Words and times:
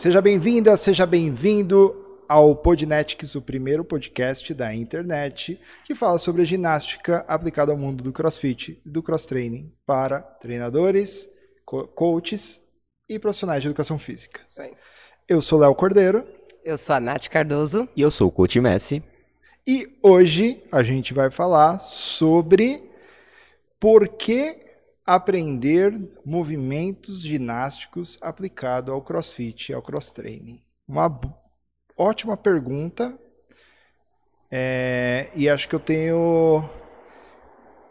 Seja 0.00 0.22
bem-vinda, 0.22 0.74
seja 0.78 1.04
bem-vindo 1.04 2.22
ao 2.26 2.56
Podnetics, 2.56 3.34
o 3.34 3.42
primeiro 3.42 3.84
podcast 3.84 4.54
da 4.54 4.74
internet 4.74 5.60
que 5.84 5.94
fala 5.94 6.18
sobre 6.18 6.40
a 6.40 6.44
ginástica 6.46 7.22
aplicada 7.28 7.70
ao 7.70 7.76
mundo 7.76 8.02
do 8.02 8.10
crossfit 8.10 8.80
e 8.82 8.88
do 8.88 9.02
cross-training 9.02 9.70
para 9.84 10.22
treinadores, 10.22 11.28
co 11.66 11.86
coaches 11.86 12.62
e 13.10 13.18
profissionais 13.18 13.60
de 13.60 13.68
educação 13.68 13.98
física. 13.98 14.40
Isso 14.46 14.62
aí. 14.62 14.72
Eu 15.28 15.42
sou 15.42 15.58
Léo 15.58 15.74
Cordeiro. 15.74 16.26
Eu 16.64 16.78
sou 16.78 16.96
a 16.96 17.00
Nath 17.00 17.28
Cardoso. 17.28 17.86
E 17.94 18.00
eu 18.00 18.10
sou 18.10 18.28
o 18.28 18.32
Coach 18.32 18.58
Messi. 18.58 19.04
E 19.66 19.98
hoje 20.02 20.64
a 20.72 20.82
gente 20.82 21.12
vai 21.12 21.30
falar 21.30 21.78
sobre 21.78 22.82
por 23.78 24.08
que 24.08 24.69
aprender 25.14 26.00
movimentos 26.24 27.22
ginásticos 27.22 28.16
aplicado 28.22 28.92
ao 28.92 29.02
crossfit 29.02 29.72
ao 29.74 29.82
cross-training? 29.82 30.62
Uma 30.86 31.10
ótima 31.96 32.36
pergunta. 32.36 33.18
É, 34.48 35.28
e 35.34 35.48
acho 35.48 35.68
que 35.68 35.74
eu 35.74 35.80
tenho 35.80 36.68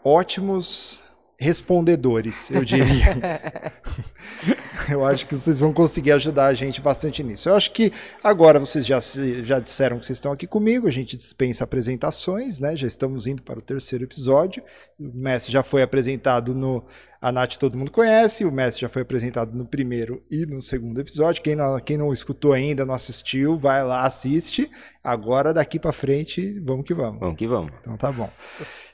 ótimos 0.02 1.04
respondedores, 1.40 2.50
eu 2.50 2.62
diria. 2.62 3.72
eu 4.92 5.02
acho 5.06 5.26
que 5.26 5.34
vocês 5.34 5.58
vão 5.58 5.72
conseguir 5.72 6.12
ajudar 6.12 6.46
a 6.46 6.54
gente 6.54 6.82
bastante 6.82 7.22
nisso. 7.22 7.48
Eu 7.48 7.54
acho 7.54 7.72
que 7.72 7.90
agora 8.22 8.60
vocês 8.60 8.84
já, 8.84 8.98
já 9.42 9.58
disseram 9.58 9.98
que 9.98 10.04
vocês 10.04 10.18
estão 10.18 10.32
aqui 10.32 10.46
comigo, 10.46 10.86
a 10.86 10.90
gente 10.90 11.16
dispensa 11.16 11.64
apresentações, 11.64 12.60
né? 12.60 12.76
Já 12.76 12.86
estamos 12.86 13.26
indo 13.26 13.42
para 13.42 13.58
o 13.58 13.62
terceiro 13.62 14.04
episódio. 14.04 14.62
O 14.98 15.10
Messi 15.14 15.50
já 15.50 15.62
foi 15.62 15.80
apresentado 15.80 16.54
no. 16.54 16.84
A 17.22 17.32
Nath 17.32 17.56
todo 17.56 17.76
mundo 17.76 17.90
conhece, 17.90 18.44
o 18.44 18.52
Messi 18.52 18.80
já 18.80 18.88
foi 18.88 19.02
apresentado 19.02 19.56
no 19.56 19.66
primeiro 19.66 20.22
e 20.30 20.44
no 20.44 20.60
segundo 20.60 21.00
episódio. 21.00 21.42
Quem 21.42 21.56
não, 21.56 21.80
quem 21.80 21.96
não 21.96 22.12
escutou 22.12 22.52
ainda, 22.52 22.84
não 22.84 22.94
assistiu, 22.94 23.58
vai 23.58 23.82
lá, 23.82 24.04
assiste. 24.04 24.70
Agora, 25.02 25.54
daqui 25.54 25.78
para 25.78 25.92
frente, 25.92 26.60
vamos 26.60 26.84
que 26.84 26.92
vamos. 26.92 27.18
Vamos 27.20 27.36
que 27.36 27.46
vamos. 27.46 27.72
Então 27.80 27.96
tá 27.96 28.12
bom. 28.12 28.30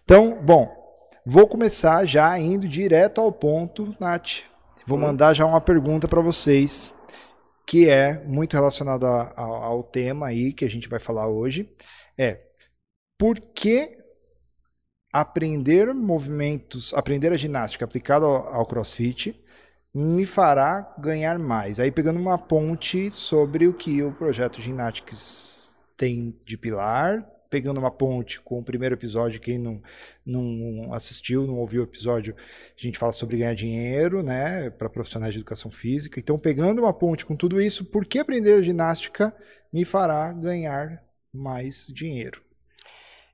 Então, 0.04 0.38
bom, 0.40 0.85
vou 1.26 1.48
começar 1.48 2.06
já 2.06 2.38
indo 2.38 2.68
direto 2.68 3.20
ao 3.20 3.32
ponto, 3.32 3.92
Nath. 3.98 4.44
Vou 4.86 4.96
mandar 4.96 5.34
já 5.34 5.44
uma 5.44 5.60
pergunta 5.60 6.06
para 6.06 6.20
vocês, 6.20 6.94
que 7.66 7.88
é 7.88 8.22
muito 8.24 8.52
relacionada 8.52 9.08
ao, 9.34 9.82
tema 9.82 10.28
aí 10.28 10.52
que 10.52 10.64
a 10.64 10.70
gente 10.70 10.88
vai 10.88 11.00
falar 11.00 11.26
hoje. 11.26 11.68
É 12.16 12.38
por 13.18 13.40
que 13.40 13.98
aprender 15.12 15.92
movimentos, 15.92 16.94
aprender 16.94 17.32
a 17.32 17.36
ginástica 17.36 17.84
aplicada 17.84 18.24
ao, 18.24 18.54
ao 18.54 18.66
CrossFit 18.66 19.34
me 19.92 20.24
fará 20.24 20.94
ganhar 20.98 21.38
mais? 21.40 21.80
Aí 21.80 21.90
pegando 21.90 22.20
uma 22.20 22.38
ponte 22.38 23.10
sobre 23.10 23.66
o 23.66 23.74
que 23.74 24.00
o 24.02 24.12
projeto 24.12 24.60
Gymnastics 24.60 25.70
tem 25.96 26.38
de 26.44 26.56
pilar, 26.56 27.26
pegando 27.48 27.78
uma 27.78 27.90
ponte 27.90 28.40
com 28.40 28.58
o 28.58 28.64
primeiro 28.64 28.94
episódio, 28.94 29.40
quem 29.40 29.58
não, 29.58 29.82
não 30.24 30.92
assistiu, 30.92 31.46
não 31.46 31.58
ouviu 31.58 31.82
o 31.82 31.84
episódio, 31.84 32.34
a 32.36 32.80
gente 32.80 32.98
fala 32.98 33.12
sobre 33.12 33.38
ganhar 33.38 33.54
dinheiro, 33.54 34.22
né, 34.22 34.70
para 34.70 34.88
profissionais 34.88 35.32
de 35.32 35.40
educação 35.40 35.70
física. 35.70 36.18
Então, 36.18 36.38
pegando 36.38 36.82
uma 36.82 36.92
ponte 36.92 37.24
com 37.24 37.36
tudo 37.36 37.60
isso, 37.60 37.84
por 37.84 38.04
que 38.04 38.18
aprender 38.18 38.62
ginástica 38.62 39.34
me 39.72 39.84
fará 39.84 40.32
ganhar 40.32 41.02
mais 41.32 41.86
dinheiro? 41.88 42.42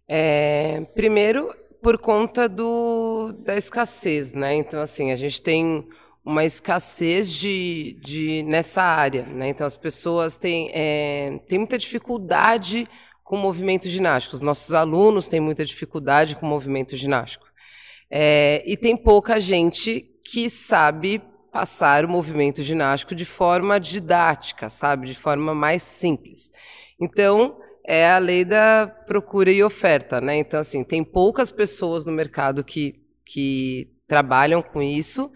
É, 0.09 0.83
primeiro, 0.95 1.55
por 1.81 1.99
conta 1.99 2.49
do, 2.49 3.33
da 3.45 3.57
escassez, 3.57 4.33
né? 4.33 4.55
Então, 4.55 4.81
assim, 4.81 5.11
a 5.11 5.17
gente 5.17 5.41
tem 5.41 5.89
uma 6.25 6.45
escassez 6.45 7.33
de, 7.33 7.99
de 8.01 8.43
nessa 8.45 8.83
área, 8.83 9.25
né? 9.25 9.49
Então, 9.49 9.67
as 9.67 9.77
pessoas 9.77 10.37
têm, 10.37 10.71
é, 10.73 11.41
têm 11.49 11.59
muita 11.59 11.77
dificuldade 11.77 12.89
com 13.33 13.39
movimento 13.39 13.89
ginástico. 13.89 14.37
Os 14.37 14.43
nossos 14.43 14.75
alunos 14.75 15.27
têm 15.27 15.41
muita 15.41 15.65
dificuldade 15.65 16.37
com 16.37 16.45
movimento 16.45 16.95
ginástico. 16.99 17.47
É, 18.11 18.63
e 18.67 18.77
tem 18.77 18.95
pouca 18.95 19.41
gente 19.41 20.07
que 20.23 20.51
sabe 20.51 21.23
passar 21.51 22.05
o 22.05 22.11
movimento 22.11 22.63
ginástico 22.63 23.15
de 23.15 23.25
forma 23.25 23.81
didática, 23.81 24.69
sabe? 24.69 25.07
De 25.07 25.15
forma 25.15 25.55
mais 25.55 25.83
simples. 25.83 26.51
Então, 27.01 27.57
é 27.87 28.11
a 28.11 28.19
lei 28.19 28.45
da 28.45 28.87
procura 29.07 29.51
e 29.51 29.65
oferta, 29.65 30.21
né? 30.21 30.37
Então, 30.37 30.61
assim, 30.61 30.85
tem 30.85 31.03
poucas 31.03 31.51
pessoas 31.51 32.05
no 32.05 32.13
mercado 32.13 32.63
que, 32.63 33.01
que 33.25 33.89
trabalham 34.07 34.61
com 34.61 34.83
isso, 34.83 35.33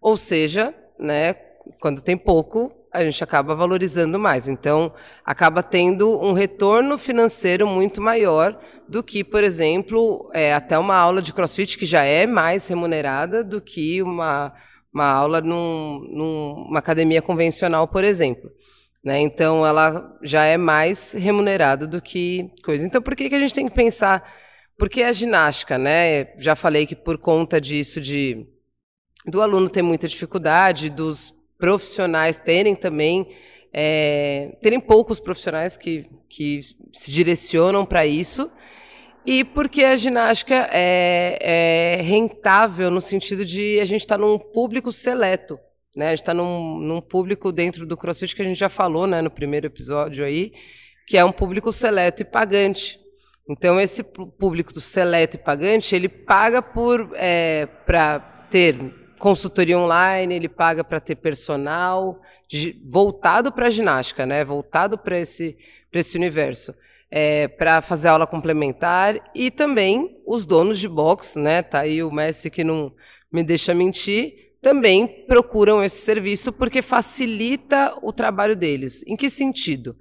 ou 0.00 0.16
seja, 0.16 0.72
né, 0.96 1.34
quando 1.80 2.02
tem 2.02 2.16
pouco, 2.16 2.72
a 2.92 3.02
gente 3.02 3.24
acaba 3.24 3.54
valorizando 3.54 4.18
mais. 4.18 4.48
Então, 4.48 4.92
acaba 5.24 5.62
tendo 5.62 6.20
um 6.20 6.32
retorno 6.32 6.98
financeiro 6.98 7.66
muito 7.66 8.02
maior 8.02 8.58
do 8.86 9.02
que, 9.02 9.24
por 9.24 9.42
exemplo, 9.42 10.30
é, 10.34 10.52
até 10.52 10.78
uma 10.78 10.96
aula 10.96 11.22
de 11.22 11.32
crossfit, 11.32 11.78
que 11.78 11.86
já 11.86 12.04
é 12.04 12.26
mais 12.26 12.66
remunerada 12.68 13.42
do 13.42 13.60
que 13.60 14.02
uma, 14.02 14.52
uma 14.92 15.06
aula 15.06 15.40
num, 15.40 16.06
numa 16.10 16.78
academia 16.80 17.22
convencional, 17.22 17.88
por 17.88 18.04
exemplo. 18.04 18.50
Né? 19.02 19.20
Então, 19.20 19.66
ela 19.66 20.16
já 20.22 20.44
é 20.44 20.58
mais 20.58 21.12
remunerada 21.12 21.86
do 21.86 22.00
que 22.00 22.50
coisa. 22.62 22.86
Então, 22.86 23.00
por 23.00 23.16
que, 23.16 23.28
que 23.28 23.34
a 23.34 23.40
gente 23.40 23.54
tem 23.54 23.68
que 23.68 23.74
pensar? 23.74 24.22
Porque 24.76 25.02
a 25.02 25.12
ginástica, 25.12 25.78
né? 25.78 26.36
Já 26.38 26.54
falei 26.54 26.86
que 26.86 26.94
por 26.94 27.16
conta 27.18 27.60
disso 27.60 28.00
de 28.00 28.46
do 29.24 29.40
aluno 29.40 29.68
ter 29.68 29.82
muita 29.82 30.08
dificuldade, 30.08 30.90
dos 30.90 31.32
profissionais 31.62 32.36
terem 32.36 32.74
também, 32.74 33.28
é, 33.72 34.56
terem 34.60 34.80
poucos 34.80 35.20
profissionais 35.20 35.76
que, 35.76 36.10
que 36.28 36.58
se 36.92 37.12
direcionam 37.12 37.86
para 37.86 38.04
isso, 38.04 38.50
e 39.24 39.44
porque 39.44 39.84
a 39.84 39.96
ginástica 39.96 40.68
é, 40.72 41.38
é, 41.40 42.02
rentável 42.02 42.90
no 42.90 43.00
sentido 43.00 43.44
de 43.44 43.78
a 43.78 43.84
gente 43.84 44.00
estar 44.00 44.18
tá 44.18 44.20
num 44.20 44.40
público 44.40 44.90
seleto. 44.90 45.56
Né? 45.96 46.06
A 46.06 46.10
gente 46.10 46.22
está 46.22 46.34
num, 46.34 46.80
num, 46.80 47.00
público 47.00 47.52
dentro 47.52 47.86
do 47.86 47.96
CrossFit 47.96 48.34
que 48.34 48.42
a 48.42 48.44
gente 48.44 48.58
já 48.58 48.68
falou 48.68 49.06
né, 49.06 49.22
no 49.22 49.30
primeiro 49.30 49.66
episódio 49.66 50.24
aí, 50.24 50.50
que 51.06 51.16
é 51.16 51.24
um 51.24 51.30
público 51.30 51.70
seleto 51.70 52.22
e 52.22 52.24
pagante. 52.24 52.98
Então, 53.48 53.80
esse 53.80 54.02
público 54.02 54.72
do 54.72 54.80
seleto 54.80 55.36
e 55.36 55.38
pagante, 55.40 55.94
ele 55.94 56.08
paga 56.08 56.60
por 56.60 57.12
é, 57.14 57.66
para 57.86 58.18
ter 58.50 59.01
consultoria 59.22 59.78
online, 59.78 60.34
ele 60.34 60.48
paga 60.48 60.82
para 60.82 60.98
ter 60.98 61.14
personal 61.14 62.20
voltado 62.84 63.52
para 63.52 63.68
a 63.68 63.70
ginástica, 63.70 64.26
né? 64.26 64.44
Voltado 64.44 64.98
para 64.98 65.16
esse 65.16 65.56
esse 65.92 66.16
universo, 66.16 66.74
é, 67.10 67.46
para 67.46 67.82
fazer 67.82 68.08
aula 68.08 68.26
complementar 68.26 69.30
e 69.34 69.50
também 69.50 70.18
os 70.26 70.44
donos 70.44 70.78
de 70.80 70.88
box, 70.88 71.38
né? 71.38 71.62
Tá 71.62 71.80
aí 71.80 72.02
o 72.02 72.10
Messi 72.10 72.50
que 72.50 72.64
não 72.64 72.92
me 73.30 73.44
deixa 73.44 73.74
mentir, 73.74 74.54
também 74.60 75.06
procuram 75.28 75.84
esse 75.84 76.04
serviço 76.04 76.52
porque 76.52 76.82
facilita 76.82 77.94
o 78.02 78.12
trabalho 78.12 78.56
deles. 78.56 79.04
Em 79.06 79.16
que 79.16 79.28
sentido? 79.30 79.96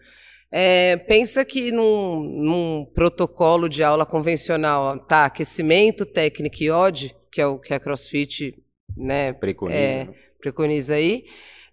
É, 0.52 0.98
pensa 0.98 1.46
que 1.46 1.72
num, 1.72 2.24
num, 2.24 2.86
protocolo 2.94 3.70
de 3.70 3.84
aula 3.84 4.06
convencional, 4.06 4.98
tá, 5.00 5.26
aquecimento, 5.26 6.06
técnica 6.06 6.64
e 6.64 6.72
odd, 6.72 7.16
que 7.32 7.40
é 7.40 7.46
o 7.46 7.60
que 7.60 7.74
a 7.74 7.80
CrossFit 7.80 8.61
né, 8.96 9.34
preconiza, 9.34 9.80
é, 9.80 10.10
preconiza 10.40 10.96
aí. 10.96 11.26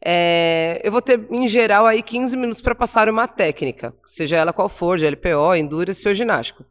É, 0.04 0.80
eu 0.84 0.92
vou 0.92 1.02
ter, 1.02 1.26
em 1.30 1.48
geral, 1.48 1.84
aí 1.86 2.02
15 2.02 2.37
minutos 2.37 2.62
para 2.62 2.75
passar 2.75 3.08
uma 3.08 3.26
técnica, 3.26 3.93
seja 4.04 4.37
ela 4.37 4.52
qual 4.52 4.69
for, 4.69 4.96
de 4.96 5.06
LPO, 5.06 5.54
Endurance 5.56 6.06
ou 6.06 6.14
ginástico. 6.14 6.64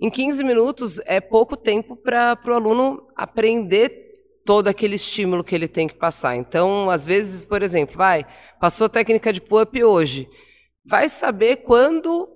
Em 0.00 0.10
15 0.10 0.42
minutos 0.42 1.00
é 1.04 1.20
pouco 1.20 1.56
tempo 1.56 1.96
para 1.96 2.36
o 2.46 2.52
aluno 2.52 3.06
aprender 3.14 4.02
todo 4.44 4.66
aquele 4.66 4.96
estímulo 4.96 5.44
que 5.44 5.54
ele 5.54 5.68
tem 5.68 5.86
que 5.86 5.94
passar. 5.94 6.34
Então, 6.34 6.90
às 6.90 7.04
vezes, 7.04 7.44
por 7.44 7.62
exemplo, 7.62 7.96
vai, 7.96 8.26
passou 8.60 8.88
técnica 8.88 9.32
de 9.32 9.40
pull-up 9.40 9.84
hoje, 9.84 10.28
vai 10.84 11.08
saber 11.08 11.58
quando 11.58 12.28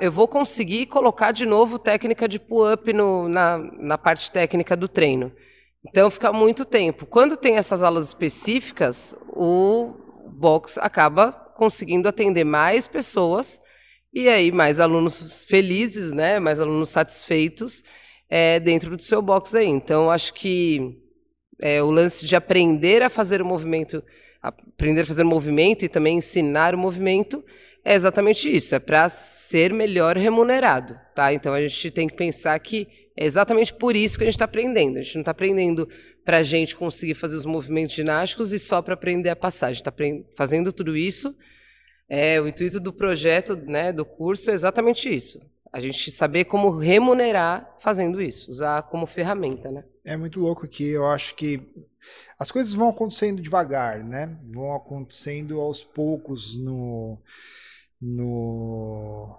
eu 0.00 0.10
vou 0.10 0.28
conseguir 0.28 0.86
colocar 0.86 1.32
de 1.32 1.44
novo 1.46 1.78
técnica 1.78 2.28
de 2.28 2.38
pull-up 2.38 2.90
na, 2.92 3.58
na 3.58 3.98
parte 3.98 4.30
técnica 4.30 4.76
do 4.76 4.88
treino. 4.88 5.32
Então 5.86 6.10
fica 6.10 6.32
muito 6.32 6.64
tempo. 6.64 7.06
Quando 7.06 7.36
tem 7.36 7.56
essas 7.56 7.82
aulas 7.82 8.08
específicas, 8.08 9.14
o 9.28 9.94
box 10.28 10.78
acaba 10.78 11.32
conseguindo 11.32 12.08
atender 12.08 12.44
mais 12.44 12.88
pessoas 12.88 13.60
e 14.12 14.28
aí 14.28 14.50
mais 14.50 14.80
alunos 14.80 15.44
felizes, 15.44 16.12
né? 16.12 16.38
Mais 16.38 16.58
alunos 16.58 16.90
satisfeitos 16.90 17.82
é, 18.28 18.58
dentro 18.58 18.96
do 18.96 19.02
seu 19.02 19.20
box 19.20 19.54
aí. 19.54 19.66
Então 19.66 20.10
acho 20.10 20.32
que 20.34 20.98
é, 21.60 21.82
o 21.82 21.90
lance 21.90 22.26
de 22.26 22.34
aprender 22.34 23.02
a 23.02 23.10
fazer 23.10 23.42
o 23.42 23.44
movimento, 23.44 24.02
aprender 24.42 25.02
a 25.02 25.06
fazer 25.06 25.22
o 25.22 25.26
movimento 25.26 25.84
e 25.84 25.88
também 25.88 26.18
ensinar 26.18 26.74
o 26.74 26.78
movimento 26.78 27.44
é 27.84 27.94
exatamente 27.94 28.48
isso. 28.54 28.74
É 28.74 28.78
para 28.78 29.08
ser 29.08 29.72
melhor 29.72 30.16
remunerado, 30.16 30.98
tá? 31.14 31.32
Então 31.32 31.52
a 31.52 31.60
gente 31.60 31.90
tem 31.90 32.08
que 32.08 32.16
pensar 32.16 32.58
que 32.58 32.88
é 33.16 33.24
exatamente 33.24 33.72
por 33.74 33.94
isso 33.96 34.16
que 34.18 34.24
a 34.24 34.26
gente 34.26 34.34
está 34.34 34.44
aprendendo. 34.46 34.98
A 34.98 35.02
gente 35.02 35.14
não 35.14 35.22
está 35.22 35.30
aprendendo 35.32 35.88
para 36.24 36.38
a 36.38 36.42
gente 36.42 36.74
conseguir 36.76 37.14
fazer 37.14 37.36
os 37.36 37.44
movimentos 37.44 37.94
ginásticos 37.94 38.52
e 38.52 38.58
só 38.58 38.82
para 38.82 38.94
aprender 38.94 39.30
a 39.30 39.36
passar. 39.36 39.68
A 39.68 39.72
gente 39.72 39.86
está 39.86 39.92
fazendo 40.36 40.72
tudo 40.72 40.96
isso 40.96 41.34
É, 42.08 42.40
o 42.40 42.46
intuito 42.46 42.78
do 42.78 42.92
projeto, 42.92 43.56
né, 43.56 43.92
do 43.92 44.04
curso 44.04 44.50
é 44.50 44.54
exatamente 44.54 45.08
isso. 45.08 45.40
A 45.72 45.80
gente 45.80 46.10
saber 46.10 46.44
como 46.44 46.70
remunerar 46.70 47.74
fazendo 47.78 48.20
isso, 48.20 48.50
usar 48.50 48.82
como 48.84 49.06
ferramenta, 49.06 49.70
né? 49.70 49.84
É 50.04 50.16
muito 50.16 50.38
louco 50.38 50.68
que 50.68 50.84
eu 50.84 51.06
acho 51.06 51.34
que 51.34 51.60
as 52.38 52.50
coisas 52.50 52.74
vão 52.74 52.90
acontecendo 52.90 53.40
devagar, 53.42 54.04
né? 54.04 54.38
Vão 54.52 54.74
acontecendo 54.74 55.60
aos 55.60 55.82
poucos 55.82 56.56
no 56.56 57.18
no 58.00 59.34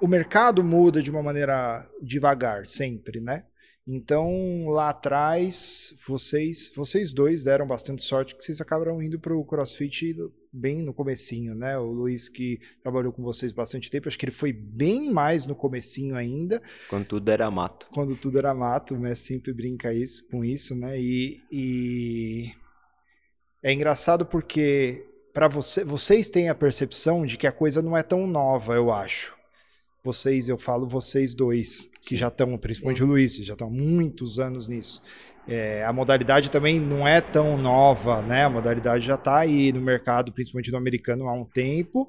o 0.00 0.08
mercado 0.08 0.62
muda 0.62 1.02
de 1.02 1.10
uma 1.10 1.22
maneira 1.22 1.88
devagar 2.02 2.66
sempre, 2.66 3.20
né? 3.20 3.44
Então, 3.86 4.66
lá 4.68 4.88
atrás, 4.88 5.94
vocês, 6.08 6.72
vocês 6.74 7.12
dois 7.12 7.44
deram 7.44 7.66
bastante 7.66 8.02
sorte 8.02 8.34
que 8.34 8.42
vocês 8.42 8.58
acabaram 8.58 9.02
indo 9.02 9.20
para 9.20 9.36
o 9.36 9.44
CrossFit 9.44 10.16
bem 10.50 10.82
no 10.82 10.94
comecinho, 10.94 11.54
né? 11.54 11.76
O 11.78 11.90
Luiz 11.92 12.30
que 12.30 12.58
trabalhou 12.82 13.12
com 13.12 13.22
vocês 13.22 13.52
bastante 13.52 13.90
tempo, 13.90 14.08
acho 14.08 14.18
que 14.18 14.24
ele 14.24 14.32
foi 14.32 14.54
bem 14.54 15.12
mais 15.12 15.44
no 15.44 15.54
comecinho 15.54 16.16
ainda. 16.16 16.62
Quando 16.88 17.04
tudo 17.04 17.28
era 17.28 17.50
mato. 17.50 17.86
Quando 17.92 18.16
tudo 18.16 18.38
era 18.38 18.54
mato, 18.54 18.96
né? 18.96 19.14
Sempre 19.14 19.52
brinca 19.52 19.92
isso, 19.92 20.26
com 20.28 20.42
isso, 20.42 20.74
né? 20.74 20.98
E, 20.98 21.42
e... 21.52 22.52
é 23.62 23.70
engraçado 23.70 24.24
porque 24.24 25.04
para 25.34 25.46
você, 25.46 25.84
vocês 25.84 26.30
têm 26.30 26.48
a 26.48 26.54
percepção 26.54 27.26
de 27.26 27.36
que 27.36 27.46
a 27.46 27.52
coisa 27.52 27.82
não 27.82 27.94
é 27.94 28.02
tão 28.02 28.26
nova, 28.26 28.74
eu 28.74 28.90
acho 28.90 29.34
vocês, 30.04 30.48
eu 30.48 30.58
falo 30.58 30.88
vocês 30.88 31.34
dois, 31.34 31.90
que 32.00 32.14
já 32.14 32.28
estão, 32.28 32.56
principalmente 32.58 32.98
Sim. 32.98 33.04
o 33.04 33.06
Luiz, 33.06 33.36
já 33.36 33.54
estão 33.54 33.70
muitos 33.70 34.38
anos 34.38 34.68
nisso. 34.68 35.02
É, 35.48 35.84
a 35.84 35.92
modalidade 35.92 36.50
também 36.50 36.78
não 36.78 37.06
é 37.08 37.20
tão 37.20 37.56
nova, 37.56 38.22
né? 38.22 38.44
A 38.44 38.50
modalidade 38.50 39.06
já 39.06 39.14
está 39.14 39.38
aí 39.38 39.72
no 39.72 39.80
mercado, 39.80 40.32
principalmente 40.32 40.70
no 40.70 40.78
americano, 40.78 41.28
há 41.28 41.32
um 41.32 41.44
tempo. 41.44 42.08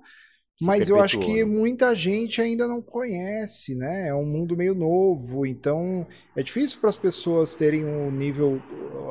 Se 0.57 0.65
mas 0.65 0.87
eu 0.87 1.01
acho 1.01 1.19
que 1.19 1.43
né? 1.43 1.43
muita 1.43 1.93
gente 1.93 2.41
ainda 2.41 2.65
não 2.65 2.81
conhece, 2.81 3.75
né? 3.75 4.07
É 4.07 4.15
um 4.15 4.25
mundo 4.25 4.55
meio 4.55 4.73
novo, 4.73 5.45
então 5.45 6.07
é 6.35 6.41
difícil 6.41 6.79
para 6.79 6.89
as 6.89 6.95
pessoas 6.95 7.55
terem 7.55 7.85
um 7.85 8.09
nível. 8.09 8.61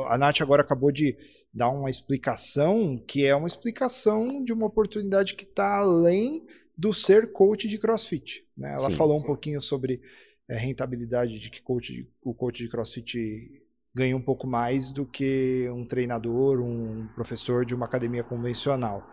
A 0.08 0.16
Nath 0.16 0.40
agora 0.40 0.62
acabou 0.62 0.90
de 0.90 1.16
dar 1.52 1.68
uma 1.68 1.90
explicação 1.90 3.02
que 3.06 3.26
é 3.26 3.36
uma 3.36 3.46
explicação 3.46 4.42
de 4.42 4.52
uma 4.52 4.66
oportunidade 4.66 5.34
que 5.34 5.44
está 5.44 5.76
além 5.76 6.42
do 6.76 6.92
ser 6.92 7.32
coach 7.32 7.68
de 7.68 7.78
CrossFit. 7.78 8.46
Né? 8.56 8.74
Ela 8.76 8.90
sim, 8.90 8.96
falou 8.96 9.18
sim. 9.18 9.24
um 9.24 9.26
pouquinho 9.26 9.60
sobre 9.60 10.00
é, 10.48 10.56
rentabilidade 10.56 11.38
de 11.38 11.50
que 11.50 11.62
coach, 11.62 12.08
o 12.22 12.34
coach 12.34 12.62
de 12.62 12.68
CrossFit 12.68 13.62
ganha 13.94 14.16
um 14.16 14.20
pouco 14.20 14.46
mais 14.46 14.90
do 14.90 15.06
que 15.06 15.68
um 15.70 15.86
treinador, 15.86 16.60
um 16.60 17.06
professor 17.14 17.64
de 17.64 17.74
uma 17.74 17.86
academia 17.86 18.24
convencional. 18.24 19.08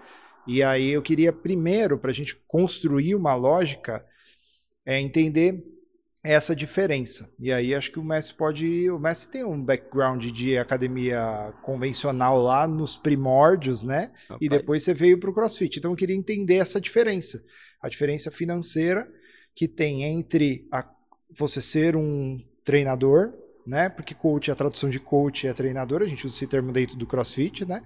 E 0.48 0.64
aí 0.64 0.90
eu 0.90 1.02
queria 1.04 1.32
primeiro, 1.32 2.00
para 2.00 2.10
a 2.10 2.14
gente 2.14 2.36
construir 2.48 3.14
uma 3.14 3.36
lógica, 3.36 4.04
é 4.84 5.00
entender 5.00 5.64
essa 6.24 6.56
diferença. 6.56 7.32
E 7.40 7.52
aí 7.52 7.74
acho 7.74 7.92
que 7.92 8.00
o 8.00 8.04
Messi 8.04 8.34
pode. 8.34 8.90
O 8.90 9.00
Messi 9.00 9.30
tem 9.30 9.44
um 9.44 9.64
background 9.64 10.26
de 10.28 10.58
academia 10.58 11.54
convencional 11.62 12.42
lá 12.42 12.68
nos 12.68 12.96
primórdios, 12.96 13.84
né? 13.84 14.12
Rapaz. 14.24 14.38
E 14.40 14.48
depois 14.48 14.84
você 14.84 14.94
veio 14.94 15.20
para 15.20 15.30
o 15.30 15.34
CrossFit. 15.34 15.80
Então 15.80 15.92
eu 15.92 15.98
queria 15.98 16.16
entender 16.16 16.58
essa 16.58 16.80
diferença. 16.80 17.44
A 17.82 17.90
diferença 17.90 18.30
financeira 18.30 19.08
que 19.56 19.68
tem 19.68 20.04
entre 20.04 20.68
a, 20.72 20.88
você 21.36 21.60
ser 21.60 21.96
um 21.96 22.40
treinador, 22.64 23.34
né? 23.66 23.90
Porque 23.90 24.14
coach, 24.14 24.52
a 24.52 24.56
tradução 24.56 24.90
de 24.90 25.00
coach 25.00 25.48
é 25.48 25.54
treinador, 25.54 26.02
a 26.02 26.08
gente 26.08 26.26
usa 26.26 26.36
esse 26.36 26.48
termo 26.48 26.72
dentro 26.72 26.96
do 26.96 27.08
CrossFit, 27.08 27.66
né? 27.66 27.84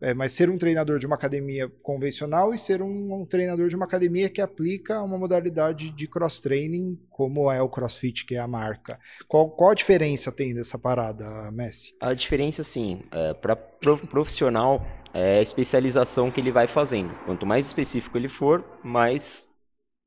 É, 0.00 0.12
mas 0.12 0.32
ser 0.32 0.50
um 0.50 0.58
treinador 0.58 0.98
de 0.98 1.06
uma 1.06 1.16
academia 1.16 1.70
convencional 1.82 2.52
e 2.52 2.58
ser 2.58 2.82
um, 2.82 3.14
um, 3.14 3.24
treinador 3.24 3.68
de 3.68 3.76
uma 3.76 3.86
academia 3.86 4.28
que 4.28 4.42
aplica 4.42 5.02
uma 5.02 5.16
modalidade 5.16 5.90
de 5.90 6.06
cross-training, 6.06 7.00
como 7.08 7.50
é 7.50 7.62
o 7.62 7.68
CrossFit, 7.68 8.26
que 8.26 8.34
é 8.34 8.38
a 8.38 8.46
marca. 8.46 9.00
Qual, 9.26 9.50
qual 9.50 9.70
a 9.70 9.74
diferença 9.74 10.30
tem 10.30 10.54
dessa 10.54 10.78
parada, 10.78 11.50
Messi? 11.50 11.94
A 11.98 12.12
diferença, 12.12 12.62
sim, 12.62 13.02
é, 13.10 13.32
para 13.32 13.56
profissional 13.56 14.84
é 15.14 15.38
a 15.38 15.42
especialização 15.42 16.30
que 16.30 16.40
ele 16.40 16.52
vai 16.52 16.66
fazendo. 16.66 17.14
Quanto 17.24 17.46
mais 17.46 17.64
específico 17.64 18.18
ele 18.18 18.28
for, 18.28 18.62
mais 18.84 19.48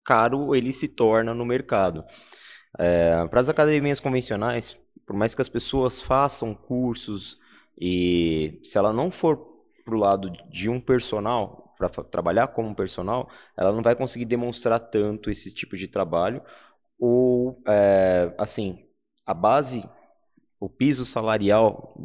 caro 0.06 0.56
ele 0.56 0.72
se 0.72 0.88
torna 0.88 1.34
no 1.34 1.46
mercado. 1.46 2.04
É, 2.78 3.26
para 3.28 3.42
as 3.42 3.50
academias 3.50 4.00
convencionais, 4.00 4.78
por 5.06 5.16
mais 5.16 5.34
que 5.34 5.42
as 5.42 5.50
pessoas 5.50 6.00
façam 6.00 6.54
cursos 6.54 7.40
e 7.80 8.60
se 8.62 8.78
ela 8.78 8.94
não 8.94 9.10
for 9.10 9.49
para 9.90 9.98
o 9.98 10.00
lado 10.00 10.30
de 10.50 10.70
um 10.70 10.80
personal, 10.80 11.74
para 11.78 11.90
trabalhar 11.90 12.48
como 12.48 12.70
um 12.70 12.74
personal, 12.76 13.30
ela 13.58 13.72
não 13.72 13.82
vai 13.82 13.96
conseguir 13.96 14.26
demonstrar 14.26 14.80
tanto 14.80 15.32
esse 15.32 15.54
tipo 15.54 15.76
de 15.76 15.88
trabalho. 15.88 16.42
Ou, 17.00 17.62
é, 17.68 18.34
assim, 18.38 18.86
a 19.26 19.34
base, 19.34 19.90
o 20.60 20.70
piso 20.70 21.06
salarial 21.06 21.96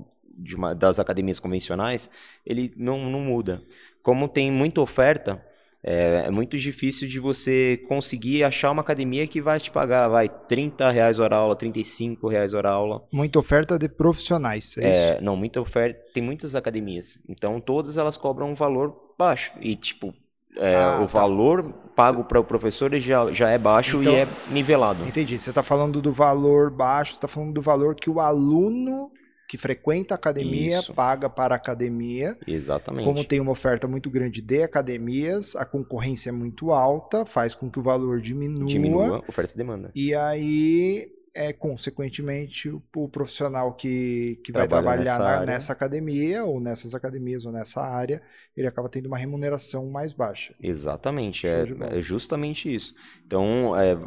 uma, 0.57 0.75
das 0.75 0.99
academias 0.99 1.39
convencionais, 1.39 2.11
ele 2.45 2.73
não, 2.77 3.11
não 3.11 3.21
muda. 3.21 3.63
Como 4.03 4.29
tem 4.29 4.51
muita 4.51 4.81
oferta, 4.81 5.45
é, 5.87 6.25
é, 6.27 6.31
muito 6.31 6.57
difícil 6.57 7.07
de 7.07 7.21
você 7.21 7.79
conseguir 7.87 8.43
achar 8.43 8.71
uma 8.71 8.81
academia 8.81 9.27
que 9.27 9.43
vai 9.43 9.61
te 9.61 9.71
pagar, 9.71 10.09
vai, 10.09 10.31
30 10.31 10.91
reais 10.91 11.19
hora 11.19 11.37
aula, 11.37 11.55
35 11.55 12.27
reais 12.27 12.55
hora 12.55 12.71
aula. 12.71 13.05
Muita 13.13 13.39
oferta 13.39 13.79
de 13.79 13.87
profissionais, 13.87 14.79
é, 14.79 15.17
é 15.17 15.21
Não, 15.21 15.37
muita 15.37 15.61
oferta, 15.61 16.01
tem 16.15 16.23
muitas 16.23 16.55
academias. 16.55 17.21
Então, 17.29 17.61
todas 17.61 17.99
elas 17.99 18.17
cobram 18.17 18.51
um 18.51 18.55
valor 18.55 18.97
baixo. 19.19 19.53
E, 19.61 19.77
tipo, 19.77 20.15
é, 20.57 20.75
ah, 20.75 21.01
o 21.03 21.07
tá. 21.07 21.19
valor 21.19 21.71
pago 21.95 22.25
para 22.25 22.41
o 22.41 22.45
professor 22.45 22.97
já, 22.97 23.31
já 23.31 23.51
é 23.51 23.59
baixo 23.59 24.01
então, 24.01 24.13
e 24.13 24.17
é 24.17 24.29
nivelado. 24.51 25.05
Entendi. 25.05 25.39
Você 25.39 25.51
está 25.51 25.63
falando 25.63 26.01
do 26.01 26.11
valor 26.11 26.71
baixo, 26.71 27.13
você 27.13 27.19
está 27.19 27.29
falando 27.29 27.53
do 27.53 27.61
valor 27.61 27.95
que 27.95 28.09
o 28.09 28.21
aluno 28.21 29.13
que 29.49 29.58
frequenta 29.58 30.14
a 30.14 30.17
academia 30.17 30.79
Isso. 30.79 30.94
paga 30.94 31.29
para 31.29 31.55
a 31.55 31.56
academia. 31.56 32.37
Exatamente. 32.46 33.05
Como 33.05 33.25
tem 33.25 33.41
uma 33.41 33.52
oferta 33.52 33.87
muito 33.87 34.11
grande 34.11 34.41
de 34.41 34.62
academias, 34.62 35.55
a 35.56 35.64
concorrência 35.64 36.30
é 36.30 36.33
muito 36.33 36.73
alta, 36.73 37.26
faz 37.26 37.54
com 37.54 37.71
que 37.71 37.78
o 37.78 37.83
valor 37.83 38.21
diminua. 38.21 38.66
Diminua, 38.66 39.25
oferta 39.28 39.52
e 39.52 39.57
demanda. 39.57 39.90
E 39.95 40.14
aí, 40.14 41.09
é, 41.35 41.52
consequentemente, 41.52 42.71
o, 42.71 42.83
o 42.97 43.09
profissional 43.09 43.75
que, 43.75 44.40
que 44.45 44.52
vai 44.52 44.66
trabalhar 44.66 45.04
nessa, 45.04 45.19
na, 45.19 45.40
nessa, 45.47 45.73
academia, 45.73 46.45
ou 46.45 46.61
nessas 46.61 46.95
academias, 46.95 47.45
ou 47.45 47.52
nessa 47.52 47.83
área, 47.83 48.23
ele 48.57 48.66
acaba 48.66 48.88
tendo 48.88 49.07
uma 49.07 49.19
remuneração 49.19 49.87
mais 49.90 50.12
baixa. 50.12 50.54
Exatamente, 50.62 51.47
é, 51.47 51.66
é, 51.90 52.00
justamente 52.00 52.73
isso. 52.73 52.95
Então, 53.26 53.76
é 53.78 53.99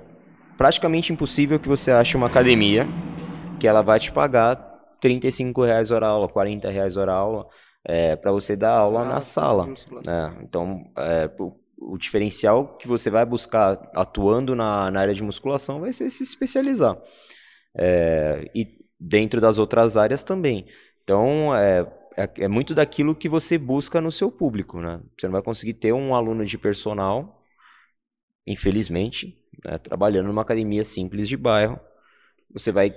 praticamente 0.57 1.13
impossível 1.13 1.59
que 1.59 1.67
você 1.67 1.91
ache 1.91 2.17
uma 2.17 2.27
academia 2.27 2.88
que 3.59 3.67
ela 3.67 3.81
vai 3.81 4.00
te 4.00 4.12
pagar 4.12 4.76
35 4.99 5.63
reais 5.63 5.91
hora 5.91 6.07
aula, 6.07 6.27
40 6.27 6.69
reais 6.69 6.97
hora 6.97 7.13
aula, 7.13 7.47
é, 7.83 8.15
para 8.15 8.31
você 8.31 8.55
dar 8.55 8.77
aula 8.77 9.01
ah, 9.01 9.05
na 9.05 9.21
sala. 9.21 9.67
Né? 9.67 10.37
Então, 10.41 10.91
é, 10.97 11.29
o, 11.39 11.53
o, 11.77 11.97
diferencial 11.97 12.77
que 12.77 12.87
você 12.87 13.09
vai 13.09 13.25
buscar 13.25 13.89
atuando 13.95 14.55
na, 14.55 14.91
na 14.91 14.99
área 14.99 15.13
de 15.13 15.23
musculação 15.23 15.79
vai 15.79 15.93
ser 15.93 16.09
se 16.09 16.23
especializar. 16.23 16.97
É, 17.75 18.49
e 18.53 18.77
dentro 18.99 19.39
das 19.39 19.57
outras 19.57 19.95
áreas 19.95 20.23
também. 20.23 20.65
Então, 21.03 21.55
é, 21.55 21.81
é, 22.17 22.29
é, 22.39 22.47
muito 22.47 22.73
daquilo 22.73 23.15
que 23.15 23.29
você 23.29 23.57
busca 23.57 24.01
no 24.01 24.11
seu 24.11 24.31
público. 24.31 24.81
Né? 24.81 24.99
Você 25.17 25.27
não 25.27 25.33
vai 25.33 25.41
conseguir 25.43 25.75
ter 25.75 25.93
um 25.93 26.15
aluno 26.15 26.43
de 26.43 26.57
personal, 26.57 27.43
infelizmente, 28.45 29.37
né, 29.63 29.77
trabalhando 29.77 30.27
numa 30.27 30.41
academia 30.41 30.83
simples 30.83 31.29
de 31.29 31.37
bairro. 31.37 31.79
Você 32.51 32.71
vai 32.71 32.89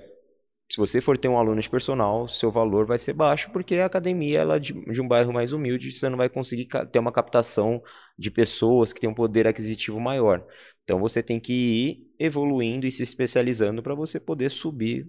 se 0.70 0.76
você 0.76 1.00
for 1.00 1.18
ter 1.18 1.26
um 1.26 1.36
aluno 1.36 1.60
de 1.60 1.68
personal, 1.68 2.28
seu 2.28 2.48
valor 2.48 2.86
vai 2.86 2.96
ser 2.96 3.12
baixo, 3.12 3.50
porque 3.50 3.74
a 3.76 3.86
academia 3.86 4.38
ela 4.38 4.54
é 4.54 4.60
de, 4.60 4.72
um 4.72 5.08
bairro 5.08 5.32
mais 5.32 5.52
humilde, 5.52 5.90
você 5.90 6.08
não 6.08 6.16
vai 6.16 6.28
conseguir 6.28 6.68
ter 6.92 7.00
uma 7.00 7.10
captação 7.10 7.82
de 8.16 8.30
pessoas 8.30 8.92
que 8.92 9.00
têm 9.00 9.10
um 9.10 9.14
poder 9.14 9.48
aquisitivo 9.48 9.98
maior. 9.98 10.46
Então 10.84 11.00
você 11.00 11.24
tem 11.24 11.40
que 11.40 11.52
ir 11.52 12.14
evoluindo 12.20 12.86
e 12.86 12.92
se 12.92 13.02
especializando 13.02 13.82
para 13.82 13.96
você 13.96 14.20
poder 14.20 14.48
subir 14.48 15.08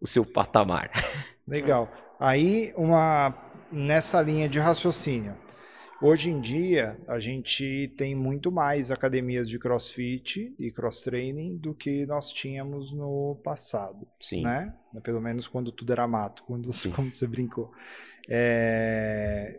o 0.00 0.08
seu 0.08 0.24
patamar. 0.24 0.90
Legal. 1.46 1.88
Aí, 2.18 2.72
uma 2.76 3.32
nessa 3.70 4.20
linha 4.22 4.48
de 4.48 4.58
raciocínio, 4.58 5.36
Hoje 6.00 6.30
em 6.30 6.40
dia, 6.40 6.98
a 7.08 7.18
gente 7.18 7.90
tem 7.96 8.14
muito 8.14 8.52
mais 8.52 8.90
academias 8.90 9.48
de 9.48 9.58
crossfit 9.58 10.54
e 10.58 10.70
cross-training 10.70 11.56
do 11.56 11.72
que 11.72 12.04
nós 12.04 12.30
tínhamos 12.30 12.92
no 12.92 13.40
passado. 13.42 14.06
Sim. 14.20 14.42
Né? 14.42 14.74
Pelo 15.02 15.22
menos 15.22 15.48
quando 15.48 15.72
tudo 15.72 15.92
era 15.92 16.06
mato, 16.06 16.42
quando, 16.42 16.68
como 16.94 17.10
você 17.10 17.26
brincou. 17.26 17.72
É... 18.28 19.58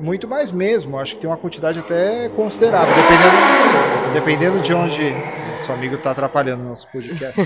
Muito 0.00 0.26
mais 0.26 0.50
mesmo, 0.50 0.98
acho 0.98 1.14
que 1.14 1.20
tem 1.20 1.30
uma 1.30 1.36
quantidade 1.36 1.78
até 1.78 2.28
considerável, 2.30 2.92
dependendo, 2.96 4.12
dependendo 4.14 4.60
de 4.60 4.74
onde. 4.74 5.32
Seu 5.58 5.74
amigo 5.74 5.94
está 5.94 6.10
atrapalhando 6.10 6.64
o 6.64 6.68
nosso 6.70 6.90
podcast. 6.90 7.40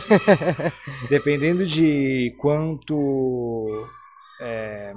dependendo 1.10 1.66
de 1.66 2.34
quanto. 2.38 3.88
É 4.40 4.94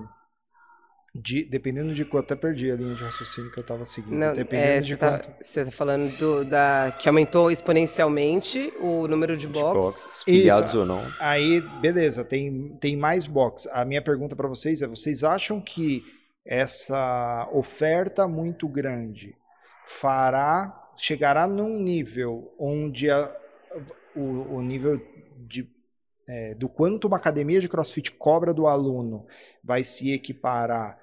de, 1.21 1.43
dependendo 1.43 1.93
de 1.93 2.05
quanto, 2.05 2.31
até 2.33 2.35
perdi 2.35 2.71
a 2.71 2.75
linha 2.75 2.95
de 2.95 3.03
raciocínio 3.03 3.51
que 3.51 3.59
eu 3.59 3.61
estava 3.61 3.83
seguindo. 3.83 4.15
Não, 4.15 4.33
dependendo 4.33 4.69
é, 4.71 4.79
de 4.79 4.87
você, 4.93 4.97
tá, 4.97 5.19
quanto. 5.19 5.29
você 5.43 5.65
tá 5.65 5.71
falando 5.71 6.17
do, 6.17 6.45
da, 6.45 6.95
que 6.97 7.09
aumentou 7.09 7.51
exponencialmente 7.51 8.71
o 8.79 9.07
número 9.07 9.35
de 9.35 9.47
De 9.47 9.53
box. 9.53 9.77
boxes, 9.85 10.23
filiados 10.23 10.69
Isso. 10.69 10.79
ou 10.79 10.85
não. 10.85 11.11
Aí, 11.19 11.61
beleza, 11.81 12.23
tem, 12.23 12.69
tem 12.79 12.95
mais 12.95 13.25
box. 13.25 13.67
A 13.73 13.83
minha 13.83 14.01
pergunta 14.01 14.35
para 14.35 14.47
vocês 14.47 14.81
é: 14.81 14.87
vocês 14.87 15.23
acham 15.23 15.59
que 15.59 16.03
essa 16.45 17.49
oferta 17.51 18.27
muito 18.27 18.67
grande 18.67 19.35
fará, 19.85 20.89
chegará 20.95 21.47
num 21.47 21.79
nível 21.79 22.53
onde 22.57 23.09
a- 23.09 23.35
o, 24.15 24.55
o 24.55 24.61
nível 24.61 25.01
de, 25.47 25.69
é, 26.27 26.53
do 26.55 26.69
quanto 26.69 27.07
uma 27.07 27.17
academia 27.17 27.59
de 27.59 27.67
crossfit 27.69 28.11
cobra 28.11 28.53
do 28.53 28.67
aluno 28.67 29.25
vai 29.63 29.83
se 29.83 30.11
equiparar 30.11 30.97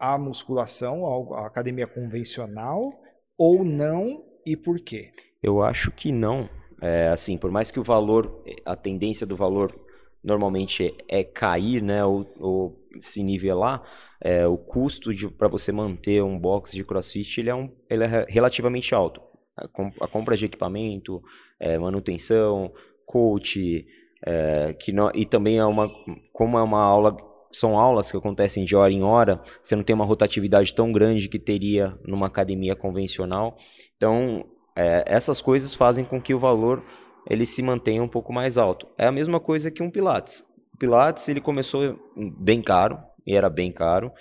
à 0.00 0.18
musculação, 0.18 1.04
à 1.34 1.46
academia 1.46 1.86
convencional, 1.86 2.90
ou 3.38 3.64
não, 3.64 4.24
e 4.46 4.56
por 4.56 4.80
quê? 4.80 5.12
Eu 5.42 5.62
acho 5.62 5.90
que 5.90 6.10
não. 6.10 6.48
É, 6.82 7.08
assim, 7.08 7.36
por 7.36 7.50
mais 7.50 7.70
que 7.70 7.78
o 7.78 7.84
valor, 7.84 8.42
a 8.64 8.74
tendência 8.74 9.26
do 9.26 9.36
valor 9.36 9.78
normalmente 10.24 10.94
é 11.08 11.22
cair, 11.22 11.82
né, 11.82 12.04
ou, 12.04 12.26
ou 12.38 12.88
se 13.00 13.22
nivelar, 13.22 13.82
é, 14.20 14.46
o 14.46 14.56
custo 14.56 15.10
para 15.36 15.48
você 15.48 15.72
manter 15.72 16.22
um 16.22 16.38
box 16.38 16.72
de 16.72 16.84
CrossFit 16.84 17.40
ele 17.40 17.50
é, 17.50 17.54
um, 17.54 17.70
ele 17.88 18.04
é 18.04 18.06
re- 18.06 18.26
relativamente 18.28 18.94
alto. 18.94 19.20
A, 19.56 19.68
com- 19.68 19.92
a 20.00 20.08
compra 20.08 20.36
de 20.36 20.46
equipamento, 20.46 21.22
é, 21.58 21.78
manutenção, 21.78 22.72
coach, 23.06 23.84
é, 24.24 24.72
que 24.74 24.92
não- 24.92 25.10
e 25.14 25.24
também 25.26 25.58
é 25.58 25.64
uma, 25.64 25.90
como 26.32 26.58
é 26.58 26.62
uma 26.62 26.82
aula, 26.82 27.16
são 27.52 27.78
aulas 27.78 28.10
que 28.10 28.16
acontecem 28.16 28.64
de 28.64 28.76
hora 28.76 28.92
em 28.92 29.02
hora, 29.02 29.40
você 29.62 29.74
não 29.74 29.82
tem 29.82 29.94
uma 29.94 30.04
rotatividade 30.04 30.72
tão 30.74 30.92
grande 30.92 31.28
que 31.28 31.38
teria 31.38 31.98
numa 32.06 32.26
academia 32.26 32.76
convencional. 32.76 33.56
Então, 33.96 34.44
é, 34.76 35.04
essas 35.06 35.42
coisas 35.42 35.74
fazem 35.74 36.04
com 36.04 36.20
que 36.20 36.34
o 36.34 36.38
valor 36.38 36.82
ele 37.28 37.44
se 37.44 37.62
mantenha 37.62 38.02
um 38.02 38.08
pouco 38.08 38.32
mais 38.32 38.56
alto. 38.56 38.86
É 38.96 39.06
a 39.06 39.12
mesma 39.12 39.38
coisa 39.38 39.70
que 39.70 39.82
um 39.82 39.90
Pilates. 39.90 40.44
O 40.74 40.78
Pilates 40.78 41.28
ele 41.28 41.40
começou 41.40 41.98
bem 42.16 42.62
caro, 42.62 42.98
e 43.26 43.36
era 43.36 43.50
bem 43.50 43.70
caro. 43.70 44.12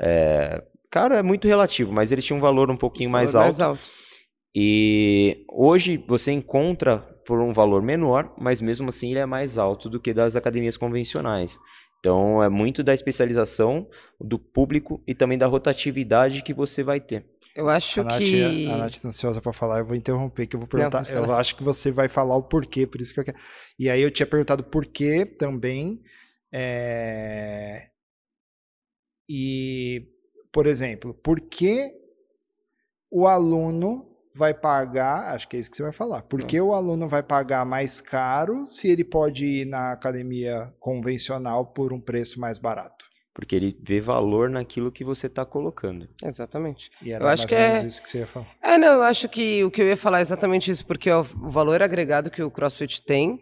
É, 0.00 0.62
caro 0.90 1.14
é 1.14 1.22
muito 1.22 1.46
relativo, 1.46 1.92
mas 1.92 2.12
ele 2.12 2.22
tinha 2.22 2.36
um 2.36 2.40
valor 2.40 2.70
um 2.70 2.76
pouquinho 2.76 3.10
mais 3.10 3.32
Valor 3.32 3.46
alto. 3.46 3.56
E 4.54 5.44
hoje 5.52 6.02
você 6.08 6.32
encontra 6.32 6.98
por 7.24 7.40
um 7.40 7.52
valor 7.52 7.82
menor, 7.82 8.32
mas 8.38 8.60
mesmo 8.60 8.88
assim 8.88 9.10
ele 9.10 9.20
é 9.20 9.26
mais 9.26 9.58
alto 9.58 9.88
do 9.88 10.00
que 10.00 10.14
das 10.14 10.34
academias 10.34 10.76
convencionais. 10.76 11.58
Então 12.00 12.42
é 12.42 12.48
muito 12.48 12.82
da 12.82 12.94
especialização 12.94 13.88
do 14.20 14.38
público 14.38 15.02
e 15.06 15.14
também 15.14 15.36
da 15.36 15.46
rotatividade 15.46 16.42
que 16.42 16.54
você 16.54 16.82
vai 16.82 17.00
ter. 17.00 17.26
Eu 17.54 17.68
acho 17.68 18.00
A 18.00 18.04
Nath, 18.04 18.18
que. 18.18 18.66
a 18.66 18.76
Nath 18.76 18.98
tá 18.98 19.08
ansiosa 19.08 19.40
para 19.40 19.52
falar, 19.52 19.80
eu 19.80 19.86
vou 19.86 19.96
interromper, 19.96 20.46
que 20.46 20.54
eu 20.54 20.60
vou 20.60 20.68
perguntar. 20.68 21.04
pode 21.04 21.12
eu 21.12 21.32
acho 21.32 21.56
que 21.56 21.64
você 21.64 21.90
vai 21.90 22.08
falar 22.08 22.36
o 22.36 22.42
porquê, 22.42 22.86
por 22.86 23.00
isso 23.00 23.12
que 23.12 23.18
eu 23.18 23.24
quero. 23.24 23.36
E 23.78 23.90
aí 23.90 24.00
eu 24.00 24.10
tinha 24.10 24.26
perguntado 24.26 24.62
por 24.62 24.86
quê 24.86 25.26
também. 25.26 26.00
é, 26.52 27.88
E, 29.28 30.06
por 30.52 30.66
exemplo, 30.66 31.14
por 31.14 31.40
que 31.40 31.92
o 33.10 33.26
aluno 33.26 34.07
vai 34.38 34.54
pagar, 34.54 35.34
acho 35.34 35.48
que 35.48 35.56
é 35.56 35.60
isso 35.60 35.68
que 35.70 35.76
você 35.76 35.82
vai 35.82 35.92
falar, 35.92 36.22
por 36.22 36.44
que 36.44 36.60
o 36.60 36.72
aluno 36.72 37.08
vai 37.08 37.22
pagar 37.22 37.66
mais 37.66 38.00
caro 38.00 38.64
se 38.64 38.88
ele 38.88 39.02
pode 39.04 39.44
ir 39.44 39.64
na 39.66 39.92
academia 39.92 40.72
convencional 40.78 41.66
por 41.66 41.92
um 41.92 42.00
preço 42.00 42.40
mais 42.40 42.56
barato? 42.56 43.04
Porque 43.34 43.54
ele 43.54 43.76
vê 43.82 44.00
valor 44.00 44.48
naquilo 44.50 44.90
que 44.90 45.04
você 45.04 45.26
está 45.28 45.44
colocando. 45.44 46.06
Exatamente. 46.22 46.90
E 47.00 47.12
era 47.12 47.22
Eu 47.24 47.28
acho 47.28 47.42
mais 47.42 47.48
que 47.48 47.54
é- 47.54 47.86
isso 47.86 48.02
que 48.02 48.08
você 48.08 48.18
ia 48.18 48.26
falar. 48.26 48.46
É, 48.62 48.76
não, 48.78 48.94
eu 48.94 49.02
acho 49.02 49.28
que 49.28 49.62
o 49.64 49.70
que 49.70 49.80
eu 49.82 49.86
ia 49.86 49.96
falar 49.96 50.18
é 50.18 50.22
exatamente 50.22 50.70
isso, 50.70 50.84
porque 50.86 51.08
é 51.08 51.16
o 51.16 51.22
valor 51.22 51.80
agregado 51.82 52.30
que 52.30 52.42
o 52.42 52.50
CrossFit 52.50 53.00
tem 53.02 53.40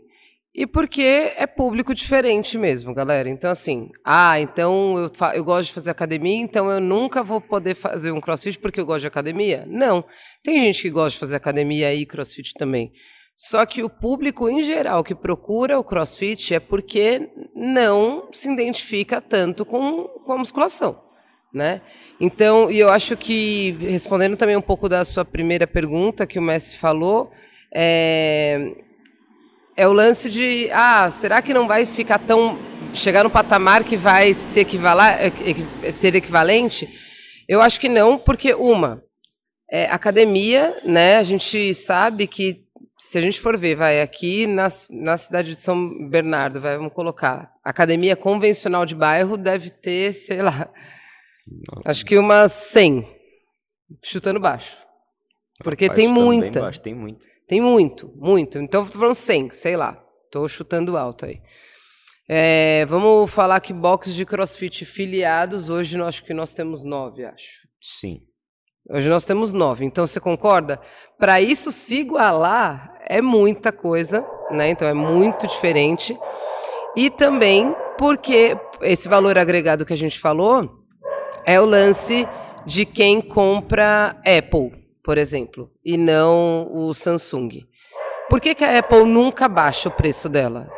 e 0.56 0.66
porque 0.66 1.34
é 1.36 1.46
público 1.46 1.92
diferente 1.92 2.56
mesmo, 2.56 2.94
galera. 2.94 3.28
Então, 3.28 3.50
assim, 3.50 3.90
ah, 4.02 4.40
então 4.40 4.96
eu, 4.96 5.12
eu 5.34 5.44
gosto 5.44 5.68
de 5.68 5.74
fazer 5.74 5.90
academia, 5.90 6.42
então 6.42 6.70
eu 6.70 6.80
nunca 6.80 7.22
vou 7.22 7.42
poder 7.42 7.74
fazer 7.74 8.10
um 8.10 8.22
CrossFit 8.22 8.58
porque 8.58 8.80
eu 8.80 8.86
gosto 8.86 9.02
de 9.02 9.06
academia? 9.06 9.66
Não. 9.68 10.02
Tem 10.42 10.58
gente 10.58 10.80
que 10.80 10.88
gosta 10.88 11.10
de 11.10 11.18
fazer 11.18 11.36
academia 11.36 11.94
e 11.94 12.06
CrossFit 12.06 12.54
também. 12.54 12.90
Só 13.36 13.66
que 13.66 13.82
o 13.82 13.90
público 13.90 14.48
em 14.48 14.64
geral 14.64 15.04
que 15.04 15.14
procura 15.14 15.78
o 15.78 15.84
CrossFit 15.84 16.54
é 16.54 16.60
porque 16.60 17.28
não 17.54 18.30
se 18.32 18.50
identifica 18.50 19.20
tanto 19.20 19.62
com, 19.62 20.04
com 20.24 20.32
a 20.32 20.38
musculação, 20.38 20.98
né? 21.52 21.82
Então, 22.18 22.70
e 22.70 22.78
eu 22.78 22.88
acho 22.88 23.14
que, 23.14 23.72
respondendo 23.78 24.38
também 24.38 24.56
um 24.56 24.62
pouco 24.62 24.88
da 24.88 25.04
sua 25.04 25.22
primeira 25.22 25.66
pergunta 25.66 26.26
que 26.26 26.38
o 26.38 26.42
Messi 26.42 26.78
falou, 26.78 27.30
é, 27.74 28.85
é 29.76 29.86
o 29.86 29.92
lance 29.92 30.30
de, 30.30 30.68
ah, 30.72 31.10
será 31.10 31.42
que 31.42 31.52
não 31.54 31.66
vai 31.68 31.84
ficar 31.86 32.18
tão, 32.18 32.58
chegar 32.94 33.22
no 33.24 33.30
patamar 33.30 33.84
que 33.84 33.96
vai 33.96 34.32
se 34.32 34.60
equivalar, 34.60 35.22
equi- 35.24 35.92
ser 35.92 36.14
equivalente? 36.14 36.88
Eu 37.48 37.60
acho 37.60 37.78
que 37.78 37.88
não, 37.88 38.18
porque 38.18 38.54
uma, 38.54 39.02
é, 39.70 39.86
academia, 39.86 40.80
né, 40.84 41.16
a 41.18 41.22
gente 41.22 41.74
sabe 41.74 42.26
que 42.26 42.64
se 42.98 43.18
a 43.18 43.20
gente 43.20 43.38
for 43.38 43.56
ver, 43.58 43.74
vai 43.76 44.00
aqui 44.00 44.46
na, 44.46 44.68
na 44.90 45.16
cidade 45.18 45.50
de 45.50 45.56
São 45.56 46.08
Bernardo, 46.08 46.60
vai, 46.60 46.76
vamos 46.78 46.94
colocar, 46.94 47.52
academia 47.62 48.16
convencional 48.16 48.86
de 48.86 48.94
bairro 48.94 49.36
deve 49.36 49.68
ter, 49.68 50.12
sei 50.14 50.40
lá, 50.40 50.70
acho 51.84 52.04
que 52.06 52.16
umas 52.18 52.50
100, 52.52 53.06
chutando 54.02 54.40
baixo. 54.40 54.76
Porque 55.62 55.86
Rapaz, 55.86 56.00
tem 56.00 56.08
muita. 56.12 56.60
baixo, 56.60 56.80
tem 56.80 56.94
muito. 56.94 57.26
Tem 57.46 57.60
muito, 57.60 58.12
muito. 58.16 58.58
Então, 58.58 58.84
tô 58.84 58.98
falando 58.98 59.14
100, 59.14 59.50
sei 59.50 59.76
lá. 59.76 60.02
Tô 60.30 60.46
chutando 60.48 60.96
alto 60.96 61.26
aí. 61.26 61.40
É, 62.28 62.84
vamos 62.86 63.30
falar 63.30 63.60
que 63.60 63.72
box 63.72 64.12
de 64.12 64.26
crossfit 64.26 64.84
filiados, 64.84 65.68
hoje 65.68 65.96
nós, 65.96 66.08
acho 66.08 66.24
que 66.24 66.34
nós 66.34 66.52
temos 66.52 66.82
nove, 66.82 67.24
acho. 67.24 67.66
Sim. 67.80 68.20
Hoje 68.90 69.08
nós 69.08 69.24
temos 69.24 69.52
nove. 69.52 69.84
Então, 69.84 70.06
você 70.06 70.18
concorda? 70.18 70.80
Para 71.18 71.40
isso 71.40 71.70
se 71.70 72.00
igualar, 72.00 72.92
é 73.08 73.22
muita 73.22 73.70
coisa, 73.70 74.26
né? 74.50 74.70
Então, 74.70 74.88
é 74.88 74.94
muito 74.94 75.46
diferente. 75.46 76.18
E 76.96 77.10
também 77.10 77.74
porque 77.96 78.56
esse 78.82 79.08
valor 79.08 79.38
agregado 79.38 79.86
que 79.86 79.92
a 79.92 79.96
gente 79.96 80.18
falou 80.18 80.84
é 81.44 81.60
o 81.60 81.64
lance 81.64 82.28
de 82.64 82.84
quem 82.84 83.20
compra 83.20 84.16
Apple, 84.26 84.72
por 85.06 85.18
exemplo, 85.18 85.70
e 85.84 85.96
não 85.96 86.68
o 86.72 86.92
Samsung. 86.92 87.64
Por 88.28 88.40
que, 88.40 88.56
que 88.56 88.64
a 88.64 88.80
Apple 88.80 89.04
nunca 89.04 89.46
baixa 89.48 89.88
o 89.88 89.92
preço 89.92 90.28
dela? 90.28 90.68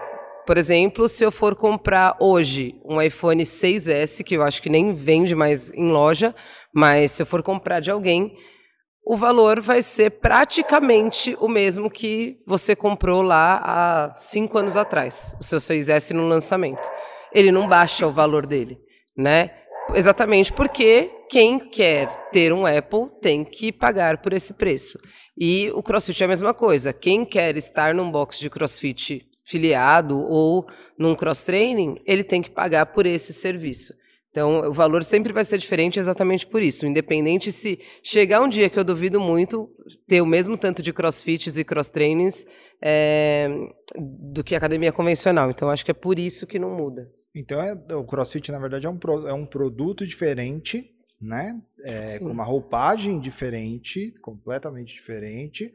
Por 0.47 0.59
exemplo, 0.59 1.09
se 1.09 1.25
eu 1.25 1.33
for 1.33 1.57
comprar 1.57 2.15
hoje 2.21 2.79
um 2.85 3.01
iPhone 3.01 3.43
6S, 3.43 4.23
que 4.23 4.37
eu 4.37 4.43
acho 4.43 4.63
que 4.63 4.69
nem 4.69 4.93
vende 4.93 5.35
mais 5.35 5.71
em 5.71 5.91
loja, 5.91 6.35
mas 6.75 7.13
se 7.13 7.23
eu 7.23 7.27
for 7.27 7.43
comprar 7.43 7.81
de 7.81 7.91
alguém, 7.91 8.37
o 9.03 9.17
valor 9.17 9.63
vai 9.63 9.81
ser 9.81 10.11
praticamente 10.11 11.35
o 11.41 11.49
mesmo 11.49 11.91
que 11.91 12.37
você 12.47 12.77
comprou 12.77 13.23
lá 13.23 13.63
há 13.65 14.15
cinco 14.19 14.59
anos 14.59 14.77
atrás, 14.77 15.35
o 15.41 15.43
seu 15.43 15.59
6S 15.59 16.11
no 16.11 16.29
lançamento. 16.29 16.87
Ele 17.33 17.51
não 17.51 17.67
baixa 17.67 18.07
o 18.07 18.13
valor 18.13 18.45
dele, 18.45 18.79
né? 19.17 19.53
Exatamente 19.95 20.53
porque 20.53 21.11
quem 21.31 21.59
quer 21.59 22.31
ter 22.31 22.53
um 22.53 22.67
Apple 22.67 23.09
tem 23.21 23.45
que 23.45 23.73
pagar 23.73 24.19
por 24.19 24.33
esse 24.33 24.53
preço. 24.55 24.99
E 25.37 25.71
o 25.75 25.83
CrossFit 25.83 26.23
é 26.23 26.27
a 26.27 26.29
mesma 26.29 26.53
coisa. 26.53 26.93
Quem 26.93 27.25
quer 27.25 27.57
estar 27.57 27.95
num 27.95 28.11
box 28.11 28.39
de 28.39 28.51
CrossFit 28.51 29.27
filiado 29.49 30.19
ou 30.19 30.67
num 30.99 31.15
cross 31.15 31.43
training, 31.43 31.97
ele 32.05 32.23
tem 32.23 32.43
que 32.43 32.51
pagar 32.51 32.87
por 32.87 33.07
esse 33.07 33.33
serviço. 33.33 33.95
Então, 34.39 34.69
o 34.71 34.73
valor 34.73 35.03
sempre 35.03 35.33
vai 35.33 35.45
ser 35.45 35.59
diferente 35.59 35.99
exatamente 35.99 36.47
por 36.47 36.63
isso. 36.63 36.87
Independente 36.87 37.51
se 37.51 37.81
chegar 38.05 38.41
um 38.41 38.49
dia 38.49 38.71
que 38.71 38.79
eu 38.79 38.85
duvido 38.85 39.21
muito 39.21 39.69
ter 40.07 40.21
o 40.21 40.27
mesmo 40.27 40.57
tanto 40.57 40.81
de 40.81 40.93
crossfits 40.93 41.59
e 41.59 41.65
cross 41.65 41.89
trainings 41.89 42.47
é, 42.81 43.49
do 44.33 44.45
que 44.45 44.55
a 44.55 44.59
academia 44.59 44.93
convencional. 44.93 45.51
Então, 45.51 45.69
acho 45.69 45.85
que 45.85 45.91
é 45.91 45.95
por 45.95 46.21
isso 46.21 46.47
que 46.47 46.57
não 46.57 46.71
muda. 46.71 47.11
Então, 47.35 47.61
é, 47.61 47.75
o 47.97 48.05
CrossFit, 48.05 48.53
na 48.53 48.61
verdade, 48.61 48.87
é 48.87 48.91
um, 48.91 48.97
pro- 48.97 49.27
é 49.27 49.33
um 49.33 49.45
produto 49.45 50.07
diferente, 50.07 50.89
né? 51.21 51.61
É, 51.83 52.19
com 52.21 52.27
uma 52.31 52.45
roupagem 52.45 53.19
diferente, 53.19 54.13
completamente 54.23 54.95
diferente, 54.95 55.73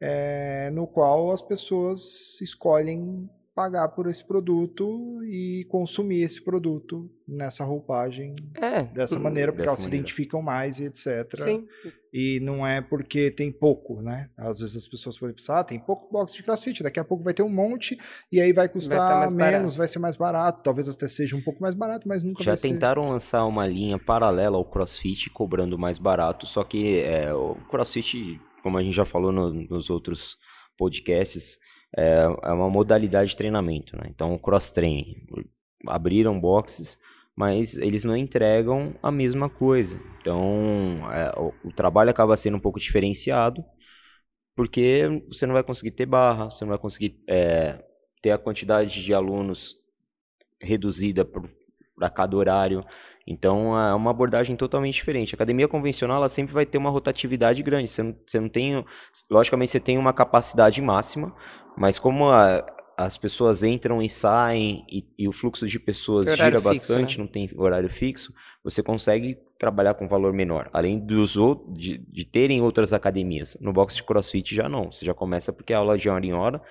é, 0.00 0.68
no 0.70 0.86
qual 0.86 1.30
as 1.32 1.40
pessoas 1.40 2.38
escolhem 2.42 3.26
pagar 3.56 3.88
por 3.88 4.06
esse 4.06 4.22
produto 4.22 5.24
e 5.24 5.64
consumir 5.70 6.20
esse 6.20 6.44
produto 6.44 7.10
nessa 7.26 7.64
roupagem 7.64 8.34
É. 8.54 8.82
dessa 8.82 9.18
maneira, 9.18 9.50
porque 9.50 9.62
Dessa 9.62 9.70
elas 9.70 9.80
se 9.80 9.86
maneira. 9.86 10.02
identificam 10.02 10.42
mais 10.42 10.78
e 10.78 10.84
etc. 10.84 11.40
Sim. 11.40 11.66
E 12.12 12.38
não 12.40 12.66
é 12.66 12.82
porque 12.82 13.30
tem 13.30 13.50
pouco, 13.50 14.02
né? 14.02 14.28
Às 14.36 14.60
vezes 14.60 14.76
as 14.76 14.86
pessoas 14.86 15.18
podem 15.18 15.34
pensar, 15.34 15.60
ah, 15.60 15.64
tem 15.64 15.78
pouco 15.78 16.12
box 16.12 16.34
de 16.34 16.42
crossfit, 16.42 16.82
daqui 16.82 17.00
a 17.00 17.04
pouco 17.04 17.24
vai 17.24 17.32
ter 17.32 17.42
um 17.42 17.48
monte 17.48 17.96
e 18.30 18.42
aí 18.42 18.52
vai 18.52 18.68
custar 18.68 18.98
tá 18.98 19.18
mais 19.20 19.32
menos, 19.32 19.52
barato. 19.52 19.78
vai 19.78 19.88
ser 19.88 19.98
mais 20.00 20.16
barato, 20.16 20.62
talvez 20.62 20.86
até 20.88 21.08
seja 21.08 21.34
um 21.34 21.42
pouco 21.42 21.60
mais 21.62 21.74
barato, 21.74 22.06
mas 22.06 22.22
nunca 22.22 22.44
Já 22.44 22.50
vai 22.50 22.58
ser. 22.58 22.68
tentaram 22.68 23.08
lançar 23.08 23.46
uma 23.46 23.66
linha 23.66 23.98
paralela 23.98 24.58
ao 24.58 24.64
CrossFit, 24.66 25.30
cobrando 25.30 25.78
mais 25.78 25.96
barato, 25.96 26.46
só 26.46 26.62
que 26.62 26.98
é, 27.00 27.32
o 27.32 27.54
CrossFit, 27.70 28.38
como 28.62 28.76
a 28.76 28.82
gente 28.82 28.94
já 28.94 29.06
falou 29.06 29.32
no- 29.32 29.50
nos 29.50 29.88
outros 29.88 30.36
podcasts, 30.78 31.58
é, 31.94 32.24
é 32.42 32.52
uma 32.52 32.70
modalidade 32.70 33.30
de 33.30 33.36
treinamento, 33.36 33.96
né? 33.96 34.06
Então, 34.08 34.34
o 34.34 34.38
cross-training. 34.38 35.26
Abriram 35.86 36.40
boxes, 36.40 36.98
mas 37.36 37.76
eles 37.76 38.04
não 38.04 38.16
entregam 38.16 38.94
a 39.02 39.10
mesma 39.10 39.48
coisa. 39.48 40.00
Então, 40.20 40.98
é, 41.12 41.32
o, 41.38 41.52
o 41.68 41.72
trabalho 41.72 42.10
acaba 42.10 42.36
sendo 42.36 42.56
um 42.56 42.60
pouco 42.60 42.80
diferenciado, 42.80 43.64
porque 44.54 45.22
você 45.28 45.46
não 45.46 45.52
vai 45.52 45.62
conseguir 45.62 45.90
ter 45.90 46.06
barra, 46.06 46.46
você 46.46 46.64
não 46.64 46.70
vai 46.70 46.78
conseguir 46.78 47.22
é, 47.28 47.84
ter 48.22 48.30
a 48.30 48.38
quantidade 48.38 49.04
de 49.04 49.14
alunos 49.14 49.76
reduzida 50.60 51.24
para 51.24 52.10
cada 52.10 52.36
horário. 52.36 52.80
Então 53.26 53.76
é 53.76 53.92
uma 53.94 54.10
abordagem 54.10 54.54
totalmente 54.54 54.94
diferente. 54.94 55.34
A 55.34 55.36
academia 55.36 55.66
convencional 55.66 56.18
ela 56.18 56.28
sempre 56.28 56.54
vai 56.54 56.64
ter 56.64 56.78
uma 56.78 56.90
rotatividade 56.90 57.62
grande. 57.62 57.88
Você 57.90 58.02
não, 58.02 58.14
você 58.26 58.38
não 58.40 58.48
tem. 58.48 58.84
Logicamente 59.30 59.72
você 59.72 59.80
tem 59.80 59.98
uma 59.98 60.12
capacidade 60.12 60.80
máxima, 60.80 61.34
mas 61.76 61.98
como 61.98 62.28
a- 62.28 62.64
as 62.98 63.18
pessoas 63.18 63.62
entram 63.62 64.00
e 64.00 64.08
saem 64.08 64.86
e, 64.90 65.04
e 65.18 65.28
o 65.28 65.32
fluxo 65.32 65.66
de 65.66 65.78
pessoas 65.78 66.24
gira 66.34 66.60
fixo, 66.60 66.62
bastante, 66.62 67.18
né? 67.18 67.24
não 67.24 67.30
tem 67.30 67.46
horário 67.56 67.90
fixo, 67.90 68.32
você 68.64 68.82
consegue 68.82 69.36
trabalhar 69.58 69.92
com 69.94 70.08
valor 70.08 70.32
menor. 70.32 70.70
Além 70.72 70.98
dos 70.98 71.36
ou- 71.36 71.70
de, 71.76 71.98
de 71.98 72.24
terem 72.24 72.62
outras 72.62 72.92
academias. 72.94 73.54
No 73.60 73.72
box 73.72 73.96
de 73.96 74.02
crossfit 74.02 74.54
já 74.54 74.66
não. 74.68 74.90
Você 74.92 75.04
já 75.04 75.12
começa 75.12 75.52
porque 75.52 75.74
a 75.74 75.78
aula 75.78 75.98
de 75.98 76.08
hora 76.08 76.24
em 76.24 76.32
hora 76.32 76.62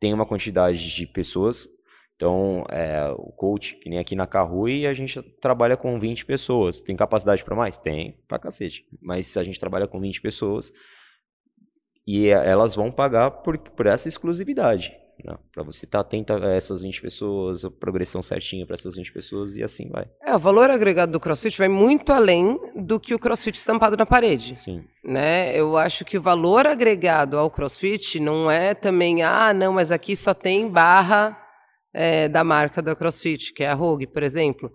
tem 0.00 0.14
uma 0.14 0.24
quantidade 0.24 0.94
de 0.94 1.06
pessoas. 1.06 1.68
Então, 2.16 2.64
é, 2.70 3.10
o 3.10 3.30
coach, 3.32 3.74
que 3.76 3.90
nem 3.90 3.98
aqui 3.98 4.16
na 4.16 4.26
Carrui, 4.26 4.86
a 4.86 4.94
gente 4.94 5.20
trabalha 5.40 5.76
com 5.76 6.00
20 6.00 6.24
pessoas. 6.24 6.80
Tem 6.80 6.96
capacidade 6.96 7.44
para 7.44 7.54
mais? 7.54 7.76
Tem, 7.76 8.18
pra 8.26 8.38
cacete. 8.38 8.84
Mas 9.02 9.36
a 9.36 9.44
gente 9.44 9.60
trabalha 9.60 9.86
com 9.86 10.00
20 10.00 10.22
pessoas 10.22 10.72
e 12.06 12.28
é- 12.28 12.48
elas 12.48 12.74
vão 12.74 12.90
pagar 12.90 13.30
por, 13.30 13.58
por 13.58 13.86
essa 13.86 14.08
exclusividade. 14.08 14.96
Né? 15.22 15.36
Para 15.52 15.62
você 15.62 15.84
estar 15.84 16.00
atento 16.00 16.32
a 16.32 16.52
essas 16.52 16.80
20 16.82 17.02
pessoas, 17.02 17.64
a 17.66 17.70
progressão 17.70 18.22
certinha 18.22 18.66
para 18.66 18.74
essas 18.74 18.96
20 18.96 19.12
pessoas 19.12 19.56
e 19.56 19.62
assim 19.62 19.88
vai. 19.90 20.06
É, 20.22 20.34
o 20.34 20.38
valor 20.38 20.70
agregado 20.70 21.12
do 21.12 21.20
CrossFit 21.20 21.58
vai 21.58 21.68
muito 21.68 22.12
além 22.12 22.58
do 22.76 22.98
que 23.00 23.14
o 23.14 23.18
CrossFit 23.18 23.58
estampado 23.58 23.96
na 23.96 24.06
parede. 24.06 24.54
Sim. 24.56 24.84
né? 25.04 25.54
Eu 25.58 25.76
acho 25.76 26.04
que 26.04 26.16
o 26.16 26.22
valor 26.22 26.66
agregado 26.66 27.38
ao 27.38 27.50
CrossFit 27.50 28.20
não 28.20 28.50
é 28.50 28.72
também, 28.74 29.22
ah, 29.22 29.52
não, 29.52 29.72
mas 29.74 29.92
aqui 29.92 30.16
só 30.16 30.32
tem 30.32 30.68
barra 30.68 31.42
é, 31.98 32.28
da 32.28 32.44
marca 32.44 32.82
da 32.82 32.94
CrossFit, 32.94 33.54
que 33.54 33.64
é 33.64 33.68
a 33.68 33.74
Rogue, 33.74 34.06
por 34.06 34.22
exemplo. 34.22 34.70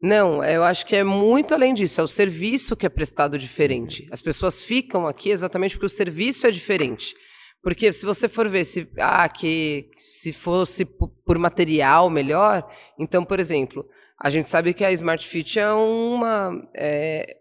Não, 0.00 0.42
eu 0.42 0.62
acho 0.62 0.86
que 0.86 0.94
é 0.94 1.02
muito 1.02 1.52
além 1.52 1.74
disso, 1.74 2.00
é 2.00 2.04
o 2.04 2.06
serviço 2.06 2.76
que 2.76 2.86
é 2.86 2.88
prestado 2.88 3.36
diferente. 3.36 4.08
As 4.12 4.22
pessoas 4.22 4.62
ficam 4.64 5.06
aqui 5.06 5.30
exatamente 5.30 5.74
porque 5.74 5.86
o 5.86 5.90
serviço 5.90 6.46
é 6.46 6.50
diferente. 6.50 7.14
Porque 7.62 7.92
se 7.92 8.06
você 8.06 8.28
for 8.28 8.48
ver 8.48 8.64
se, 8.64 8.88
ah, 8.98 9.28
que 9.28 9.90
se 9.98 10.32
fosse 10.32 10.84
po- 10.84 11.08
por 11.26 11.36
material 11.38 12.08
melhor, 12.08 12.66
então, 12.98 13.24
por 13.24 13.38
exemplo, 13.38 13.84
a 14.18 14.30
gente 14.30 14.48
sabe 14.48 14.72
que 14.72 14.84
a 14.84 14.92
Smart 14.92 15.26
Fit 15.26 15.58
é 15.58 15.70
uma 15.70 16.52
é, 16.74 17.36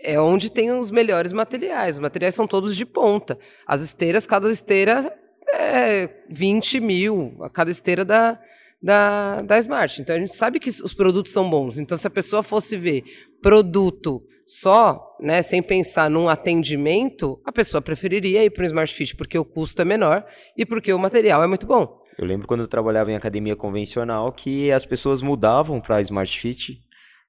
é 0.00 0.20
onde 0.20 0.50
tem 0.50 0.70
os 0.72 0.90
melhores 0.90 1.32
materiais. 1.32 1.94
Os 1.94 2.00
materiais 2.00 2.34
são 2.34 2.46
todos 2.46 2.76
de 2.76 2.84
ponta. 2.84 3.38
As 3.66 3.80
esteiras, 3.80 4.26
cada 4.26 4.50
esteira 4.50 5.17
é 5.54 6.08
20 6.30 6.80
mil, 6.80 7.36
a 7.40 7.50
cada 7.50 7.70
esteira 7.70 8.04
da, 8.04 8.38
da, 8.82 9.42
da 9.42 9.58
Smart. 9.58 10.00
Então 10.00 10.16
a 10.16 10.18
gente 10.18 10.34
sabe 10.34 10.60
que 10.60 10.68
os 10.68 10.94
produtos 10.94 11.32
são 11.32 11.48
bons. 11.48 11.78
Então, 11.78 11.96
se 11.96 12.06
a 12.06 12.10
pessoa 12.10 12.42
fosse 12.42 12.76
ver 12.76 13.04
produto 13.42 14.22
só, 14.46 15.16
né, 15.20 15.42
sem 15.42 15.62
pensar 15.62 16.08
num 16.08 16.28
atendimento, 16.28 17.40
a 17.44 17.52
pessoa 17.52 17.82
preferiria 17.82 18.44
ir 18.44 18.50
para 18.50 18.62
um 18.62 18.66
Smart 18.66 18.92
Fit 18.92 19.14
porque 19.16 19.38
o 19.38 19.44
custo 19.44 19.82
é 19.82 19.84
menor 19.84 20.24
e 20.56 20.64
porque 20.64 20.92
o 20.92 20.98
material 20.98 21.42
é 21.42 21.46
muito 21.46 21.66
bom. 21.66 21.98
Eu 22.18 22.26
lembro 22.26 22.48
quando 22.48 22.60
eu 22.60 22.66
trabalhava 22.66 23.12
em 23.12 23.16
academia 23.16 23.54
convencional 23.54 24.32
que 24.32 24.72
as 24.72 24.84
pessoas 24.84 25.22
mudavam 25.22 25.80
para 25.80 26.00
Smart 26.00 26.38
Fit 26.40 26.80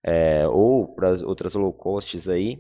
é, 0.03 0.47
ou 0.47 0.95
para 0.95 1.11
outras 1.25 1.53
low 1.55 1.73
costs 1.73 2.27
aí 2.27 2.57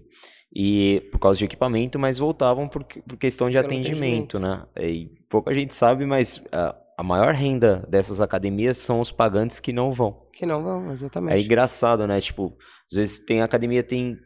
e 0.53 1.07
por 1.11 1.19
causa 1.19 1.37
de 1.37 1.45
equipamento, 1.45 1.99
mas 1.99 2.17
voltavam 2.17 2.67
por, 2.67 2.83
por 2.83 3.17
questão 3.17 3.49
de 3.49 3.57
Pelo 3.57 3.67
atendimento, 3.67 4.39
né? 4.39 4.65
E 4.79 5.09
pouca 5.29 5.53
gente 5.53 5.75
sabe, 5.75 6.05
mas 6.05 6.43
a, 6.51 6.75
a 6.97 7.03
maior 7.03 7.33
renda 7.33 7.85
dessas 7.87 8.19
academias 8.19 8.77
são 8.77 8.99
os 8.99 9.11
pagantes 9.11 9.59
que 9.59 9.71
não 9.71 9.93
vão. 9.93 10.27
Que 10.33 10.45
não 10.45 10.63
vão, 10.63 10.91
exatamente. 10.91 11.35
É 11.35 11.39
engraçado, 11.39 12.07
né? 12.07 12.19
Tipo, 12.19 12.57
às 12.89 12.97
vezes 12.97 13.19
tem 13.19 13.41
academia 13.41 13.83
tem 13.83 14.17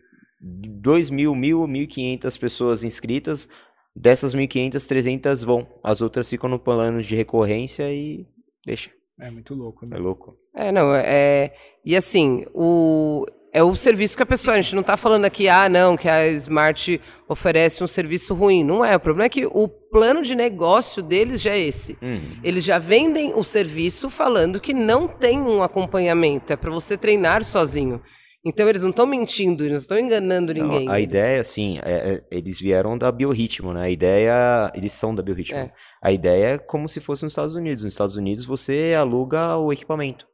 2 0.42 1.10
mil, 1.10 1.36
mil, 1.36 1.62
1.500 1.68 2.40
pessoas 2.40 2.84
inscritas, 2.84 3.48
dessas 3.96 4.34
1.500, 4.34 4.88
300 4.88 5.44
vão. 5.44 5.68
As 5.84 6.02
outras 6.02 6.30
ficam 6.30 6.50
no 6.50 6.60
plano 6.60 7.02
de 7.02 7.16
recorrência 7.16 7.92
e 7.94 8.26
deixa. 8.66 8.90
É 9.20 9.30
muito 9.30 9.54
louco, 9.54 9.86
É 9.86 9.90
né? 9.90 9.98
louco. 9.98 10.38
É, 10.56 10.72
não, 10.72 10.94
é. 10.94 11.54
E 11.86 11.96
assim, 11.96 12.46
o. 12.54 13.26
É 13.54 13.62
o 13.62 13.76
serviço 13.76 14.18
que 14.18 14.24
a 14.24 14.26
pessoa. 14.26 14.56
A 14.58 14.62
gente 14.62 14.74
não 14.74 14.82
está 14.82 14.98
falando 14.98 15.26
aqui, 15.26 15.48
ah, 15.48 15.70
não, 15.70 15.96
que 15.96 16.10
a 16.10 16.28
Smart 16.32 17.00
oferece 17.30 17.84
um 17.84 17.88
serviço 17.88 18.34
ruim. 18.34 18.64
Não 18.64 18.84
é. 18.84 18.96
O 18.96 19.00
problema 19.00 19.26
é 19.28 19.30
que 19.30 19.46
o 19.46 19.68
plano 19.68 20.24
de 20.24 20.34
negócio 20.34 21.04
deles 21.04 21.40
já 21.40 21.52
é 21.52 21.60
esse. 21.60 21.96
Uhum. 22.02 22.22
Eles 22.44 22.64
já 22.64 22.80
vendem 22.80 23.32
o 23.36 23.44
serviço 23.44 24.10
falando 24.10 24.60
que 24.60 24.74
não 24.74 25.08
tem 25.08 25.40
um 25.40 25.62
acompanhamento, 25.62 26.52
é 26.52 26.56
para 26.56 26.72
você 26.72 26.98
treinar 26.98 27.44
sozinho. 27.44 28.02
Então 28.46 28.68
eles 28.68 28.82
não 28.82 28.90
estão 28.90 29.06
mentindo, 29.06 29.64
eles 29.64 29.72
não 29.72 29.78
estão 29.80 30.00
enganando 30.00 30.54
Não, 30.54 30.68
ninguém. 30.68 30.90
a 30.90 30.98
eles- 31.00 31.10
ideia, 31.10 31.40
assim, 31.40 31.78
é- 31.86 32.16
é- 32.16 32.24
eles 32.30 32.60
vieram 32.60 32.98
da 32.98 33.10
Biorritmo, 33.12 33.72
né? 33.72 33.84
A 33.84 33.90
ideia, 33.90 34.72
eles 34.76 34.92
são 34.92 35.14
da 35.16 35.22
Biorritmo. 35.24 35.58
É. 35.60 35.72
A 36.04 36.12
ideia 36.12 36.46
é 36.56 36.58
como 36.58 36.90
se 36.90 37.00
fosse 37.00 37.24
nos 37.24 37.32
Estados 37.32 37.56
Unidos. 37.56 37.84
Nos 37.86 37.94
Estados 37.94 38.16
Unidos 38.18 38.46
você 38.46 38.94
aluga 39.00 39.56
o 39.58 39.72
equipamento. 39.72 40.26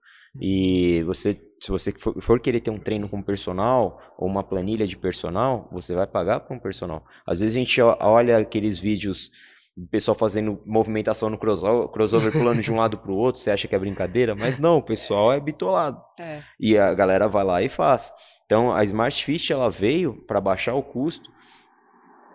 E 0.41 1.03
você, 1.03 1.37
se 1.61 1.69
você 1.69 1.91
for, 1.91 2.19
for 2.21 2.39
querer 2.39 2.59
ter 2.59 2.71
um 2.71 2.79
treino 2.79 3.09
com 3.09 3.21
personal 3.21 3.99
ou 4.17 4.27
uma 4.27 4.43
planilha 4.43 4.87
de 4.87 4.97
personal, 4.97 5.67
você 5.71 5.93
vai 5.93 6.07
pagar 6.07 6.41
com 6.41 6.57
personal. 6.57 7.03
Às 7.25 7.39
vezes 7.39 7.55
a 7.55 7.59
gente 7.59 7.81
olha 7.81 8.37
aqueles 8.37 8.79
vídeos 8.79 9.31
do 9.75 9.87
pessoal 9.87 10.15
fazendo 10.15 10.61
movimentação 10.65 11.29
no 11.29 11.37
crossover, 11.37 11.87
crossover 11.89 12.31
pulando 12.31 12.61
de 12.61 12.71
um 12.71 12.77
lado 12.77 12.97
pro 12.97 13.13
outro, 13.13 13.41
você 13.41 13.51
acha 13.51 13.67
que 13.67 13.75
é 13.75 13.79
brincadeira, 13.79 14.35
mas 14.35 14.57
não, 14.59 14.77
o 14.77 14.83
pessoal 14.83 15.31
é 15.31 15.39
bitolado. 15.39 16.01
É. 16.19 16.41
E 16.59 16.77
a 16.77 16.93
galera 16.93 17.27
vai 17.27 17.43
lá 17.43 17.61
e 17.61 17.69
faz. 17.69 18.11
Então 18.45 18.73
a 18.73 18.83
Smart 18.83 19.23
Fit 19.23 19.53
ela 19.53 19.69
veio 19.69 20.15
para 20.27 20.41
baixar 20.41 20.73
o 20.73 20.83
custo 20.83 21.31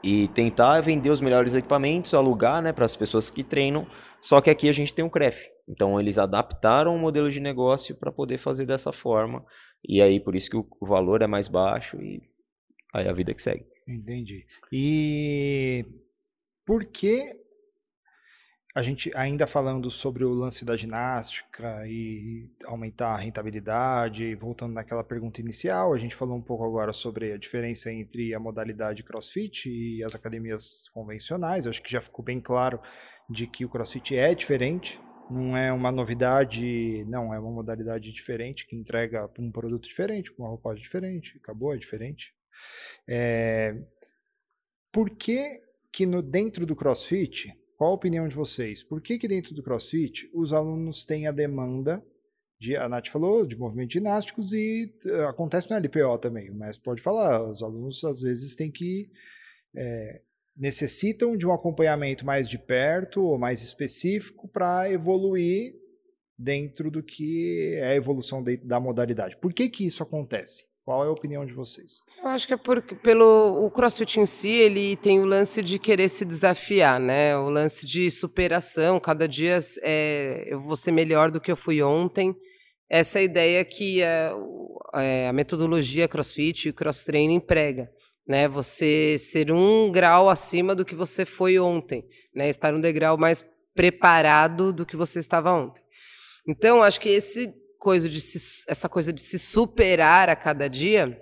e 0.02 0.28
tentar 0.28 0.80
vender 0.80 1.10
os 1.10 1.20
melhores 1.20 1.54
equipamentos, 1.54 2.12
alugar, 2.12 2.62
né, 2.62 2.72
para 2.72 2.84
as 2.84 2.94
pessoas 2.94 3.30
que 3.30 3.42
treinam. 3.42 3.86
Só 4.24 4.40
que 4.40 4.48
aqui 4.48 4.70
a 4.70 4.72
gente 4.72 4.94
tem 4.94 5.04
um 5.04 5.10
CREF. 5.10 5.50
Então 5.68 6.00
eles 6.00 6.16
adaptaram 6.16 6.96
o 6.96 6.98
modelo 6.98 7.30
de 7.30 7.40
negócio 7.40 7.94
para 7.94 8.10
poder 8.10 8.38
fazer 8.38 8.64
dessa 8.64 8.90
forma. 8.90 9.44
E 9.86 10.00
aí 10.00 10.18
por 10.18 10.34
isso 10.34 10.48
que 10.48 10.56
o 10.56 10.86
valor 10.86 11.20
é 11.20 11.26
mais 11.26 11.46
baixo 11.46 12.00
e 12.00 12.22
aí 12.94 13.06
a 13.06 13.12
vida 13.12 13.34
que 13.34 13.42
segue. 13.42 13.66
Entendi. 13.86 14.46
E 14.72 15.84
por 16.64 16.86
que 16.86 17.38
a 18.74 18.82
gente 18.82 19.12
ainda 19.14 19.46
falando 19.46 19.90
sobre 19.90 20.24
o 20.24 20.32
lance 20.32 20.64
da 20.64 20.74
ginástica 20.74 21.86
e 21.86 22.50
aumentar 22.64 23.10
a 23.10 23.18
rentabilidade, 23.18 24.34
voltando 24.36 24.72
naquela 24.72 25.04
pergunta 25.04 25.42
inicial, 25.42 25.92
a 25.92 25.98
gente 25.98 26.16
falou 26.16 26.36
um 26.36 26.42
pouco 26.42 26.64
agora 26.64 26.94
sobre 26.94 27.30
a 27.32 27.36
diferença 27.36 27.92
entre 27.92 28.34
a 28.34 28.40
modalidade 28.40 29.04
CrossFit 29.04 29.68
e 29.68 30.02
as 30.02 30.14
academias 30.14 30.88
convencionais. 30.94 31.66
Acho 31.66 31.82
que 31.82 31.92
já 31.92 32.00
ficou 32.00 32.24
bem 32.24 32.40
claro 32.40 32.80
de 33.28 33.46
que 33.46 33.64
o 33.64 33.68
CrossFit 33.68 34.16
é 34.16 34.34
diferente, 34.34 35.00
não 35.30 35.56
é 35.56 35.72
uma 35.72 35.90
novidade, 35.90 37.04
não, 37.06 37.32
é 37.32 37.38
uma 37.38 37.50
modalidade 37.50 38.12
diferente 38.12 38.66
que 38.66 38.76
entrega 38.76 39.30
um 39.38 39.50
produto 39.50 39.88
diferente, 39.88 40.32
com 40.32 40.42
uma 40.42 40.50
roupagem 40.50 40.82
diferente, 40.82 41.38
acabou, 41.42 41.74
é 41.74 41.78
diferente. 41.78 42.34
É, 43.08 43.74
por 44.92 45.10
que 45.10 45.62
que 45.92 46.06
no, 46.06 46.20
dentro 46.22 46.66
do 46.66 46.76
CrossFit, 46.76 47.56
qual 47.76 47.92
a 47.92 47.94
opinião 47.94 48.28
de 48.28 48.34
vocês? 48.34 48.82
Por 48.82 49.00
que 49.00 49.18
que 49.18 49.28
dentro 49.28 49.54
do 49.54 49.62
CrossFit 49.62 50.30
os 50.34 50.52
alunos 50.52 51.04
têm 51.04 51.26
a 51.26 51.32
demanda 51.32 52.04
de, 52.58 52.76
a 52.76 52.88
Nath 52.88 53.08
falou, 53.08 53.46
de 53.46 53.56
movimentos 53.56 53.92
ginásticos 53.92 54.52
e 54.52 54.92
eh, 55.04 55.24
acontece 55.24 55.70
no 55.70 55.76
LPO 55.76 56.18
também, 56.18 56.50
mestre 56.50 56.82
pode 56.82 57.02
falar, 57.02 57.42
os 57.50 57.62
alunos 57.62 58.02
às 58.04 58.22
vezes 58.22 58.56
têm 58.56 58.70
que 58.70 59.10
eh, 59.76 60.22
necessitam 60.56 61.36
de 61.36 61.46
um 61.46 61.52
acompanhamento 61.52 62.24
mais 62.24 62.48
de 62.48 62.58
perto 62.58 63.22
ou 63.22 63.38
mais 63.38 63.62
específico 63.62 64.48
para 64.48 64.90
evoluir 64.90 65.74
dentro 66.38 66.90
do 66.90 67.02
que 67.02 67.76
é 67.76 67.88
a 67.88 67.94
evolução 67.94 68.42
de, 68.42 68.56
da 68.58 68.80
modalidade. 68.80 69.36
Por 69.36 69.52
que, 69.52 69.68
que 69.68 69.86
isso 69.86 70.02
acontece? 70.02 70.64
Qual 70.84 71.02
é 71.02 71.08
a 71.08 71.12
opinião 71.12 71.46
de 71.46 71.54
vocês? 71.54 72.00
Eu 72.22 72.28
acho 72.28 72.46
que 72.46 72.52
é 72.52 72.58
porque 72.58 72.94
pelo 72.94 73.64
o 73.64 73.70
CrossFit 73.70 74.20
em 74.20 74.26
si, 74.26 74.50
ele 74.50 74.96
tem 74.96 75.18
o 75.18 75.24
lance 75.24 75.62
de 75.62 75.78
querer 75.78 76.10
se 76.10 76.26
desafiar, 76.26 77.00
né? 77.00 77.36
O 77.38 77.48
lance 77.48 77.86
de 77.86 78.10
superação, 78.10 79.00
cada 79.00 79.26
dia 79.26 79.58
é, 79.82 80.44
eu 80.46 80.60
vou 80.60 80.76
ser 80.76 80.92
melhor 80.92 81.30
do 81.30 81.40
que 81.40 81.50
eu 81.50 81.56
fui 81.56 81.82
ontem. 81.82 82.36
Essa 82.90 83.18
é 83.18 83.24
ideia 83.24 83.64
que 83.64 84.02
a, 84.02 84.36
é, 84.96 85.28
a 85.28 85.32
metodologia 85.32 86.06
CrossFit 86.06 86.68
e 86.68 86.70
o 86.70 86.74
cross 86.74 87.02
training 87.02 87.40
prega, 87.40 87.90
né? 88.26 88.48
Você 88.48 89.16
ser 89.18 89.52
um 89.52 89.90
grau 89.90 90.28
acima 90.28 90.74
do 90.74 90.84
que 90.84 90.94
você 90.94 91.24
foi 91.24 91.58
ontem, 91.58 92.04
né? 92.34 92.48
Estar 92.48 92.74
um 92.74 92.80
degrau 92.80 93.16
mais 93.16 93.44
preparado 93.74 94.72
do 94.72 94.86
que 94.86 94.96
você 94.96 95.18
estava 95.18 95.52
ontem. 95.52 95.82
Então, 96.46 96.82
acho 96.82 97.00
que 97.00 97.08
esse 97.08 97.52
coisa 97.78 98.08
de 98.08 98.20
se, 98.20 98.64
essa 98.66 98.88
coisa 98.88 99.12
de 99.12 99.20
se 99.20 99.38
superar 99.38 100.30
a 100.30 100.36
cada 100.36 100.68
dia 100.68 101.20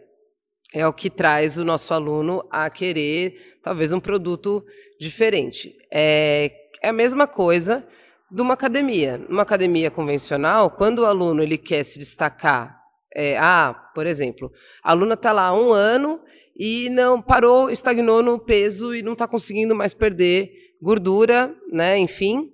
é 0.72 0.86
o 0.86 0.92
que 0.92 1.10
traz 1.10 1.58
o 1.58 1.64
nosso 1.64 1.92
aluno 1.92 2.46
a 2.50 2.70
querer 2.70 3.58
talvez 3.62 3.92
um 3.92 3.98
produto 3.98 4.64
diferente. 4.98 5.76
É, 5.92 6.52
é 6.80 6.88
a 6.88 6.92
mesma 6.92 7.26
coisa 7.26 7.86
de 8.30 8.40
uma 8.40 8.54
academia. 8.54 9.18
Numa 9.28 9.42
academia 9.42 9.90
convencional, 9.90 10.70
quando 10.70 11.00
o 11.00 11.04
aluno 11.04 11.42
ele 11.42 11.58
quer 11.58 11.82
se 11.82 11.98
destacar, 11.98 12.80
é, 13.14 13.36
ah, 13.38 13.74
por 13.92 14.06
exemplo, 14.06 14.50
a 14.82 14.92
aluna 14.92 15.14
está 15.14 15.32
lá 15.32 15.48
há 15.48 15.54
um 15.54 15.72
ano 15.72 16.20
e 16.56 16.88
não 16.90 17.20
parou, 17.20 17.70
estagnou 17.70 18.22
no 18.22 18.38
peso 18.38 18.94
e 18.94 19.02
não 19.02 19.12
está 19.12 19.26
conseguindo 19.26 19.74
mais 19.74 19.94
perder 19.94 20.50
gordura, 20.80 21.54
né? 21.70 21.98
Enfim, 21.98 22.50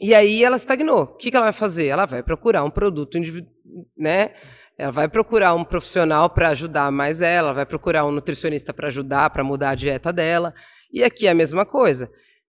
e 0.00 0.14
aí 0.14 0.42
ela 0.42 0.56
estagnou. 0.56 1.02
O 1.02 1.16
que, 1.16 1.30
que 1.30 1.36
ela 1.36 1.46
vai 1.46 1.52
fazer? 1.52 1.86
Ela 1.86 2.06
vai 2.06 2.22
procurar 2.22 2.64
um 2.64 2.70
produto 2.70 3.18
né? 3.96 4.34
Ela 4.76 4.90
vai 4.90 5.08
procurar 5.08 5.54
um 5.54 5.64
profissional 5.64 6.28
para 6.28 6.48
ajudar 6.48 6.90
mais 6.90 7.22
ela, 7.22 7.52
vai 7.52 7.64
procurar 7.64 8.04
um 8.04 8.10
nutricionista 8.10 8.74
para 8.74 8.88
ajudar, 8.88 9.30
para 9.30 9.44
mudar 9.44 9.70
a 9.70 9.74
dieta 9.74 10.12
dela. 10.12 10.52
E 10.92 11.04
aqui 11.04 11.28
é 11.28 11.30
a 11.30 11.34
mesma 11.34 11.64
coisa. 11.64 12.10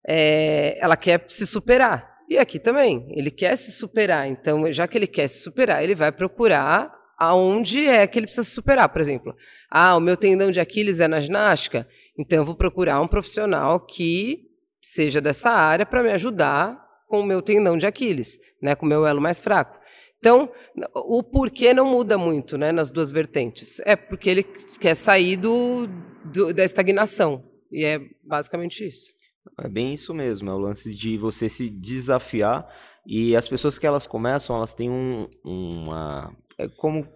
É, 0.06 0.78
ela 0.84 0.98
quer 0.98 1.24
se 1.28 1.48
superar. 1.48 2.18
E 2.30 2.38
aqui 2.38 2.60
também, 2.60 3.08
ele 3.12 3.32
quer 3.32 3.56
se 3.56 3.72
superar. 3.72 4.28
Então, 4.28 4.72
já 4.74 4.86
que 4.86 4.98
ele 4.98 5.08
quer 5.08 5.28
se 5.28 5.42
superar, 5.42 5.82
ele 5.82 5.96
vai 5.96 6.12
procurar 6.12 6.92
aonde 7.18 7.86
é 7.86 8.06
que 8.06 8.20
ele 8.20 8.28
precisa 8.28 8.48
superar. 8.48 8.90
Por 8.90 9.02
exemplo, 9.02 9.36
ah, 9.70 9.96
o 9.96 10.00
meu 10.00 10.16
tendão 10.16 10.52
de 10.52 10.60
Aquiles 10.60 11.00
é 11.00 11.08
na 11.08 11.20
ginástica, 11.20 11.88
então 12.18 12.40
eu 12.40 12.46
vou 12.46 12.56
procurar 12.56 13.02
um 13.02 13.08
profissional 13.08 13.80
que 13.80 14.46
seja 14.82 15.20
dessa 15.20 15.50
área 15.50 15.86
para 15.86 16.04
me 16.04 16.12
ajudar 16.12 16.86
com 17.08 17.22
o 17.22 17.26
meu 17.26 17.42
tendão 17.42 17.78
de 17.78 17.86
Aquiles, 17.86 18.38
né, 18.62 18.76
com 18.76 18.86
o 18.86 18.90
meu 18.90 19.06
elo 19.06 19.22
mais 19.22 19.40
fraco. 19.40 19.78
Então, 20.20 20.52
o 20.94 21.22
porquê 21.22 21.74
não 21.74 21.86
muda 21.86 22.18
muito 22.18 22.58
né, 22.58 22.72
nas 22.72 22.90
duas 22.90 23.12
vertentes. 23.12 23.80
É 23.86 23.96
porque 23.96 24.30
ele 24.30 24.44
quer 24.80 24.96
sair 24.96 25.38
do, 25.38 25.88
do, 26.26 26.54
da 26.54 26.64
estagnação. 26.64 27.44
E 27.72 27.86
é 27.86 28.02
basicamente 28.24 28.88
isso. 28.88 29.12
É 29.60 29.70
bem 29.70 29.94
isso 29.94 30.14
mesmo, 30.14 30.50
é 30.50 30.54
o 30.54 30.58
lance 30.58 30.94
de 30.94 31.18
você 31.18 31.48
se 31.48 31.70
desafiar. 31.70 32.68
E 33.06 33.36
as 33.36 33.48
pessoas 33.48 33.80
que 33.80 33.88
elas 33.88 34.06
começam, 34.06 34.56
elas 34.56 34.74
têm 34.74 34.90
um, 34.90 35.30
uma. 35.44 36.36
É 36.58 36.68
como 36.68 37.08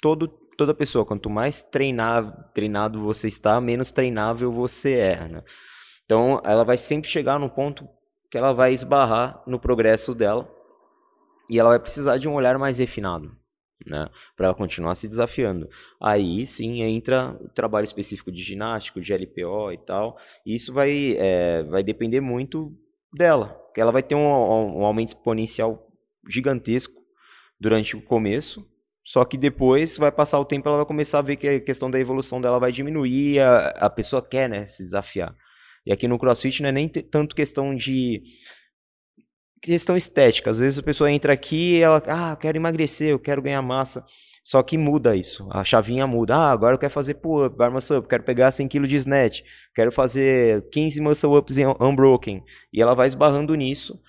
todo, 0.00 0.28
toda 0.28 0.74
pessoa, 0.74 1.04
quanto 1.04 1.28
mais 1.28 1.62
treinar, 1.62 2.50
treinado 2.52 3.00
você 3.00 3.28
está, 3.28 3.60
menos 3.60 3.90
treinável 3.90 4.50
você 4.50 4.94
é. 4.94 5.28
Né? 5.28 5.42
Então, 6.04 6.40
ela 6.44 6.64
vai 6.64 6.76
sempre 6.76 7.10
chegar 7.10 7.38
no 7.38 7.50
ponto 7.50 7.88
que 8.30 8.38
ela 8.38 8.52
vai 8.52 8.72
esbarrar 8.72 9.42
no 9.46 9.58
progresso 9.58 10.14
dela 10.14 10.50
e 11.48 11.58
ela 11.58 11.70
vai 11.70 11.78
precisar 11.78 12.18
de 12.18 12.28
um 12.28 12.34
olhar 12.34 12.58
mais 12.58 12.78
refinado, 12.78 13.36
né, 13.86 14.08
para 14.36 14.46
ela 14.46 14.54
continuar 14.54 14.94
se 14.94 15.08
desafiando. 15.08 15.68
Aí 16.00 16.44
sim 16.44 16.82
entra 16.82 17.36
o 17.40 17.48
trabalho 17.48 17.84
específico 17.84 18.32
de 18.32 18.42
ginástica, 18.42 19.00
de 19.00 19.12
LPO 19.12 19.72
e 19.72 19.78
tal. 19.78 20.18
E 20.44 20.54
isso 20.54 20.72
vai, 20.72 21.16
é, 21.18 21.62
vai 21.64 21.82
depender 21.82 22.20
muito 22.20 22.76
dela, 23.12 23.60
que 23.74 23.80
ela 23.80 23.92
vai 23.92 24.02
ter 24.02 24.14
um, 24.14 24.20
um 24.20 24.84
aumento 24.84 25.08
exponencial 25.08 25.86
gigantesco 26.28 27.00
durante 27.58 27.96
o 27.96 28.02
começo, 28.02 28.66
só 29.06 29.24
que 29.24 29.38
depois 29.38 29.96
vai 29.96 30.10
passar 30.10 30.40
o 30.40 30.44
tempo, 30.44 30.68
ela 30.68 30.78
vai 30.78 30.86
começar 30.86 31.20
a 31.20 31.22
ver 31.22 31.36
que 31.36 31.46
a 31.46 31.60
questão 31.60 31.88
da 31.88 32.00
evolução 32.00 32.40
dela 32.40 32.58
vai 32.58 32.72
diminuir, 32.72 33.38
a, 33.38 33.68
a 33.68 33.88
pessoa 33.88 34.20
quer, 34.20 34.48
né, 34.48 34.66
se 34.66 34.82
desafiar. 34.82 35.32
E 35.86 35.92
aqui 35.92 36.08
no 36.08 36.18
CrossFit 36.18 36.60
não 36.60 36.70
é 36.70 36.72
nem 36.72 36.88
tanto 36.88 37.36
questão 37.36 37.72
de 37.72 38.20
questão 39.62 39.96
estética. 39.96 40.50
Às 40.50 40.58
vezes 40.58 40.80
a 40.80 40.82
pessoa 40.82 41.08
entra 41.08 41.32
aqui 41.32 41.76
e 41.76 41.80
ela, 41.80 42.02
ah, 42.08 42.32
eu 42.32 42.36
quero 42.36 42.58
emagrecer, 42.58 43.10
eu 43.10 43.18
quero 43.20 43.40
ganhar 43.40 43.62
massa. 43.62 44.04
Só 44.42 44.60
que 44.60 44.76
muda 44.76 45.14
isso, 45.14 45.48
a 45.52 45.62
chavinha 45.62 46.04
muda. 46.04 46.34
Ah, 46.34 46.50
agora 46.50 46.74
eu 46.74 46.78
quero 46.78 46.92
fazer 46.92 47.14
pull-up, 47.14 47.56
bar 47.56 47.70
muscle 47.70 47.98
up, 47.98 48.08
quero 48.08 48.24
pegar 48.24 48.50
100 48.50 48.66
kg 48.66 48.88
de 48.88 48.96
snatch, 48.96 49.42
quero 49.72 49.92
fazer 49.92 50.68
15 50.70 51.00
muscle 51.00 51.36
ups 51.36 51.58
unbroken. 51.80 52.42
E 52.72 52.82
ela 52.82 52.94
vai 52.94 53.06
esbarrando 53.06 53.54
nisso 53.54 54.00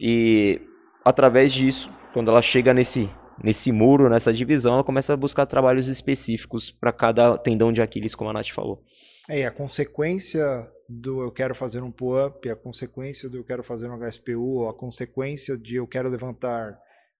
e 0.00 0.58
através 1.04 1.52
disso, 1.52 1.92
quando 2.14 2.30
ela 2.30 2.40
chega 2.40 2.72
nesse 2.72 3.10
nesse 3.42 3.72
muro, 3.72 4.08
nessa 4.08 4.32
divisão, 4.32 4.74
ela 4.74 4.84
começa 4.84 5.12
a 5.12 5.16
buscar 5.16 5.46
trabalhos 5.46 5.88
específicos 5.88 6.70
para 6.70 6.92
cada 6.92 7.36
tendão 7.38 7.72
de 7.72 7.82
Aquiles, 7.82 8.14
como 8.14 8.30
a 8.30 8.32
Nath 8.32 8.50
falou. 8.50 8.82
É, 9.28 9.40
e 9.40 9.44
a 9.44 9.50
consequência 9.50 10.42
do 10.88 11.20
eu 11.20 11.30
quero 11.30 11.54
fazer 11.54 11.82
um 11.82 11.92
pull-up, 11.92 12.48
a 12.48 12.56
consequência 12.56 13.28
do 13.28 13.36
eu 13.36 13.44
quero 13.44 13.62
fazer 13.62 13.88
um 13.90 13.98
HSPU, 13.98 14.66
a 14.68 14.74
consequência 14.74 15.58
de 15.58 15.76
eu 15.76 15.86
quero 15.86 16.08
levantar 16.08 16.78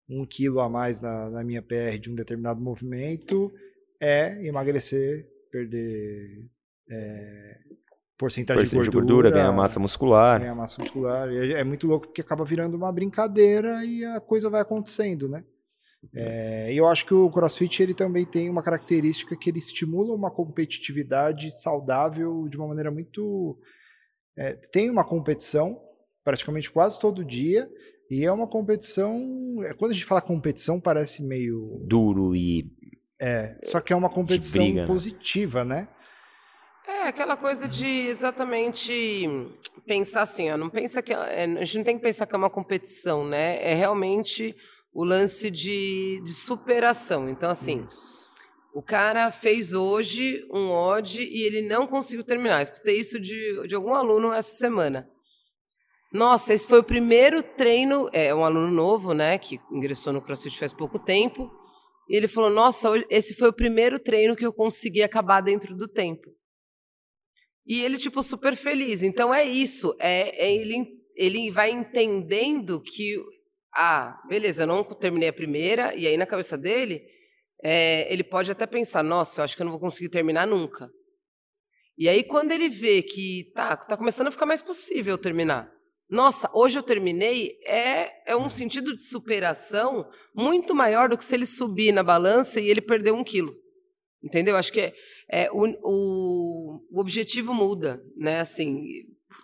um 0.08 0.24
quilo 0.26 0.60
a 0.60 0.68
mais 0.70 1.02
na, 1.02 1.28
na 1.28 1.44
minha 1.44 1.60
PR 1.60 1.98
de 2.00 2.10
um 2.10 2.14
determinado 2.14 2.60
movimento 2.60 3.52
é 4.00 4.42
emagrecer, 4.46 5.26
perder 5.52 6.46
é, 6.90 7.58
porcentagem, 8.16 8.64
de 8.64 8.70
gordura, 8.70 8.90
de 8.90 8.96
gordura, 8.96 9.30
ganhar 9.30 9.52
massa 9.52 9.78
muscular. 9.78 10.40
Ganhar 10.40 10.54
massa 10.54 10.80
muscular. 10.80 11.28
É, 11.28 11.60
é 11.60 11.64
muito 11.64 11.86
louco 11.86 12.06
porque 12.06 12.22
acaba 12.22 12.44
virando 12.44 12.74
uma 12.74 12.90
brincadeira 12.90 13.84
e 13.84 14.02
a 14.04 14.18
coisa 14.18 14.48
vai 14.48 14.62
acontecendo, 14.62 15.28
né? 15.28 15.44
É, 16.14 16.72
e 16.72 16.76
eu 16.76 16.86
acho 16.86 17.04
que 17.04 17.14
o 17.14 17.30
CrossFit 17.30 17.82
ele 17.82 17.94
também 17.94 18.24
tem 18.24 18.48
uma 18.48 18.62
característica 18.62 19.36
que 19.36 19.50
ele 19.50 19.58
estimula 19.58 20.14
uma 20.14 20.30
competitividade 20.30 21.50
saudável 21.60 22.48
de 22.48 22.56
uma 22.56 22.68
maneira 22.68 22.90
muito. 22.90 23.58
É, 24.36 24.54
tem 24.72 24.88
uma 24.90 25.04
competição 25.04 25.80
praticamente 26.24 26.70
quase 26.70 26.98
todo 27.00 27.24
dia 27.24 27.68
e 28.10 28.24
é 28.24 28.30
uma 28.30 28.46
competição. 28.46 29.18
É, 29.64 29.74
quando 29.74 29.90
a 29.90 29.94
gente 29.94 30.04
fala 30.04 30.20
competição 30.20 30.80
parece 30.80 31.22
meio 31.22 31.82
duro 31.86 32.34
e 32.34 32.70
é, 33.20 33.56
só 33.62 33.80
que 33.80 33.92
é 33.92 33.96
uma 33.96 34.08
competição 34.08 34.64
briga, 34.64 34.82
né? 34.82 34.86
positiva, 34.86 35.64
né? 35.64 35.88
É 36.86 37.08
aquela 37.08 37.36
coisa 37.36 37.66
de 37.66 37.86
exatamente 37.86 39.28
pensar 39.84 40.22
assim, 40.22 40.50
ó, 40.50 40.56
não 40.56 40.70
pensa 40.70 41.02
que 41.02 41.12
é, 41.12 41.44
a 41.44 41.64
gente 41.64 41.78
não 41.78 41.84
tem 41.84 41.96
que 41.96 42.02
pensar 42.02 42.26
que 42.26 42.34
é 42.34 42.38
uma 42.38 42.48
competição, 42.48 43.26
né? 43.26 43.60
É 43.62 43.74
realmente 43.74 44.54
o 44.98 45.04
lance 45.04 45.48
de, 45.48 46.20
de 46.24 46.32
superação. 46.32 47.28
Então, 47.28 47.48
assim, 47.48 47.86
o 48.74 48.82
cara 48.82 49.30
fez 49.30 49.72
hoje 49.72 50.44
um 50.52 50.70
odd 50.70 51.22
e 51.22 51.42
ele 51.44 51.62
não 51.62 51.86
conseguiu 51.86 52.24
terminar. 52.24 52.62
Escutei 52.62 52.98
isso 52.98 53.20
de, 53.20 53.68
de 53.68 53.76
algum 53.76 53.94
aluno 53.94 54.32
essa 54.32 54.56
semana. 54.56 55.08
Nossa, 56.12 56.52
esse 56.52 56.66
foi 56.66 56.80
o 56.80 56.84
primeiro 56.84 57.44
treino, 57.44 58.10
é 58.12 58.34
um 58.34 58.44
aluno 58.44 58.72
novo, 58.72 59.14
né, 59.14 59.38
que 59.38 59.60
ingressou 59.70 60.12
no 60.12 60.20
CrossFit 60.20 60.58
faz 60.58 60.72
pouco 60.72 60.98
tempo, 60.98 61.48
e 62.08 62.16
ele 62.16 62.26
falou: 62.26 62.50
"Nossa, 62.50 62.88
esse 63.08 63.36
foi 63.36 63.50
o 63.50 63.52
primeiro 63.52 64.00
treino 64.00 64.34
que 64.34 64.44
eu 64.44 64.52
consegui 64.52 65.04
acabar 65.04 65.40
dentro 65.42 65.76
do 65.76 65.86
tempo". 65.86 66.28
E 67.64 67.84
ele 67.84 67.96
tipo 67.96 68.20
super 68.20 68.56
feliz. 68.56 69.04
Então 69.04 69.32
é 69.32 69.44
isso, 69.44 69.94
é, 70.00 70.44
é 70.44 70.52
ele 70.52 70.98
ele 71.14 71.50
vai 71.50 71.70
entendendo 71.70 72.80
que 72.80 73.16
ah, 73.80 74.20
beleza, 74.26 74.64
eu 74.64 74.66
não 74.66 74.82
terminei 74.82 75.28
a 75.28 75.32
primeira, 75.32 75.94
e 75.94 76.04
aí 76.04 76.16
na 76.16 76.26
cabeça 76.26 76.58
dele, 76.58 77.00
é, 77.62 78.12
ele 78.12 78.24
pode 78.24 78.50
até 78.50 78.66
pensar, 78.66 79.04
nossa, 79.04 79.40
eu 79.40 79.44
acho 79.44 79.54
que 79.54 79.62
eu 79.62 79.64
não 79.64 79.70
vou 79.70 79.80
conseguir 79.80 80.08
terminar 80.08 80.48
nunca. 80.48 80.90
E 81.96 82.08
aí 82.08 82.24
quando 82.24 82.50
ele 82.50 82.68
vê 82.68 83.02
que 83.02 83.52
tá, 83.54 83.76
tá 83.76 83.96
começando 83.96 84.26
a 84.26 84.30
ficar 84.32 84.46
mais 84.46 84.62
possível 84.62 85.16
terminar. 85.16 85.70
Nossa, 86.10 86.50
hoje 86.52 86.76
eu 86.76 86.82
terminei, 86.82 87.52
é, 87.66 88.32
é 88.32 88.36
um 88.36 88.48
sentido 88.48 88.96
de 88.96 89.04
superação 89.04 90.08
muito 90.34 90.74
maior 90.74 91.08
do 91.08 91.16
que 91.16 91.22
se 91.22 91.36
ele 91.36 91.46
subir 91.46 91.92
na 91.92 92.02
balança 92.02 92.60
e 92.60 92.68
ele 92.68 92.80
perder 92.80 93.12
um 93.12 93.22
quilo. 93.22 93.54
Entendeu? 94.20 94.56
Acho 94.56 94.72
que 94.72 94.80
é, 94.80 94.94
é 95.30 95.50
o, 95.52 95.66
o, 95.84 96.86
o 96.90 97.00
objetivo 97.00 97.54
muda, 97.54 98.02
né? 98.16 98.40
Assim, 98.40 98.82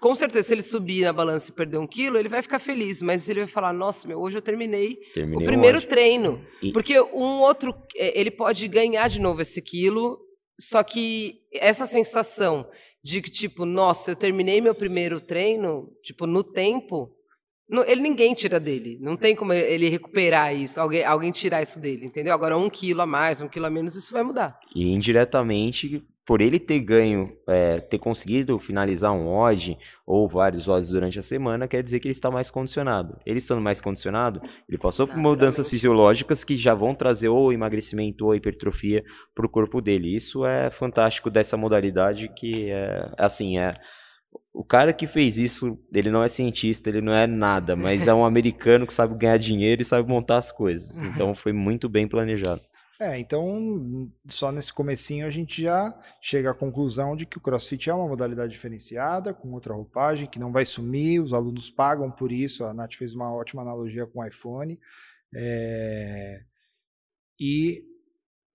com 0.04 0.14
certeza, 0.14 0.48
se 0.48 0.52
ele 0.52 0.60
subir 0.60 1.02
na 1.02 1.14
balança 1.14 1.50
e 1.50 1.54
perder 1.54 1.78
um 1.78 1.86
quilo, 1.86 2.18
ele 2.18 2.28
vai 2.28 2.42
ficar 2.42 2.58
feliz, 2.58 3.00
mas 3.00 3.26
ele 3.26 3.40
vai 3.40 3.48
falar: 3.48 3.72
Nossa, 3.72 4.06
meu, 4.06 4.20
hoje 4.20 4.36
eu 4.36 4.42
terminei, 4.42 4.96
terminei 5.14 5.42
o 5.42 5.48
primeiro 5.48 5.78
hoje. 5.78 5.86
treino. 5.86 6.44
E... 6.62 6.72
Porque 6.72 7.00
um 7.00 7.40
outro, 7.40 7.74
é, 7.96 8.20
ele 8.20 8.30
pode 8.30 8.68
ganhar 8.68 9.08
de 9.08 9.18
novo 9.18 9.40
esse 9.40 9.62
quilo, 9.62 10.20
só 10.60 10.82
que 10.82 11.40
essa 11.50 11.86
sensação 11.86 12.68
de 13.02 13.22
que, 13.22 13.30
tipo, 13.30 13.64
nossa, 13.64 14.10
eu 14.10 14.14
terminei 14.14 14.60
meu 14.60 14.74
primeiro 14.74 15.18
treino, 15.22 15.90
tipo, 16.02 16.26
no 16.26 16.44
tempo, 16.44 17.10
ele 17.86 18.02
ninguém 18.02 18.34
tira 18.34 18.60
dele. 18.60 18.98
Não 19.00 19.16
tem 19.16 19.34
como 19.34 19.54
ele 19.54 19.88
recuperar 19.88 20.54
isso, 20.54 20.78
alguém, 20.82 21.02
alguém 21.02 21.32
tirar 21.32 21.62
isso 21.62 21.80
dele, 21.80 22.04
entendeu? 22.04 22.34
Agora, 22.34 22.58
um 22.58 22.68
quilo 22.68 23.00
a 23.00 23.06
mais, 23.06 23.40
um 23.40 23.48
quilo 23.48 23.64
a 23.64 23.70
menos, 23.70 23.94
isso 23.94 24.12
vai 24.12 24.22
mudar. 24.22 24.60
E 24.76 24.86
indiretamente, 24.92 26.04
por 26.26 26.40
ele 26.40 26.58
ter 26.58 26.80
ganho, 26.80 27.36
é, 27.46 27.80
ter 27.80 27.98
conseguido 27.98 28.58
finalizar 28.58 29.12
um 29.12 29.28
odd 29.28 29.76
ou 30.06 30.28
vários 30.28 30.68
odds 30.68 30.88
durante 30.90 31.18
a 31.18 31.22
semana, 31.22 31.68
quer 31.68 31.82
dizer 31.82 32.00
que 32.00 32.08
ele 32.08 32.12
está 32.12 32.30
mais 32.30 32.50
condicionado. 32.50 33.18
Ele 33.26 33.38
estando 33.38 33.60
mais 33.60 33.80
condicionado, 33.80 34.40
ele 34.68 34.78
passou 34.78 35.06
por 35.06 35.16
mudanças 35.18 35.68
fisiológicas 35.68 36.42
que 36.42 36.56
já 36.56 36.74
vão 36.74 36.94
trazer 36.94 37.28
ou 37.28 37.52
emagrecimento 37.52 38.24
ou 38.24 38.34
hipertrofia 38.34 39.04
para 39.34 39.44
o 39.44 39.48
corpo 39.48 39.82
dele. 39.82 40.14
Isso 40.14 40.46
é 40.46 40.70
fantástico 40.70 41.30
dessa 41.30 41.56
modalidade 41.56 42.28
que 42.28 42.70
é 42.70 43.12
assim 43.18 43.58
é 43.58 43.74
o 44.52 44.64
cara 44.64 44.92
que 44.92 45.06
fez 45.06 45.36
isso, 45.36 45.78
ele 45.92 46.10
não 46.10 46.22
é 46.22 46.28
cientista, 46.28 46.88
ele 46.88 47.00
não 47.00 47.12
é 47.12 47.26
nada, 47.26 47.74
mas 47.74 48.06
é 48.06 48.14
um 48.14 48.24
americano 48.26 48.86
que 48.86 48.92
sabe 48.92 49.16
ganhar 49.16 49.36
dinheiro 49.36 49.82
e 49.82 49.84
sabe 49.84 50.08
montar 50.08 50.36
as 50.36 50.52
coisas. 50.52 51.02
Então 51.02 51.34
foi 51.34 51.52
muito 51.52 51.88
bem 51.88 52.06
planejado. 52.06 52.60
É, 53.00 53.18
então 53.18 54.10
só 54.28 54.52
nesse 54.52 54.72
comecinho 54.72 55.26
a 55.26 55.30
gente 55.30 55.62
já 55.62 55.92
chega 56.20 56.50
à 56.50 56.54
conclusão 56.54 57.16
de 57.16 57.26
que 57.26 57.38
o 57.38 57.40
CrossFit 57.40 57.90
é 57.90 57.94
uma 57.94 58.06
modalidade 58.06 58.52
diferenciada, 58.52 59.34
com 59.34 59.52
outra 59.52 59.74
roupagem, 59.74 60.28
que 60.28 60.38
não 60.38 60.52
vai 60.52 60.64
sumir, 60.64 61.20
os 61.20 61.32
alunos 61.32 61.68
pagam 61.68 62.10
por 62.10 62.30
isso, 62.30 62.64
a 62.64 62.72
Nath 62.72 62.94
fez 62.94 63.12
uma 63.12 63.32
ótima 63.34 63.62
analogia 63.62 64.06
com 64.06 64.20
o 64.20 64.24
iPhone, 64.24 64.78
é... 65.34 66.42
e 67.38 67.82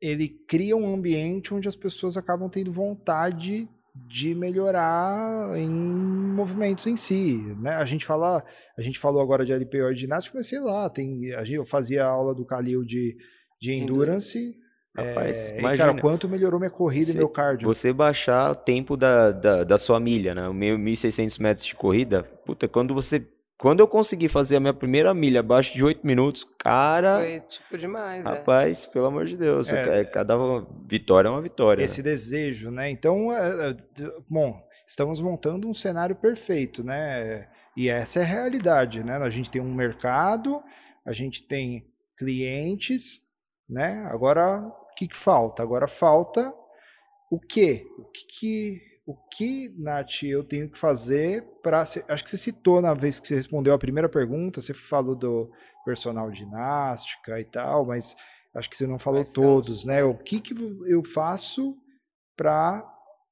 ele 0.01 0.29
cria 0.47 0.77
um 0.77 0.93
ambiente 0.93 1.53
onde 1.53 1.67
as 1.67 1.75
pessoas 1.75 2.15
acabam 2.15 2.49
tendo 2.49 2.71
vontade 2.71 3.67
de 4.07 4.33
melhorar 4.33 5.57
em 5.57 5.69
movimentos 5.69 6.87
em 6.87 6.95
si, 6.95 7.35
né? 7.59 7.71
A 7.75 7.83
gente 7.83 8.05
fala, 8.05 8.41
a 8.77 8.81
gente 8.81 8.97
falou 8.97 9.21
agora 9.21 9.45
de 9.45 9.51
LPO 9.51 9.91
e 9.91 9.95
ginástica, 9.95 10.37
mas 10.37 10.47
sei 10.47 10.61
lá, 10.61 10.89
tem, 10.89 11.25
eu 11.25 11.65
fazia 11.65 12.05
aula 12.05 12.33
do 12.33 12.45
Calil 12.45 12.85
de 12.85 13.17
de 13.61 13.73
endurance. 13.73 14.55
Rapaz, 14.95 15.49
é, 15.49 15.59
imagina. 15.59 15.87
cara, 15.87 16.01
quanto 16.01 16.27
melhorou 16.27 16.59
minha 16.59 16.71
corrida 16.71 17.11
e 17.11 17.17
meu 17.17 17.29
cardio. 17.29 17.67
Você 17.67 17.93
baixar 17.93 18.51
o 18.51 18.55
tempo 18.55 18.97
da, 18.97 19.31
da, 19.31 19.63
da 19.63 19.77
sua 19.77 19.99
milha, 19.99 20.33
né? 20.33 20.47
O 20.47 20.53
meu 20.53 20.77
1.600 20.77 21.39
metros 21.39 21.67
de 21.67 21.75
corrida, 21.75 22.23
puta, 22.23 22.67
quando 22.67 22.93
você 22.93 23.25
quando 23.59 23.81
eu 23.81 23.87
consegui 23.89 24.29
fazer 24.29 24.55
a 24.55 24.59
minha 24.61 24.73
primeira 24.73 25.13
milha 25.13 25.41
abaixo 25.41 25.73
de 25.73 25.83
8 25.83 26.07
minutos, 26.07 26.47
cara. 26.57 27.17
Foi 27.17 27.41
tipo 27.41 27.77
demais, 27.77 28.25
é. 28.25 28.29
Rapaz, 28.29 28.85
é. 28.85 28.87
pelo 28.87 29.07
amor 29.07 29.25
de 29.25 29.35
Deus. 29.35 29.71
É, 29.73 30.05
cada 30.05 30.35
vitória 30.87 31.27
é 31.27 31.31
uma 31.31 31.41
vitória. 31.41 31.83
Esse 31.83 32.01
né? 32.01 32.09
desejo, 32.09 32.71
né? 32.71 32.89
Então, 32.89 33.33
é, 33.33 33.71
é, 33.71 33.75
bom, 34.29 34.57
estamos 34.87 35.19
montando 35.19 35.67
um 35.67 35.73
cenário 35.73 36.15
perfeito, 36.15 36.85
né? 36.85 37.49
E 37.75 37.89
essa 37.89 38.19
é 38.19 38.23
a 38.23 38.25
realidade, 38.25 39.03
né? 39.03 39.17
A 39.17 39.29
gente 39.29 39.51
tem 39.51 39.61
um 39.61 39.73
mercado, 39.73 40.63
a 41.05 41.11
gente 41.11 41.45
tem 41.45 41.85
clientes, 42.17 43.23
né? 43.69 44.05
Agora, 44.09 44.59
o 44.61 44.95
que, 44.95 45.07
que 45.07 45.15
falta? 45.15 45.61
Agora 45.61 45.87
falta 45.87 46.53
o 47.29 47.39
quê? 47.39 47.85
O 47.97 48.05
que, 48.05 48.25
que, 48.25 48.81
o 49.05 49.15
que, 49.15 49.69
Nath, 49.77 50.23
eu 50.23 50.43
tenho 50.43 50.69
que 50.69 50.77
fazer 50.77 51.43
para. 51.61 51.81
Acho 51.81 52.23
que 52.23 52.29
você 52.29 52.37
citou 52.37 52.81
na 52.81 52.93
vez 52.93 53.19
que 53.19 53.27
você 53.27 53.35
respondeu 53.35 53.73
a 53.73 53.79
primeira 53.79 54.09
pergunta, 54.09 54.61
você 54.61 54.73
falou 54.73 55.15
do 55.15 55.51
personal 55.85 56.33
ginástica 56.33 57.39
e 57.39 57.45
tal, 57.45 57.85
mas 57.85 58.15
acho 58.55 58.69
que 58.69 58.75
você 58.75 58.87
não 58.87 58.97
falou 58.97 59.23
todos, 59.33 59.85
né? 59.85 60.03
O 60.03 60.17
que, 60.17 60.41
que 60.41 60.55
eu 60.87 61.03
faço 61.03 61.77
para 62.35 62.83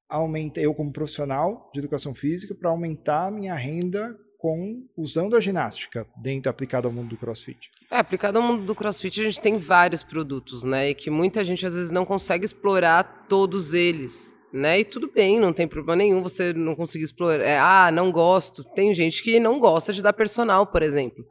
aumentar, 0.09 0.61
eu 0.61 0.73
como 0.73 0.91
profissional 0.91 1.69
de 1.73 1.79
educação 1.79 2.13
física, 2.13 2.55
para 2.55 2.69
aumentar 2.69 3.27
a 3.27 3.31
minha 3.31 3.55
renda 3.55 4.15
com 4.37 4.85
usando 4.95 5.35
a 5.35 5.41
ginástica 5.41 6.05
dentro 6.15 6.49
aplicado 6.49 6.87
ao 6.87 6.93
mundo 6.93 7.09
do 7.09 7.17
CrossFit? 7.17 7.69
É, 7.89 7.97
aplicado 7.97 8.37
ao 8.37 8.43
mundo 8.43 8.63
do 8.63 8.75
CrossFit, 8.75 9.21
a 9.21 9.23
gente 9.23 9.39
tem 9.39 9.57
vários 9.57 10.03
produtos, 10.03 10.63
né? 10.63 10.89
E 10.89 10.95
que 10.95 11.09
muita 11.09 11.43
gente 11.43 11.65
às 11.65 11.75
vezes 11.75 11.91
não 11.91 12.05
consegue 12.05 12.45
explorar 12.45 13.25
todos 13.27 13.73
eles. 13.73 14.35
Né? 14.53 14.79
E 14.79 14.85
tudo 14.85 15.11
bem, 15.11 15.39
não 15.39 15.51
tem 15.51 15.67
problema 15.67 15.97
nenhum 15.97 16.21
você 16.21 16.53
não 16.53 16.73
conseguir 16.73 17.03
explorar. 17.03 17.43
É, 17.43 17.59
ah, 17.59 17.91
não 17.91 18.11
gosto. 18.11 18.63
Tem 18.63 18.93
gente 18.93 19.21
que 19.21 19.39
não 19.39 19.59
gosta 19.59 19.91
de 19.91 20.01
dar 20.01 20.13
personal, 20.13 20.65
por 20.65 20.81
exemplo. 20.81 21.25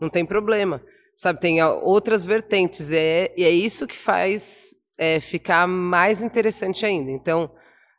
Não 0.00 0.08
tem 0.08 0.24
problema. 0.24 0.82
Sabe, 1.14 1.40
tem 1.40 1.62
outras 1.62 2.24
vertentes. 2.24 2.92
É, 2.92 3.32
e 3.36 3.44
é 3.44 3.50
isso 3.50 3.86
que 3.86 3.96
faz 3.96 4.76
é, 4.96 5.18
ficar 5.20 5.66
mais 5.66 6.22
interessante 6.22 6.86
ainda. 6.86 7.10
Então, 7.10 7.50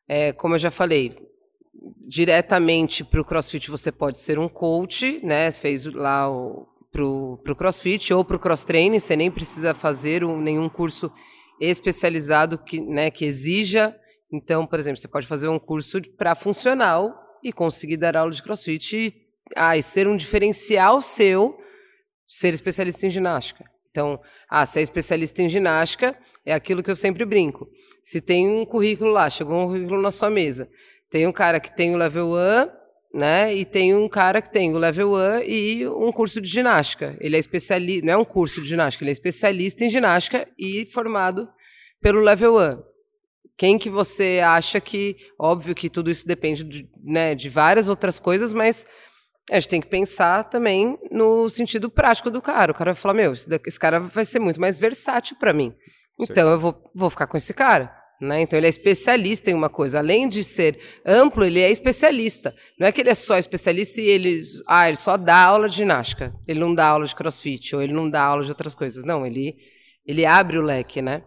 é, 0.07 0.31
como 0.31 0.55
eu 0.55 0.59
já 0.59 0.71
falei, 0.71 1.13
diretamente 2.07 3.03
para 3.03 3.21
o 3.21 3.25
CrossFit 3.25 3.69
você 3.69 3.91
pode 3.91 4.17
ser 4.19 4.37
um 4.37 4.47
coach, 4.47 5.19
né? 5.23 5.51
Fez 5.51 5.85
lá 5.85 6.29
o 6.29 6.67
para 6.93 7.03
o 7.03 7.55
CrossFit 7.55 8.13
ou 8.13 8.23
para 8.23 8.37
cross 8.37 8.63
training, 8.63 8.99
você 8.99 9.15
nem 9.15 9.31
precisa 9.31 9.73
fazer 9.73 10.23
um, 10.23 10.39
nenhum 10.39 10.69
curso 10.69 11.11
especializado 11.59 12.57
que, 12.59 12.79
né, 12.79 13.09
que 13.09 13.25
exija. 13.25 13.95
Então, 14.31 14.65
por 14.67 14.79
exemplo, 14.79 15.01
você 15.01 15.07
pode 15.07 15.25
fazer 15.25 15.47
um 15.47 15.57
curso 15.57 15.99
para 16.15 16.35
funcional 16.35 17.11
e 17.43 17.51
conseguir 17.51 17.97
dar 17.97 18.15
aula 18.15 18.31
de 18.31 18.43
CrossFit 18.43 18.95
e, 18.95 19.13
ah, 19.55 19.75
e 19.75 19.81
ser 19.81 20.07
um 20.07 20.15
diferencial 20.15 21.01
seu 21.01 21.57
ser 22.27 22.53
especialista 22.53 23.07
em 23.07 23.09
ginástica. 23.09 23.65
Então, 23.89 24.19
ah, 24.49 24.65
se 24.65 24.79
é 24.79 24.81
especialista 24.81 25.41
em 25.41 25.49
ginástica, 25.49 26.17
é 26.45 26.53
aquilo 26.53 26.83
que 26.83 26.91
eu 26.91 26.95
sempre 26.95 27.25
brinco. 27.25 27.67
Se 28.01 28.21
tem 28.21 28.47
um 28.47 28.65
currículo 28.65 29.11
lá, 29.11 29.29
chegou 29.29 29.55
um 29.55 29.67
currículo 29.67 30.01
na 30.01 30.11
sua 30.11 30.29
mesa, 30.29 30.69
tem 31.13 31.27
um 31.27 31.31
cara 31.31 31.59
que 31.59 31.71
tem 31.71 31.93
o 31.93 31.97
level 31.97 32.31
1, 33.13 33.19
né? 33.19 33.53
E 33.53 33.63
tem 33.63 33.93
um 33.93 34.09
cara 34.09 34.41
que 34.41 34.51
tem 34.51 34.73
o 34.73 34.79
level 34.79 35.13
1 35.13 35.41
e 35.43 35.87
um 35.87 36.11
curso 36.11 36.41
de 36.41 36.49
ginástica. 36.49 37.15
Ele 37.19 37.35
é 37.35 37.39
especialista, 37.39 38.03
não 38.03 38.13
é 38.13 38.17
um 38.17 38.25
curso 38.25 38.59
de 38.59 38.67
ginástica, 38.67 39.03
ele 39.03 39.11
é 39.11 39.13
especialista 39.13 39.85
em 39.85 39.91
ginástica 39.91 40.47
e 40.57 40.87
formado 40.87 41.47
pelo 42.01 42.19
level 42.19 42.57
1. 42.57 42.81
Quem 43.55 43.77
que 43.77 43.91
você 43.91 44.41
acha 44.43 44.81
que, 44.81 45.15
óbvio 45.39 45.75
que 45.75 45.87
tudo 45.87 46.09
isso 46.09 46.25
depende 46.25 46.63
de, 46.63 46.89
né, 47.03 47.35
de 47.35 47.47
várias 47.47 47.87
outras 47.87 48.19
coisas, 48.19 48.51
mas 48.51 48.83
a 49.51 49.59
gente 49.59 49.69
tem 49.69 49.81
que 49.81 49.87
pensar 49.89 50.45
também 50.45 50.97
no 51.11 51.47
sentido 51.47 51.91
prático 51.91 52.31
do 52.31 52.41
cara. 52.41 52.71
O 52.71 52.75
cara 52.75 52.93
vai 52.93 52.99
falar, 52.99 53.13
meu, 53.13 53.33
esse 53.33 53.79
cara 53.79 53.99
vai 53.99 54.25
ser 54.25 54.39
muito 54.39 54.59
mais 54.59 54.79
versátil 54.79 55.37
para 55.39 55.53
mim. 55.53 55.75
Então 56.19 56.49
eu 56.49 56.59
vou, 56.59 56.91
vou 56.95 57.11
ficar 57.11 57.27
com 57.27 57.37
esse 57.37 57.53
cara. 57.53 58.02
Né? 58.23 58.41
Então 58.41 58.57
ele 58.57 58.65
é 58.65 58.69
especialista 58.69 59.51
em 59.51 59.53
uma 59.53 59.69
coisa. 59.69 59.99
Além 59.99 60.29
de 60.29 60.43
ser 60.43 60.79
amplo, 61.05 61.43
ele 61.43 61.59
é 61.59 61.69
especialista. 61.69 62.55
Não 62.79 62.87
é 62.87 62.91
que 62.91 63.01
ele 63.01 63.09
é 63.09 63.15
só 63.15 63.37
especialista 63.37 63.99
e 63.99 64.05
ele, 64.05 64.41
ah, 64.65 64.87
ele 64.87 64.95
só 64.95 65.17
dá 65.17 65.43
aula 65.43 65.67
de 65.67 65.75
ginástica. 65.75 66.33
Ele 66.47 66.59
não 66.59 66.73
dá 66.73 66.85
aula 66.85 67.05
de 67.05 67.13
crossfit 67.13 67.75
ou 67.75 67.81
ele 67.81 67.91
não 67.91 68.09
dá 68.09 68.23
aula 68.23 68.43
de 68.43 68.49
outras 68.49 68.73
coisas. 68.73 69.03
Não, 69.03 69.25
ele, 69.25 69.57
ele 70.05 70.25
abre 70.25 70.57
o 70.57 70.61
leque, 70.61 71.01
né? 71.01 71.21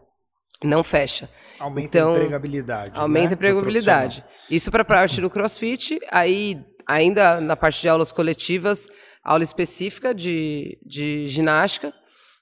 Não 0.65 0.83
fecha. 0.83 1.29
Aumenta 1.59 1.99
então, 1.99 2.15
a 2.15 2.17
empregabilidade. 2.17 2.99
Aumenta 2.99 3.27
né? 3.27 3.31
a 3.31 3.35
empregabilidade. 3.35 4.25
Isso 4.51 4.71
para 4.71 4.81
a 4.81 4.85
parte 4.85 5.21
do 5.21 5.29
crossfit. 5.29 5.99
Aí, 6.11 6.59
ainda 6.87 7.43
na 7.43 7.57
parte 7.57 7.83
de 7.83 7.91
aulas 7.91 8.11
coletivas, 8.11 8.89
aula 9.23 9.45
específica 9.45 10.15
de, 10.15 10.79
de 10.83 11.27
ginástica. 11.27 11.93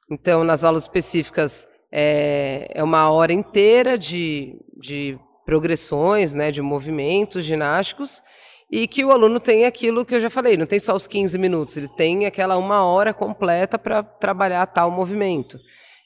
Então, 0.09 0.45
nas 0.45 0.63
aulas 0.63 0.85
específicas 0.85 1.67
é, 1.97 2.67
é 2.75 2.83
uma 2.83 3.09
hora 3.09 3.33
inteira 3.33 3.97
de, 3.97 4.59
de 4.77 5.17
progressões, 5.47 6.35
né, 6.35 6.51
de 6.51 6.61
movimentos 6.61 7.45
ginásticos, 7.45 8.21
e 8.69 8.89
que 8.89 9.05
o 9.05 9.13
aluno 9.13 9.39
tem 9.39 9.65
aquilo 9.65 10.05
que 10.05 10.17
eu 10.17 10.21
já 10.21 10.29
falei, 10.29 10.57
não 10.57 10.67
tem 10.67 10.81
só 10.81 10.93
os 10.97 11.07
15 11.07 11.39
minutos, 11.39 11.77
ele 11.77 11.87
tem 11.87 12.27
aquela 12.27 12.57
uma 12.57 12.83
hora 12.83 13.15
completa 13.15 13.79
para 13.79 14.03
trabalhar 14.03 14.67
tal 14.67 14.91
movimento. 14.91 15.57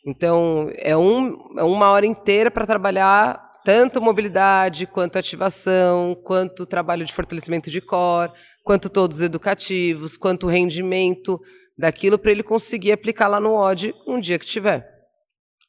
Então, 0.07 0.71
é, 0.77 0.95
um, 0.95 1.55
é 1.57 1.65
uma 1.65 1.91
hora 1.91 2.05
inteira 2.05 2.51
para 2.51 2.67
trabalhar 2.67 3.43
tanto 3.65 4.03
mobilidade, 4.03 4.87
quanto 4.87 5.17
ativação, 5.17 6.15
quanto 6.23 6.67
trabalho 6.67 7.05
de 7.05 7.13
fortalecimento 7.15 7.71
de 7.71 7.81
core, 7.81 8.33
quanto 8.63 8.91
todos 8.91 9.23
educativos, 9.23 10.19
quanto 10.19 10.47
rendimento 10.47 11.41
daquilo 11.79 12.19
para 12.19 12.31
ele 12.31 12.43
conseguir 12.43 12.93
aplicar 12.93 13.29
lá 13.29 13.41
no 13.41 13.55
OD 13.55 13.95
um 14.07 14.21
dia 14.21 14.39
que 14.39 14.45
tiver. 14.45 14.98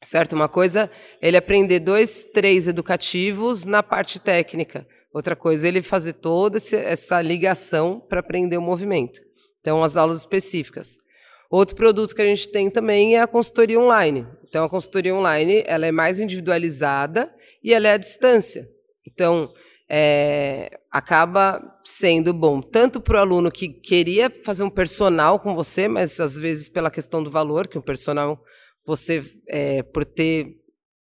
Certo? 0.03 0.33
Uma 0.33 0.47
coisa 0.47 0.89
ele 1.21 1.35
aprender 1.35 1.79
dois, 1.79 2.23
três 2.33 2.67
educativos 2.67 3.65
na 3.65 3.83
parte 3.83 4.19
técnica. 4.19 4.87
Outra 5.13 5.35
coisa 5.35 5.67
ele 5.67 5.81
fazer 5.81 6.13
toda 6.13 6.57
essa 6.57 7.21
ligação 7.21 7.99
para 7.99 8.19
aprender 8.19 8.57
o 8.57 8.61
movimento. 8.61 9.19
Então, 9.59 9.83
as 9.83 9.97
aulas 9.97 10.19
específicas. 10.19 10.97
Outro 11.49 11.75
produto 11.75 12.15
que 12.15 12.21
a 12.21 12.25
gente 12.25 12.47
tem 12.49 12.69
também 12.69 13.15
é 13.15 13.21
a 13.21 13.27
consultoria 13.27 13.79
online. 13.79 14.25
Então, 14.47 14.63
a 14.63 14.69
consultoria 14.69 15.13
online 15.13 15.63
ela 15.65 15.85
é 15.85 15.91
mais 15.91 16.19
individualizada 16.19 17.33
e 17.63 17.73
ela 17.73 17.87
é 17.87 17.93
à 17.93 17.97
distância. 17.97 18.69
Então, 19.05 19.51
é, 19.89 20.79
acaba 20.91 21.59
sendo 21.83 22.31
bom 22.31 22.61
tanto 22.61 23.01
para 23.01 23.17
o 23.17 23.19
aluno 23.19 23.51
que 23.51 23.67
queria 23.67 24.31
fazer 24.43 24.63
um 24.63 24.69
personal 24.69 25.39
com 25.39 25.55
você, 25.55 25.87
mas 25.87 26.19
às 26.19 26.37
vezes 26.37 26.69
pela 26.69 26.91
questão 26.91 27.23
do 27.23 27.31
valor, 27.31 27.67
que 27.67 27.77
o 27.77 27.81
personal 27.81 28.39
você, 28.89 29.23
é, 29.47 29.83
por 29.83 30.03
ter 30.03 30.57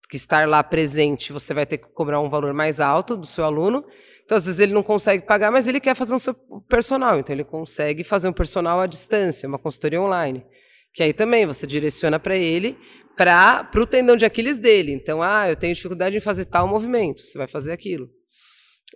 que 0.09 0.15
estar 0.15 0.47
lá 0.47 0.63
presente, 0.63 1.33
você 1.33 1.53
vai 1.53 1.65
ter 1.65 1.77
que 1.77 1.87
cobrar 1.89 2.21
um 2.21 2.29
valor 2.29 2.53
mais 2.53 2.79
alto 2.79 3.17
do 3.17 3.25
seu 3.25 3.43
aluno. 3.43 3.85
Então, 4.23 4.37
às 4.37 4.45
vezes, 4.45 4.61
ele 4.61 4.73
não 4.73 4.81
consegue 4.81 5.25
pagar, 5.25 5.51
mas 5.51 5.67
ele 5.67 5.79
quer 5.79 5.93
fazer 5.93 6.15
um 6.15 6.19
seu 6.19 6.33
personal. 6.69 7.19
Então, 7.19 7.35
ele 7.35 7.43
consegue 7.43 8.03
fazer 8.03 8.29
um 8.29 8.33
personal 8.33 8.79
à 8.79 8.87
distância, 8.87 9.47
uma 9.47 9.59
consultoria 9.59 10.01
online. 10.01 10.45
Que 10.93 11.03
aí 11.03 11.11
também 11.11 11.45
você 11.45 11.67
direciona 11.67 12.17
para 12.17 12.37
ele, 12.37 12.77
para 13.17 13.69
o 13.75 13.85
tendão 13.85 14.15
de 14.15 14.25
Aquiles 14.25 14.57
dele. 14.57 14.93
Então, 14.93 15.21
ah, 15.21 15.49
eu 15.49 15.55
tenho 15.55 15.73
dificuldade 15.73 16.15
em 16.15 16.21
fazer 16.21 16.45
tal 16.45 16.67
movimento, 16.67 17.19
você 17.19 17.37
vai 17.37 17.47
fazer 17.47 17.73
aquilo. 17.73 18.09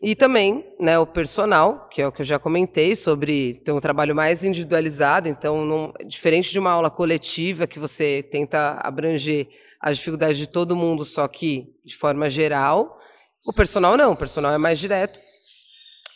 E 0.02 0.16
também 0.16 0.66
né, 0.80 0.98
o 0.98 1.06
personal, 1.06 1.90
que 1.90 2.02
é 2.02 2.08
o 2.08 2.12
que 2.12 2.22
eu 2.22 2.26
já 2.26 2.40
comentei, 2.40 2.96
sobre 2.96 3.56
ter 3.66 3.72
um 3.72 3.80
trabalho 3.80 4.16
mais 4.16 4.44
individualizado. 4.46 5.28
Então, 5.28 5.94
diferente 6.06 6.52
de 6.52 6.60
uma 6.60 6.72
aula 6.72 6.90
coletiva, 6.90 7.68
que 7.68 7.80
você 7.80 8.24
tenta 8.24 8.80
abranger 8.82 9.48
as 9.82 9.98
dificuldades 9.98 10.38
de 10.38 10.48
todo 10.48 10.76
mundo, 10.76 11.04
só 11.06 11.28
que 11.28 11.74
de 11.84 11.96
forma 11.96 12.30
geral, 12.30 12.98
o 13.46 13.54
personal 13.54 13.98
não, 13.98 14.14
o 14.14 14.18
personal 14.18 14.54
é 14.54 14.58
mais 14.58 14.80
direto. 14.80 15.20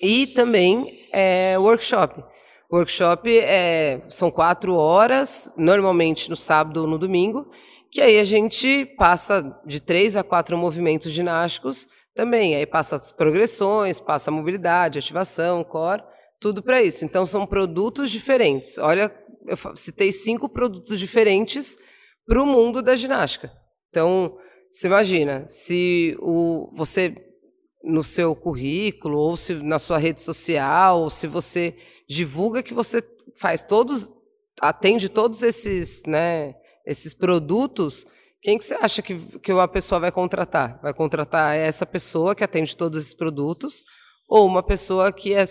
E 0.01 0.27
também 0.27 1.07
é 1.11 1.57
workshop. 1.57 2.23
Workshop 2.71 3.37
é, 3.37 4.01
são 4.09 4.31
quatro 4.31 4.75
horas, 4.75 5.51
normalmente 5.57 6.29
no 6.29 6.35
sábado 6.35 6.81
ou 6.81 6.87
no 6.87 6.97
domingo, 6.97 7.49
que 7.91 8.01
aí 8.01 8.19
a 8.19 8.23
gente 8.23 8.85
passa 8.97 9.55
de 9.65 9.79
três 9.79 10.15
a 10.15 10.23
quatro 10.23 10.57
movimentos 10.57 11.11
ginásticos 11.11 11.87
também. 12.13 12.55
Aí 12.55 12.65
passa 12.65 12.95
as 12.95 13.11
progressões, 13.11 13.99
passa 13.99 14.29
a 14.29 14.33
mobilidade, 14.33 14.99
ativação, 14.99 15.63
core, 15.63 16.03
tudo 16.39 16.61
para 16.61 16.81
isso. 16.81 17.05
Então 17.05 17.25
são 17.25 17.45
produtos 17.45 18.11
diferentes. 18.11 18.77
Olha, 18.77 19.13
eu 19.47 19.57
citei 19.75 20.11
cinco 20.11 20.47
produtos 20.47 20.99
diferentes 20.99 21.77
para 22.25 22.41
o 22.41 22.45
mundo 22.45 22.81
da 22.81 22.95
ginástica. 22.95 23.51
Então, 23.89 24.37
você 24.69 24.87
imagina, 24.87 25.45
se 25.47 26.17
o, 26.19 26.71
você 26.75 27.15
no 27.83 28.01
seu 28.01 28.33
currículo, 28.33 29.17
ou 29.17 29.35
se 29.35 29.55
na 29.55 29.77
sua 29.77 29.97
rede 29.97 30.21
social, 30.21 31.01
ou 31.01 31.09
se 31.09 31.27
você 31.27 31.75
divulga 32.07 32.63
que 32.63 32.73
você 32.73 33.03
faz 33.35 33.61
todos, 33.61 34.09
atende 34.61 35.09
todos 35.09 35.43
esses, 35.43 36.03
né, 36.07 36.55
esses 36.85 37.13
produtos, 37.13 38.05
quem 38.43 38.57
que 38.57 38.65
você 38.65 38.73
acha 38.73 39.01
que, 39.01 39.15
que 39.39 39.51
a 39.53 39.67
pessoa 39.69 40.01
vai 40.01 40.11
contratar? 40.11 40.77
Vai 40.81 40.93
contratar 40.93 41.55
essa 41.55 41.85
pessoa 41.85 42.35
que 42.35 42.43
atende 42.43 42.75
todos 42.75 42.99
esses 42.99 43.13
produtos 43.13 43.83
ou 44.27 44.45
uma 44.45 44.61
pessoa 44.61 45.13
que 45.13 45.33
é 45.33 45.45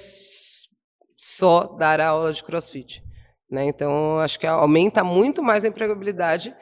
só 1.16 1.64
dar 1.78 2.00
aula 2.00 2.30
de 2.30 2.44
crossfit? 2.44 3.02
Né? 3.50 3.64
Então, 3.64 4.18
acho 4.18 4.38
que 4.38 4.46
aumenta 4.46 5.02
muito 5.02 5.42
mais 5.42 5.64
a 5.64 5.68
empregabilidade 5.68 6.54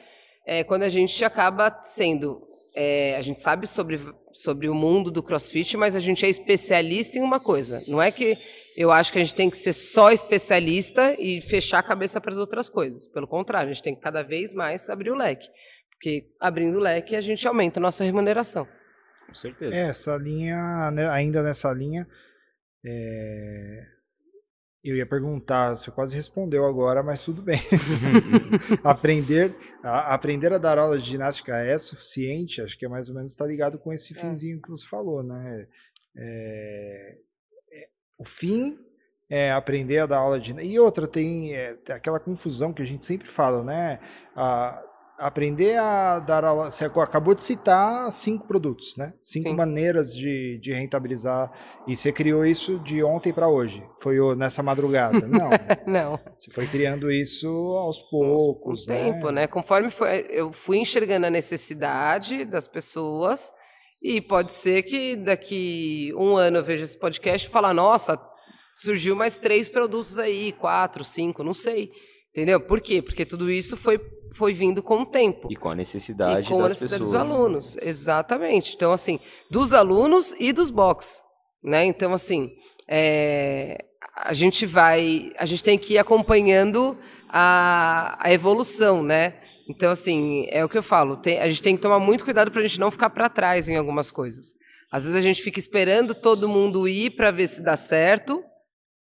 é, 0.46 0.62
quando 0.62 0.84
a 0.84 0.88
gente 0.88 1.24
acaba 1.24 1.76
sendo. 1.82 2.46
É, 2.76 3.16
a 3.16 3.22
gente 3.22 3.40
sabe 3.40 3.66
sobre, 3.66 4.00
sobre 4.32 4.68
o 4.68 4.74
mundo 4.74 5.10
do 5.10 5.24
crossfit, 5.24 5.76
mas 5.76 5.96
a 5.96 6.00
gente 6.00 6.24
é 6.24 6.28
especialista 6.28 7.18
em 7.18 7.22
uma 7.22 7.40
coisa. 7.40 7.82
Não 7.88 8.00
é 8.00 8.12
que 8.12 8.38
eu 8.76 8.92
acho 8.92 9.12
que 9.12 9.18
a 9.18 9.22
gente 9.22 9.34
tem 9.34 9.50
que 9.50 9.56
ser 9.56 9.72
só 9.72 10.12
especialista 10.12 11.16
e 11.18 11.40
fechar 11.40 11.80
a 11.80 11.82
cabeça 11.82 12.20
para 12.20 12.30
as 12.30 12.38
outras 12.38 12.68
coisas. 12.68 13.08
Pelo 13.08 13.26
contrário, 13.26 13.70
a 13.70 13.72
gente 13.72 13.82
tem 13.82 13.96
que 13.96 14.00
cada 14.00 14.22
vez 14.22 14.54
mais 14.54 14.88
abrir 14.88 15.10
o 15.10 15.16
leque. 15.16 15.48
Porque 16.00 16.32
abrindo 16.40 16.78
o 16.78 16.80
leque, 16.80 17.14
a 17.14 17.20
gente 17.20 17.46
aumenta 17.46 17.78
a 17.78 17.82
nossa 17.82 18.02
remuneração. 18.02 18.66
Com 19.26 19.34
certeza. 19.34 19.76
É, 19.76 19.80
essa 19.88 20.16
linha, 20.16 20.90
né, 20.90 21.06
ainda 21.10 21.42
nessa 21.42 21.70
linha, 21.74 22.08
é... 22.82 23.86
eu 24.82 24.96
ia 24.96 25.04
perguntar, 25.04 25.74
você 25.74 25.90
quase 25.90 26.16
respondeu 26.16 26.64
agora, 26.64 27.02
mas 27.02 27.22
tudo 27.22 27.42
bem. 27.42 27.60
aprender, 28.82 29.54
a, 29.82 30.14
aprender 30.14 30.54
a 30.54 30.58
dar 30.58 30.78
aula 30.78 30.98
de 30.98 31.06
ginástica 31.06 31.58
é 31.58 31.76
suficiente? 31.76 32.62
Acho 32.62 32.78
que 32.78 32.86
é 32.86 32.88
mais 32.88 33.10
ou 33.10 33.14
menos 33.14 33.32
está 33.32 33.46
ligado 33.46 33.78
com 33.78 33.92
esse 33.92 34.16
é. 34.16 34.20
finzinho 34.22 34.56
é. 34.56 34.62
que 34.62 34.70
você 34.70 34.86
falou, 34.86 35.22
né? 35.22 35.68
É, 36.16 37.18
é, 37.72 37.88
o 38.16 38.24
fim 38.24 38.78
é 39.28 39.52
aprender 39.52 39.98
a 39.98 40.06
dar 40.06 40.16
aula 40.16 40.40
de. 40.40 40.54
E 40.62 40.80
outra, 40.80 41.06
tem, 41.06 41.54
é, 41.54 41.74
tem 41.74 41.94
aquela 41.94 42.18
confusão 42.18 42.72
que 42.72 42.80
a 42.80 42.86
gente 42.86 43.04
sempre 43.04 43.28
fala, 43.28 43.62
né? 43.62 44.00
A, 44.34 44.82
aprender 45.20 45.78
a 45.78 46.18
dar 46.18 46.44
aula. 46.44 46.70
Você 46.70 46.86
acabou 46.86 47.34
de 47.34 47.44
citar 47.44 48.10
cinco 48.12 48.46
produtos, 48.46 48.96
né? 48.96 49.12
Cinco 49.20 49.50
Sim. 49.50 49.54
maneiras 49.54 50.14
de, 50.14 50.58
de 50.58 50.72
rentabilizar. 50.72 51.52
E 51.86 51.94
você 51.94 52.10
criou 52.10 52.44
isso 52.44 52.78
de 52.78 53.02
ontem 53.04 53.32
para 53.32 53.48
hoje. 53.48 53.84
Foi 54.00 54.16
nessa 54.34 54.62
madrugada? 54.62 55.20
Não. 55.28 55.50
Não. 55.86 56.20
Você 56.34 56.50
foi 56.50 56.66
criando 56.66 57.10
isso 57.12 57.48
aos 57.76 57.98
poucos. 57.98 58.86
Com 58.86 58.92
né? 58.92 59.12
tempo, 59.12 59.30
né? 59.30 59.46
Conforme 59.46 59.90
foi, 59.90 60.26
eu 60.30 60.52
fui 60.52 60.78
enxergando 60.78 61.26
a 61.26 61.30
necessidade 61.30 62.44
das 62.44 62.66
pessoas. 62.66 63.52
E 64.02 64.20
pode 64.20 64.52
ser 64.52 64.82
que 64.82 65.14
daqui 65.14 66.10
um 66.16 66.34
ano 66.36 66.56
eu 66.56 66.64
veja 66.64 66.84
esse 66.84 66.98
podcast 66.98 67.46
e 67.46 67.50
falar: 67.50 67.74
nossa, 67.74 68.18
surgiu 68.74 69.14
mais 69.14 69.36
três 69.36 69.68
produtos 69.68 70.18
aí, 70.18 70.52
quatro, 70.52 71.04
cinco, 71.04 71.44
não 71.44 71.52
sei. 71.52 71.92
Entendeu? 72.30 72.60
Por 72.60 72.80
quê? 72.80 73.02
Porque 73.02 73.24
tudo 73.24 73.50
isso 73.50 73.76
foi, 73.76 74.00
foi 74.32 74.52
vindo 74.54 74.82
com 74.82 75.02
o 75.02 75.06
tempo. 75.06 75.48
E 75.50 75.56
com 75.56 75.68
a 75.68 75.74
necessidade, 75.74 76.46
e 76.46 76.48
com 76.48 76.58
das 76.58 76.66
a 76.66 76.68
necessidade 76.68 77.02
pessoas. 77.02 77.28
dos 77.28 77.36
alunos. 77.36 77.76
Exatamente. 77.82 78.74
Então, 78.76 78.92
assim, 78.92 79.18
dos 79.50 79.72
alunos 79.72 80.34
e 80.38 80.52
dos 80.52 80.70
box. 80.70 81.22
Né? 81.62 81.84
Então, 81.84 82.12
assim, 82.12 82.50
é, 82.88 83.84
a 84.16 84.32
gente 84.32 84.64
vai. 84.64 85.32
A 85.38 85.44
gente 85.44 85.62
tem 85.62 85.76
que 85.76 85.94
ir 85.94 85.98
acompanhando 85.98 86.96
a, 87.28 88.16
a 88.20 88.32
evolução, 88.32 89.02
né? 89.02 89.34
Então, 89.68 89.90
assim, 89.90 90.46
é 90.50 90.64
o 90.64 90.68
que 90.68 90.78
eu 90.78 90.82
falo. 90.82 91.16
Tem, 91.16 91.38
a 91.38 91.48
gente 91.48 91.62
tem 91.62 91.76
que 91.76 91.82
tomar 91.82 92.00
muito 92.00 92.24
cuidado 92.24 92.50
para 92.50 92.60
a 92.60 92.66
gente 92.66 92.80
não 92.80 92.90
ficar 92.90 93.10
para 93.10 93.28
trás 93.28 93.68
em 93.68 93.76
algumas 93.76 94.10
coisas. 94.10 94.54
Às 94.90 95.04
vezes 95.04 95.16
a 95.16 95.20
gente 95.20 95.42
fica 95.42 95.60
esperando 95.60 96.14
todo 96.14 96.48
mundo 96.48 96.88
ir 96.88 97.10
para 97.10 97.30
ver 97.30 97.46
se 97.46 97.62
dá 97.62 97.76
certo, 97.76 98.42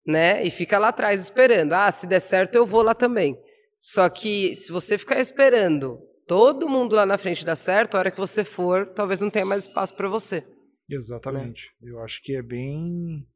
né? 0.06 0.44
E 0.44 0.50
fica 0.50 0.78
lá 0.78 0.88
atrás 0.88 1.20
esperando. 1.20 1.72
Ah, 1.72 1.90
se 1.90 2.06
der 2.06 2.20
certo 2.20 2.54
eu 2.54 2.66
vou 2.66 2.82
lá 2.82 2.94
também. 2.94 3.38
Só 3.80 4.08
que 4.08 4.54
se 4.54 4.72
você 4.72 4.96
ficar 4.96 5.20
esperando 5.20 6.00
todo 6.26 6.68
mundo 6.68 6.96
lá 6.96 7.06
na 7.06 7.18
frente 7.18 7.44
dar 7.44 7.56
certo, 7.56 7.94
a 7.94 7.98
hora 7.98 8.10
que 8.10 8.18
você 8.18 8.44
for, 8.44 8.86
talvez 8.94 9.20
não 9.20 9.30
tenha 9.30 9.44
mais 9.44 9.62
espaço 9.62 9.94
para 9.94 10.08
você. 10.08 10.44
Exatamente. 10.88 11.70
Né? 11.80 11.90
Eu 11.90 12.02
acho 12.02 12.22
que 12.22 12.34
é 12.34 12.42
bem 12.42 13.26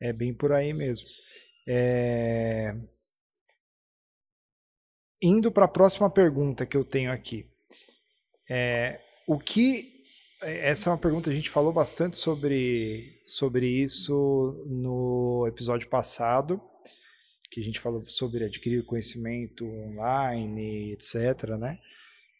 é 0.00 0.12
bem 0.12 0.32
por 0.32 0.52
aí 0.52 0.72
mesmo. 0.72 1.08
É... 1.66 2.74
Indo 5.20 5.50
para 5.50 5.64
a 5.64 5.68
próxima 5.68 6.08
pergunta 6.08 6.64
que 6.64 6.76
eu 6.76 6.84
tenho 6.84 7.10
aqui. 7.10 7.50
É, 8.48 9.00
o 9.26 9.38
que 9.38 9.97
essa 10.40 10.88
é 10.88 10.92
uma 10.92 10.98
pergunta, 10.98 11.30
a 11.30 11.32
gente 11.32 11.50
falou 11.50 11.72
bastante 11.72 12.16
sobre, 12.16 13.18
sobre 13.22 13.66
isso 13.66 14.64
no 14.66 15.46
episódio 15.48 15.88
passado, 15.88 16.60
que 17.50 17.60
a 17.60 17.64
gente 17.64 17.80
falou 17.80 18.04
sobre 18.08 18.44
adquirir 18.44 18.84
conhecimento 18.84 19.64
online, 19.64 20.92
etc. 20.92 21.56
Né? 21.58 21.78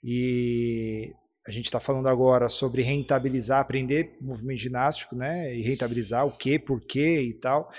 E 0.03 1.13
a 1.47 1.51
gente 1.51 1.65
está 1.65 1.81
falando 1.81 2.09
agora 2.09 2.49
sobre 2.49 2.83
rentabilizar, 2.83 3.61
aprender 3.61 4.17
movimento 4.21 4.61
ginástico, 4.61 5.17
né? 5.17 5.57
E 5.57 5.63
rentabilizar 5.63 6.27
o 6.27 6.37
que, 6.37 6.59
por 6.59 6.79
quê 6.81 7.23
e 7.23 7.33
tal. 7.33 7.73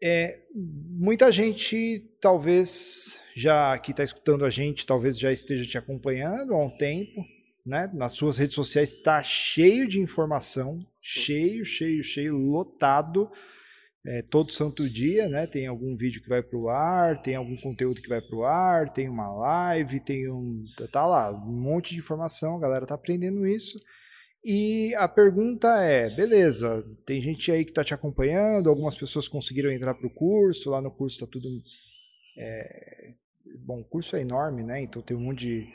É, 0.00 0.40
muita 0.54 1.32
gente, 1.32 1.98
talvez 2.20 3.20
já 3.34 3.76
que 3.78 3.90
está 3.90 4.04
escutando 4.04 4.44
a 4.44 4.50
gente, 4.50 4.86
talvez 4.86 5.18
já 5.18 5.32
esteja 5.32 5.68
te 5.68 5.76
acompanhando 5.76 6.54
há 6.54 6.64
um 6.64 6.70
tempo, 6.76 7.24
né? 7.66 7.90
Nas 7.92 8.12
suas 8.12 8.38
redes 8.38 8.54
sociais 8.54 8.92
está 8.92 9.20
cheio 9.22 9.88
de 9.88 10.00
informação, 10.00 10.78
cheio, 11.00 11.64
cheio, 11.64 12.04
cheio, 12.04 12.36
lotado. 12.36 13.28
É, 14.08 14.22
todo 14.22 14.52
santo 14.52 14.88
dia, 14.88 15.28
né? 15.28 15.48
Tem 15.48 15.66
algum 15.66 15.96
vídeo 15.96 16.22
que 16.22 16.28
vai 16.28 16.40
para 16.40 16.56
o 16.56 16.68
ar, 16.68 17.20
tem 17.20 17.34
algum 17.34 17.56
conteúdo 17.56 18.00
que 18.00 18.08
vai 18.08 18.20
para 18.20 18.36
o 18.36 18.44
ar, 18.44 18.92
tem 18.92 19.08
uma 19.08 19.28
live, 19.34 19.98
tem 19.98 20.30
um. 20.30 20.64
Tá 20.92 21.04
lá, 21.04 21.32
um 21.32 21.60
monte 21.60 21.92
de 21.92 21.98
informação, 21.98 22.56
a 22.56 22.60
galera 22.60 22.86
tá 22.86 22.94
aprendendo 22.94 23.44
isso. 23.44 23.80
E 24.44 24.94
a 24.94 25.08
pergunta 25.08 25.82
é: 25.82 26.08
beleza, 26.14 26.86
tem 27.04 27.20
gente 27.20 27.50
aí 27.50 27.64
que 27.64 27.72
está 27.72 27.82
te 27.82 27.94
acompanhando, 27.94 28.70
algumas 28.70 28.94
pessoas 28.96 29.26
conseguiram 29.26 29.72
entrar 29.72 29.92
para 29.94 30.06
o 30.06 30.14
curso, 30.14 30.70
lá 30.70 30.80
no 30.80 30.92
curso 30.92 31.16
está 31.16 31.26
tudo. 31.26 31.48
É, 32.38 33.10
bom, 33.58 33.80
o 33.80 33.84
curso 33.84 34.14
é 34.14 34.20
enorme, 34.20 34.62
né? 34.62 34.80
Então 34.80 35.02
tem 35.02 35.16
um 35.16 35.20
monte 35.20 35.46
de 35.46 35.68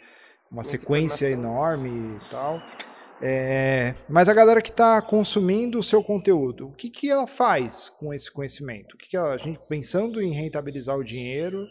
uma 0.51 0.63
sequência 0.63 1.27
enorme 1.27 2.17
e 2.17 2.29
tal. 2.29 2.61
É, 3.23 3.93
mas 4.09 4.27
a 4.27 4.33
galera 4.33 4.61
que 4.61 4.71
está 4.71 4.99
consumindo 5.01 5.77
o 5.77 5.83
seu 5.83 6.03
conteúdo, 6.03 6.69
o 6.69 6.71
que, 6.73 6.89
que 6.89 7.09
ela 7.09 7.27
faz 7.27 7.87
com 7.87 8.11
esse 8.13 8.31
conhecimento? 8.31 8.95
O 8.95 8.97
que, 8.97 9.09
que 9.09 9.15
ela, 9.15 9.33
a 9.33 9.37
gente 9.37 9.59
pensando 9.69 10.19
em 10.21 10.33
rentabilizar 10.33 10.97
o 10.97 11.03
dinheiro, 11.03 11.67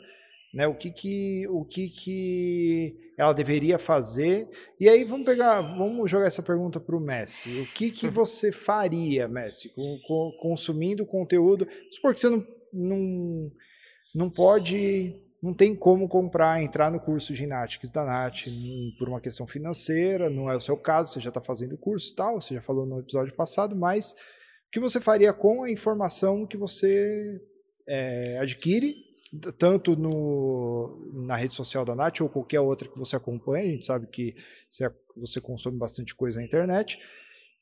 né? 0.55 0.69
O 0.69 0.75
que 0.75 0.93
que 0.93 1.47
o 1.49 1.65
que 1.65 1.89
que 1.89 3.13
ela 3.19 3.33
deveria 3.33 3.79
fazer? 3.81 4.49
E 4.79 4.89
aí 4.89 5.05
vamos 5.05 5.27
pegar, 5.27 5.61
vamos 5.61 6.09
jogar 6.09 6.27
essa 6.27 6.43
pergunta 6.43 6.79
para 6.79 6.97
o 6.97 7.01
Messi. 7.01 7.61
O 7.61 7.67
que 7.67 7.91
que 7.91 8.07
você 8.09 8.53
faria, 8.53 9.27
Messi, 9.27 9.69
com, 9.71 9.99
com, 10.07 10.33
consumindo 10.41 11.05
conteúdo? 11.05 11.67
Supor 11.91 12.15
que 12.15 12.21
você 12.21 12.29
não, 12.29 12.47
não 12.73 13.51
não 14.15 14.29
pode 14.29 15.15
não 15.43 15.55
tem 15.55 15.75
como 15.75 16.07
comprar, 16.07 16.63
entrar 16.63 16.91
no 16.91 17.01
curso 17.01 17.33
de 17.33 17.47
Natics 17.47 17.91
da 17.91 18.05
Nat 18.05 18.47
por 18.99 19.09
uma 19.09 19.21
questão 19.21 19.47
financeira, 19.47 20.29
não 20.29 20.51
é 20.51 20.57
o 20.57 20.61
seu 20.61 20.77
caso, 20.77 21.13
você 21.13 21.21
já 21.21 21.29
está 21.31 21.41
fazendo 21.41 21.75
o 21.75 21.79
curso 21.79 22.13
e 22.13 22.17
tal, 22.17 22.41
você 22.41 22.55
já 22.55 22.61
falou 22.61 22.85
no 22.85 23.01
episódio 23.01 23.35
passado, 23.35 23.75
mas 23.75 24.13
o 24.13 24.71
que 24.71 24.81
você 24.81 25.01
faria 25.01 25.33
com 25.33 25.65
a 25.65 25.71
informação 25.71 26.47
que 26.47 26.57
você 26.57 27.41
é, 27.89 28.39
adquire, 28.39 28.95
tanto 29.59 29.97
no, 29.97 31.11
na 31.27 31.37
rede 31.37 31.55
social 31.55 31.85
da 31.85 31.95
Nat 31.95 32.21
ou 32.21 32.29
qualquer 32.29 32.61
outra 32.61 32.89
que 32.89 32.99
você 32.99 33.17
acompanha, 33.17 33.65
a 33.65 33.71
gente 33.71 33.87
sabe 33.87 34.07
que 34.09 34.35
você 35.17 35.41
consome 35.41 35.79
bastante 35.79 36.15
coisa 36.15 36.39
na 36.39 36.47
internet, 36.47 36.99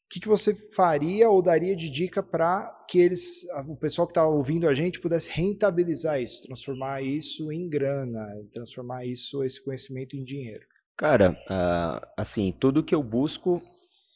o 0.08 0.10
que, 0.10 0.20
que 0.20 0.28
você 0.28 0.54
faria 0.74 1.28
ou 1.28 1.42
daria 1.42 1.76
de 1.76 1.90
dica 1.90 2.22
para 2.22 2.66
que 2.88 2.98
eles, 2.98 3.46
o 3.68 3.76
pessoal 3.76 4.06
que 4.06 4.12
está 4.12 4.26
ouvindo 4.26 4.66
a 4.66 4.72
gente, 4.72 5.00
pudesse 5.00 5.30
rentabilizar 5.30 6.18
isso, 6.18 6.44
transformar 6.44 7.02
isso 7.02 7.52
em 7.52 7.68
grana, 7.68 8.26
transformar 8.50 9.04
isso, 9.04 9.44
esse 9.44 9.62
conhecimento 9.62 10.16
em 10.16 10.24
dinheiro? 10.24 10.64
Cara, 10.96 11.32
uh, 11.32 12.06
assim, 12.16 12.54
tudo 12.58 12.82
que 12.82 12.94
eu 12.94 13.02
busco, 13.02 13.60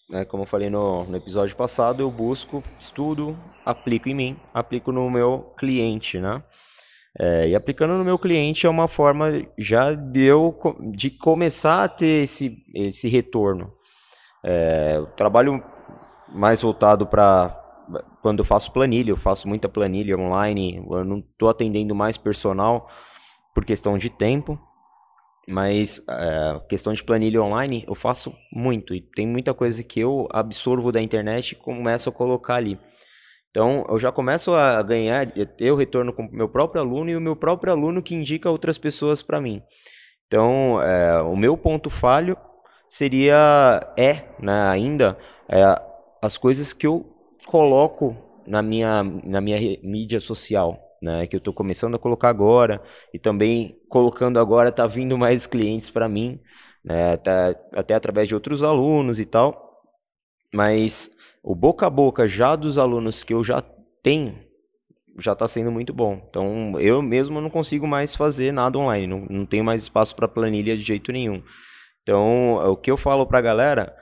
né, 0.09 0.24
como 0.24 0.45
eu 0.45 0.47
falei 0.47 0.70
no, 0.70 1.05
no 1.05 1.16
episódio 1.18 1.55
passado, 1.55 2.03
eu 2.03 2.11
busco, 2.11 2.64
estudo, 2.78 3.38
aplico 3.62 4.09
em 4.09 4.14
mim, 4.14 4.40
aplico 4.55 4.93
no 4.93 5.11
meu 5.11 5.53
cliente, 5.59 6.18
né? 6.18 6.43
É, 7.20 7.51
e 7.51 7.55
aplicando 7.55 7.99
no 7.99 8.05
meu 8.05 8.18
cliente 8.18 8.66
é 8.66 8.70
uma 8.70 8.88
forma 8.88 9.47
já 9.59 9.93
de 9.93 10.22
eu 10.22 10.59
de 10.90 11.11
começar 11.11 11.84
a 11.84 11.88
ter 11.88 12.24
esse, 12.24 12.57
esse 12.74 13.07
retorno. 13.07 13.70
É, 14.43 14.95
eu 14.97 15.07
trabalho 15.09 15.62
mais 16.34 16.62
voltado 16.62 17.06
para 17.06 17.58
quando 18.22 18.38
eu 18.38 18.44
faço 18.44 18.72
planilha, 18.72 19.10
eu 19.10 19.16
faço 19.16 19.48
muita 19.48 19.68
planilha 19.68 20.16
online, 20.16 20.82
eu 20.88 21.04
não 21.04 21.18
estou 21.18 21.48
atendendo 21.48 21.94
mais 21.94 22.16
personal 22.16 22.88
por 23.54 23.64
questão 23.64 23.98
de 23.98 24.08
tempo, 24.08 24.58
mas 25.48 26.02
é, 26.08 26.60
questão 26.68 26.92
de 26.92 27.02
planilha 27.02 27.42
online 27.42 27.84
eu 27.86 27.94
faço 27.94 28.32
muito 28.52 28.94
e 28.94 29.00
tem 29.00 29.26
muita 29.26 29.52
coisa 29.52 29.82
que 29.82 30.00
eu 30.00 30.28
absorvo 30.30 30.92
da 30.92 31.02
internet 31.02 31.52
e 31.52 31.56
começo 31.56 32.08
a 32.08 32.12
colocar 32.12 32.54
ali. 32.56 32.78
Então 33.50 33.84
eu 33.88 33.98
já 33.98 34.10
começo 34.10 34.54
a 34.54 34.80
ganhar, 34.82 35.26
o 35.70 35.74
retorno 35.74 36.12
com 36.12 36.22
o 36.22 36.32
meu 36.32 36.48
próprio 36.48 36.80
aluno 36.80 37.10
e 37.10 37.16
o 37.16 37.20
meu 37.20 37.36
próprio 37.36 37.72
aluno 37.72 38.02
que 38.02 38.14
indica 38.14 38.50
outras 38.50 38.78
pessoas 38.78 39.20
para 39.20 39.40
mim. 39.40 39.62
Então 40.26 40.80
é, 40.80 41.20
o 41.20 41.36
meu 41.36 41.56
ponto 41.58 41.90
falho 41.90 42.36
seria 42.88 43.92
é 43.96 44.24
né, 44.38 44.68
ainda 44.68 45.18
é, 45.48 45.91
as 46.22 46.38
coisas 46.38 46.72
que 46.72 46.86
eu 46.86 47.04
coloco 47.46 48.16
na 48.46 48.62
minha, 48.62 49.02
na 49.02 49.40
minha 49.40 49.58
mídia 49.82 50.20
social, 50.20 50.80
né, 51.02 51.26
que 51.26 51.34
eu 51.34 51.38
estou 51.38 51.52
começando 51.52 51.96
a 51.96 51.98
colocar 51.98 52.28
agora 52.28 52.80
e 53.12 53.18
também 53.18 53.76
colocando 53.88 54.38
agora 54.38 54.68
está 54.68 54.86
vindo 54.86 55.18
mais 55.18 55.46
clientes 55.46 55.90
para 55.90 56.08
mim, 56.08 56.40
né, 56.84 57.14
até 57.74 57.94
através 57.94 58.28
de 58.28 58.34
outros 58.34 58.62
alunos 58.62 59.18
e 59.18 59.26
tal, 59.26 59.82
mas 60.54 61.10
o 61.42 61.56
boca 61.56 61.86
a 61.86 61.90
boca 61.90 62.28
já 62.28 62.54
dos 62.54 62.78
alunos 62.78 63.24
que 63.24 63.34
eu 63.34 63.42
já 63.42 63.60
tenho 64.00 64.38
já 65.18 65.32
está 65.32 65.46
sendo 65.46 65.70
muito 65.70 65.92
bom. 65.92 66.22
Então 66.30 66.78
eu 66.80 67.02
mesmo 67.02 67.40
não 67.40 67.50
consigo 67.50 67.86
mais 67.86 68.16
fazer 68.16 68.50
nada 68.50 68.78
online, 68.78 69.06
não, 69.06 69.26
não 69.28 69.44
tenho 69.44 69.64
mais 69.64 69.82
espaço 69.82 70.16
para 70.16 70.26
planilha 70.28 70.76
de 70.76 70.82
jeito 70.82 71.12
nenhum. 71.12 71.42
Então 72.02 72.54
o 72.70 72.76
que 72.76 72.90
eu 72.90 72.96
falo 72.96 73.26
para 73.26 73.38
a 73.38 73.42
galera 73.42 73.94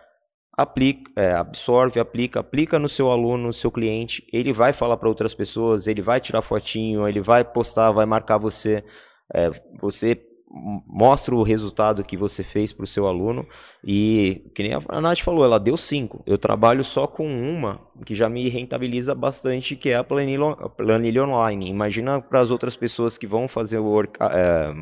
aplica, 0.62 1.10
é, 1.16 1.32
absorve, 1.32 1.98
aplica, 1.98 2.40
aplica 2.40 2.78
no 2.78 2.88
seu 2.88 3.10
aluno, 3.10 3.48
no 3.48 3.52
seu 3.52 3.70
cliente. 3.70 4.26
Ele 4.32 4.52
vai 4.52 4.72
falar 4.72 4.96
para 4.96 5.08
outras 5.08 5.34
pessoas, 5.34 5.86
ele 5.86 6.02
vai 6.02 6.20
tirar 6.20 6.42
fotinho, 6.42 7.08
ele 7.08 7.20
vai 7.20 7.44
postar, 7.44 7.90
vai 7.90 8.06
marcar 8.06 8.38
você. 8.38 8.84
É, 9.32 9.50
você 9.80 10.20
mostra 10.52 11.34
o 11.34 11.44
resultado 11.44 12.02
que 12.02 12.16
você 12.16 12.42
fez 12.42 12.72
para 12.72 12.82
o 12.82 12.86
seu 12.86 13.06
aluno 13.06 13.46
e 13.84 14.50
que 14.52 14.64
nem 14.64 14.72
a 14.74 15.00
Nath 15.00 15.20
falou, 15.20 15.44
ela 15.44 15.60
deu 15.60 15.76
cinco. 15.76 16.22
Eu 16.26 16.36
trabalho 16.36 16.82
só 16.82 17.06
com 17.06 17.24
uma 17.26 17.80
que 18.04 18.14
já 18.14 18.28
me 18.28 18.48
rentabiliza 18.48 19.14
bastante, 19.14 19.76
que 19.76 19.90
é 19.90 19.96
a 19.96 20.04
planilha, 20.04 20.56
planilha 20.76 21.24
online. 21.24 21.68
Imagina 21.68 22.20
para 22.20 22.40
as 22.40 22.50
outras 22.50 22.74
pessoas 22.74 23.16
que 23.16 23.28
vão 23.28 23.46
fazer 23.46 23.78
o 23.78 23.84
work, 23.84 24.18
é, 24.20 24.74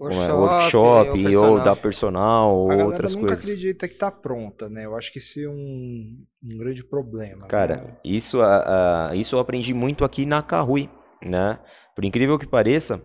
workshop, 0.00 0.32
workshop 0.32 1.36
ou, 1.36 1.52
ou 1.52 1.60
da 1.60 1.76
personal 1.76 2.54
ou 2.54 2.72
outras 2.84 3.14
nunca 3.14 3.28
coisas. 3.28 3.44
acredita 3.44 3.88
que 3.88 3.94
está 3.94 4.10
pronta, 4.10 4.68
né? 4.68 4.84
Eu 4.84 4.96
acho 4.96 5.12
que 5.12 5.18
isso 5.18 5.40
é 5.40 5.48
um, 5.48 6.24
um 6.42 6.58
grande 6.58 6.84
problema. 6.84 7.46
Cara, 7.46 7.76
né? 7.76 7.96
isso, 8.04 8.40
uh, 8.40 9.14
isso 9.14 9.36
eu 9.36 9.40
aprendi 9.40 9.72
muito 9.72 10.04
aqui 10.04 10.26
na 10.26 10.42
Carrui, 10.42 10.90
né? 11.24 11.58
Por 11.94 12.04
incrível 12.04 12.38
que 12.38 12.46
pareça. 12.46 13.00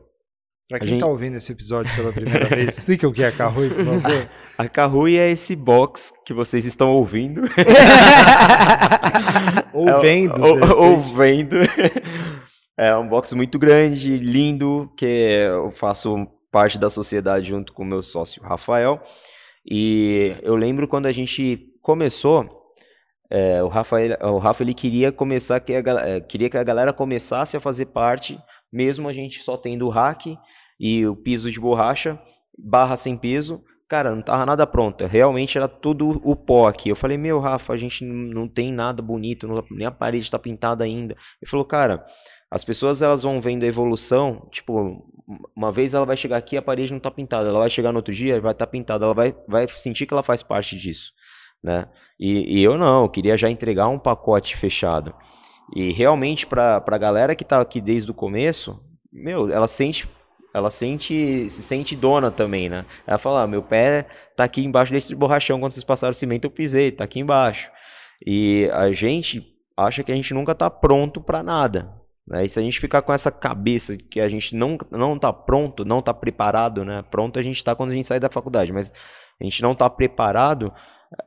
Para 0.67 0.79
quem 0.79 0.87
está 0.87 1.05
gente... 1.05 1.11
ouvindo 1.11 1.35
esse 1.35 1.51
episódio 1.51 1.95
pela 1.95 2.13
primeira 2.13 2.45
vez, 2.45 2.77
explica 2.77 3.07
o 3.07 3.11
que 3.11 3.23
é 3.23 3.27
a 3.27 3.31
Carrui, 3.31 3.69
por 3.69 3.85
favor. 3.85 4.29
A 4.59 4.67
Carrui 4.67 5.17
é 5.17 5.31
esse 5.31 5.55
box 5.55 6.13
que 6.25 6.33
vocês 6.33 6.65
estão 6.65 6.89
ouvindo. 6.89 7.43
ou 9.73 9.87
é, 9.87 10.01
vendo. 10.01 10.43
Ou, 10.43 10.75
ou 10.75 10.99
vendo. 10.99 11.55
É 12.77 12.95
um 12.95 13.09
box 13.09 13.35
muito 13.35 13.59
grande, 13.59 14.17
lindo, 14.17 14.89
que 14.95 15.05
eu 15.05 15.69
faço 15.69 16.25
parte 16.51 16.77
da 16.77 16.89
sociedade 16.89 17.47
junto 17.47 17.73
com 17.73 17.83
o 17.83 17.85
meu 17.85 18.01
sócio 18.01 18.41
Rafael. 18.43 19.01
E 19.69 20.35
eu 20.41 20.55
lembro 20.55 20.87
quando 20.87 21.05
a 21.05 21.11
gente 21.11 21.69
começou, 21.81 22.47
é, 23.29 23.61
o, 23.61 23.67
Rafael, 23.67 24.17
o 24.21 24.37
Rafa 24.37 24.63
ele 24.63 24.73
queria 24.73 25.11
começar 25.11 25.59
que 25.59 25.73
a, 25.73 25.83
é, 26.07 26.19
queria 26.19 26.49
que 26.49 26.57
a 26.57 26.63
galera 26.63 26.91
começasse 26.91 27.55
a 27.55 27.59
fazer 27.59 27.87
parte, 27.87 28.39
mesmo 28.71 29.07
a 29.07 29.13
gente 29.13 29.39
só 29.39 29.55
tendo 29.55 29.85
o 29.85 29.89
hack 29.89 30.25
e 30.79 31.05
o 31.05 31.15
piso 31.15 31.51
de 31.51 31.59
borracha, 31.59 32.19
barra 32.57 32.95
sem 32.95 33.15
peso. 33.15 33.61
Cara, 33.87 34.13
não 34.13 34.21
tava 34.21 34.45
nada 34.45 34.67
pronto. 34.67 35.03
Realmente 35.05 35.57
era 35.57 35.67
tudo 35.67 36.21
o 36.23 36.35
pó 36.35 36.67
aqui. 36.67 36.89
Eu 36.89 36.95
falei, 36.95 37.17
meu, 37.17 37.39
Rafa, 37.39 37.73
a 37.73 37.77
gente 37.77 38.05
não 38.05 38.47
tem 38.47 38.71
nada 38.71 39.01
bonito, 39.01 39.47
nem 39.71 39.87
a 39.87 39.91
parede 39.91 40.25
está 40.25 40.37
pintada 40.37 40.83
ainda. 40.83 41.15
Ele 41.41 41.49
falou, 41.49 41.65
cara, 41.65 42.05
as 42.51 42.63
pessoas 42.63 43.01
elas 43.01 43.23
vão 43.23 43.39
vendo 43.39 43.63
a 43.63 43.67
evolução, 43.67 44.47
tipo, 44.49 45.03
uma 45.55 45.71
vez 45.71 45.93
ela 45.93 46.05
vai 46.05 46.17
chegar 46.17 46.37
aqui 46.37 46.57
a 46.57 46.61
parede 46.61 46.91
não 46.91 46.97
está 46.97 47.11
pintada, 47.11 47.47
ela 47.47 47.59
vai 47.59 47.69
chegar 47.69 47.91
no 47.91 47.97
outro 47.97 48.13
dia 48.13 48.41
vai 48.41 48.51
estar 48.51 48.65
tá 48.65 48.71
pintada, 48.71 49.05
ela 49.05 49.13
vai, 49.13 49.35
vai 49.47 49.67
sentir 49.67 50.05
que 50.05 50.13
ela 50.13 50.23
faz 50.23 50.41
parte 50.41 50.75
disso, 50.75 51.13
né? 51.63 51.87
E, 52.19 52.59
e 52.59 52.63
eu 52.63 52.77
não, 52.77 53.03
eu 53.03 53.09
queria 53.09 53.37
já 53.37 53.49
entregar 53.49 53.87
um 53.87 53.99
pacote 53.99 54.55
fechado. 54.55 55.13
E 55.75 55.91
realmente 55.91 56.47
para 56.47 56.83
a 56.85 56.97
galera 56.97 57.35
que 57.35 57.43
está 57.43 57.61
aqui 57.61 57.79
desde 57.79 58.09
o 58.09 58.13
começo, 58.13 58.83
meu, 59.11 59.51
ela 59.51 59.67
sente 59.67 60.09
ela 60.51 60.71
sente 60.71 61.47
se 61.49 61.61
sente 61.61 61.95
dona 61.95 62.31
também, 62.31 62.69
né? 62.69 62.85
Ela 63.05 63.19
fala: 63.19 63.43
ah, 63.43 63.47
meu 63.47 63.61
pé 63.61 64.07
tá 64.35 64.43
aqui 64.43 64.65
embaixo 64.65 64.91
desse 64.91 65.13
borrachão 65.13 65.59
quando 65.59 65.73
vocês 65.73 65.83
passaram 65.83 66.11
o 66.11 66.15
cimento 66.15 66.45
eu 66.45 66.51
pisei, 66.51 66.91
tá 66.91 67.03
aqui 67.03 67.19
embaixo. 67.19 67.69
E 68.25 68.67
a 68.73 68.91
gente 68.91 69.55
acha 69.77 70.03
que 70.03 70.11
a 70.11 70.15
gente 70.15 70.33
nunca 70.33 70.55
tá 70.55 70.69
pronto 70.69 71.21
para 71.21 71.43
nada, 71.43 71.98
né? 72.29 72.45
E 72.45 72.49
se 72.49 72.59
a 72.59 72.61
gente 72.61 72.79
ficar 72.79 73.01
com 73.01 73.11
essa 73.11 73.31
cabeça 73.31 73.97
que 73.97 74.21
a 74.21 74.27
gente 74.27 74.55
não 74.55 74.77
não 74.91 75.15
está 75.15 75.33
pronto, 75.33 75.83
não 75.83 75.99
está 75.99 76.13
preparado, 76.13 76.85
né? 76.85 77.03
Pronto 77.09 77.39
a 77.39 77.41
gente 77.41 77.57
está 77.57 77.75
quando 77.75 77.91
a 77.91 77.93
gente 77.93 78.05
sai 78.05 78.19
da 78.19 78.29
faculdade, 78.29 78.71
mas 78.71 78.93
a 79.39 79.43
gente 79.43 79.61
não 79.61 79.71
está 79.71 79.89
preparado, 79.89 80.71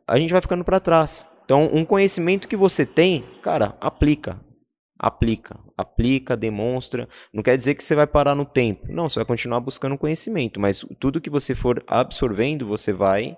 a 0.07 0.18
gente 0.18 0.32
vai 0.32 0.40
ficando 0.40 0.64
para 0.64 0.78
trás. 0.78 1.28
Então, 1.44 1.68
um 1.72 1.84
conhecimento 1.84 2.46
que 2.46 2.57
você 2.57 2.86
tem, 2.86 3.24
cara, 3.42 3.76
aplica. 3.80 4.40
Aplica, 4.98 5.59
aplica, 5.76 6.36
demonstra. 6.36 7.09
Não 7.34 7.42
quer 7.42 7.57
dizer 7.57 7.74
que 7.74 7.82
você 7.82 7.96
vai 7.96 8.07
parar 8.07 8.36
no 8.36 8.44
tempo. 8.44 8.86
Não, 8.88 9.09
você 9.09 9.18
vai 9.18 9.26
continuar 9.26 9.59
buscando 9.59 9.98
conhecimento, 9.98 10.61
mas 10.61 10.86
tudo 11.00 11.20
que 11.20 11.28
você 11.28 11.57
for 11.57 11.82
absorvendo, 11.88 12.64
você 12.68 12.92
vai 12.92 13.36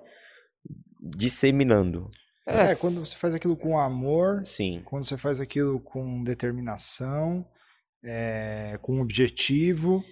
disseminando. 1.00 2.10
É, 2.46 2.72
é 2.72 2.76
quando 2.76 2.98
você 2.98 3.16
faz 3.16 3.32
aquilo 3.32 3.56
com 3.56 3.78
amor, 3.78 4.44
Sim. 4.44 4.82
quando 4.84 5.04
você 5.04 5.16
faz 5.16 5.40
aquilo 5.40 5.80
com 5.80 6.22
determinação, 6.22 7.46
é, 8.04 8.78
com 8.82 9.00
objetivo, 9.00 10.04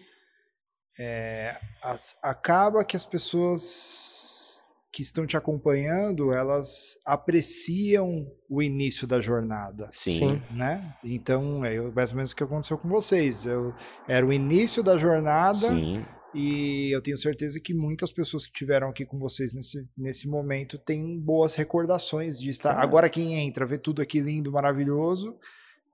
é, 0.99 1.57
as, 1.82 2.16
acaba 2.22 2.84
que 2.84 2.97
as 2.97 3.05
pessoas 3.05 4.62
que 4.93 5.01
estão 5.01 5.26
te 5.26 5.38
acompanhando, 5.38 6.32
elas 6.32 7.01
apreciam 7.07 8.26
o 8.49 8.62
início 8.62 9.07
da 9.07 9.20
jornada. 9.20 9.88
Sim. 9.90 10.43
Né? 10.51 10.95
Então, 11.03 11.64
é 11.64 11.80
mais 11.90 12.11
ou 12.11 12.16
menos 12.16 12.32
o 12.32 12.36
que 12.36 12.45
aconteceu 12.45 12.76
com 12.76 12.88
vocês. 12.88 13.47
Eu, 13.47 13.74
era 14.07 14.24
o 14.24 14.32
início 14.32 14.82
da 14.82 14.99
jornada. 14.99 15.68
Sim. 15.68 16.05
E 16.34 16.95
eu 16.95 17.03
tenho 17.03 17.16
certeza 17.16 17.61
que 17.61 17.74
muitas 17.74 18.12
pessoas 18.12 18.47
que 18.47 18.53
tiveram 18.53 18.88
aqui 18.88 19.05
com 19.05 19.18
vocês 19.18 19.55
nesse, 19.55 19.86
nesse 19.97 20.28
momento 20.28 20.78
têm 20.78 21.18
boas 21.18 21.55
recordações 21.55 22.38
de 22.38 22.51
estar. 22.51 22.78
Agora, 22.78 23.09
quem 23.09 23.34
entra, 23.34 23.66
vê 23.66 23.78
tudo 23.78 24.01
aqui 24.01 24.20
lindo, 24.20 24.53
maravilhoso, 24.53 25.38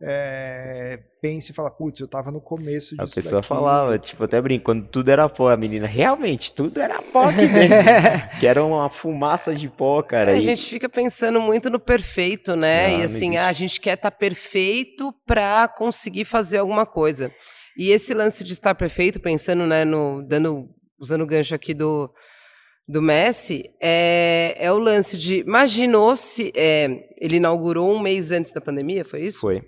é, 0.00 1.00
pense 1.20 1.50
e 1.50 1.54
fala, 1.54 1.70
putz, 1.70 1.98
eu 1.98 2.06
tava 2.06 2.30
no 2.30 2.40
começo 2.40 2.96
disso 2.96 3.02
A 3.02 3.06
pessoa 3.14 3.40
daqui. 3.40 3.48
falava, 3.48 3.98
tipo, 3.98 4.22
até 4.22 4.40
brinco, 4.40 4.64
quando 4.64 4.86
tudo 4.86 5.08
era 5.08 5.28
pó, 5.28 5.50
a 5.50 5.56
menina, 5.56 5.88
realmente, 5.88 6.52
tudo 6.52 6.80
era 6.80 7.02
pó 7.02 7.24
aqui 7.24 7.48
que 8.38 8.46
era 8.46 8.64
uma 8.64 8.88
fumaça 8.88 9.54
de 9.54 9.68
pó, 9.68 10.00
cara. 10.02 10.30
É, 10.30 10.36
a 10.36 10.40
gente 10.40 10.64
fica 10.64 10.88
pensando 10.88 11.40
muito 11.40 11.68
no 11.68 11.80
perfeito, 11.80 12.54
né? 12.54 12.88
Não, 12.88 13.00
e 13.00 13.02
assim, 13.02 13.36
ah, 13.36 13.48
a 13.48 13.52
gente 13.52 13.80
quer 13.80 13.94
estar 13.94 14.10
tá 14.10 14.16
perfeito 14.16 15.12
para 15.26 15.66
conseguir 15.66 16.24
fazer 16.24 16.58
alguma 16.58 16.86
coisa. 16.86 17.32
E 17.76 17.90
esse 17.90 18.14
lance 18.14 18.44
de 18.44 18.52
estar 18.52 18.74
perfeito, 18.76 19.20
pensando, 19.20 19.66
né, 19.66 19.84
no, 19.84 20.22
dando, 20.22 20.68
usando 21.00 21.22
o 21.22 21.26
gancho 21.26 21.54
aqui 21.56 21.74
do, 21.74 22.08
do 22.86 23.02
Messi, 23.02 23.64
é, 23.82 24.54
é 24.58 24.72
o 24.72 24.78
lance 24.78 25.16
de, 25.16 25.40
imaginou 25.40 26.14
se, 26.14 26.52
é, 26.56 26.88
ele 27.20 27.36
inaugurou 27.36 27.92
um 27.92 28.00
mês 28.00 28.30
antes 28.30 28.52
da 28.52 28.60
pandemia, 28.60 29.04
foi 29.04 29.26
isso? 29.26 29.40
Foi. 29.40 29.60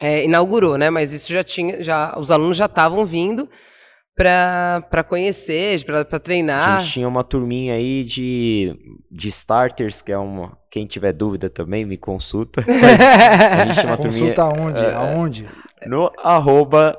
É, 0.00 0.24
inaugurou, 0.24 0.76
né, 0.76 0.90
mas 0.90 1.12
isso 1.12 1.32
já 1.32 1.44
tinha, 1.44 1.82
já, 1.82 2.16
os 2.18 2.30
alunos 2.30 2.56
já 2.56 2.66
estavam 2.66 3.06
vindo, 3.06 3.48
para 4.16 5.04
conhecer, 5.08 5.84
para 5.84 6.20
treinar. 6.20 6.76
A 6.76 6.78
gente 6.78 6.92
tinha 6.92 7.08
uma 7.08 7.24
turminha 7.24 7.74
aí 7.74 8.04
de, 8.04 8.76
de 9.10 9.28
starters, 9.28 10.00
que 10.00 10.12
é 10.12 10.18
uma. 10.18 10.56
Quem 10.70 10.86
tiver 10.86 11.12
dúvida 11.12 11.50
também 11.50 11.84
me 11.84 11.96
consulta. 11.96 12.64
a 12.66 13.64
gente 13.66 13.80
tinha 13.80 13.92
uma 13.92 13.96
consulta 13.96 14.46
turminha, 14.46 14.64
onde? 14.64 14.84
É, 14.84 14.94
Aonde? 14.94 15.48
No 15.86 16.10
arroba 16.22 16.96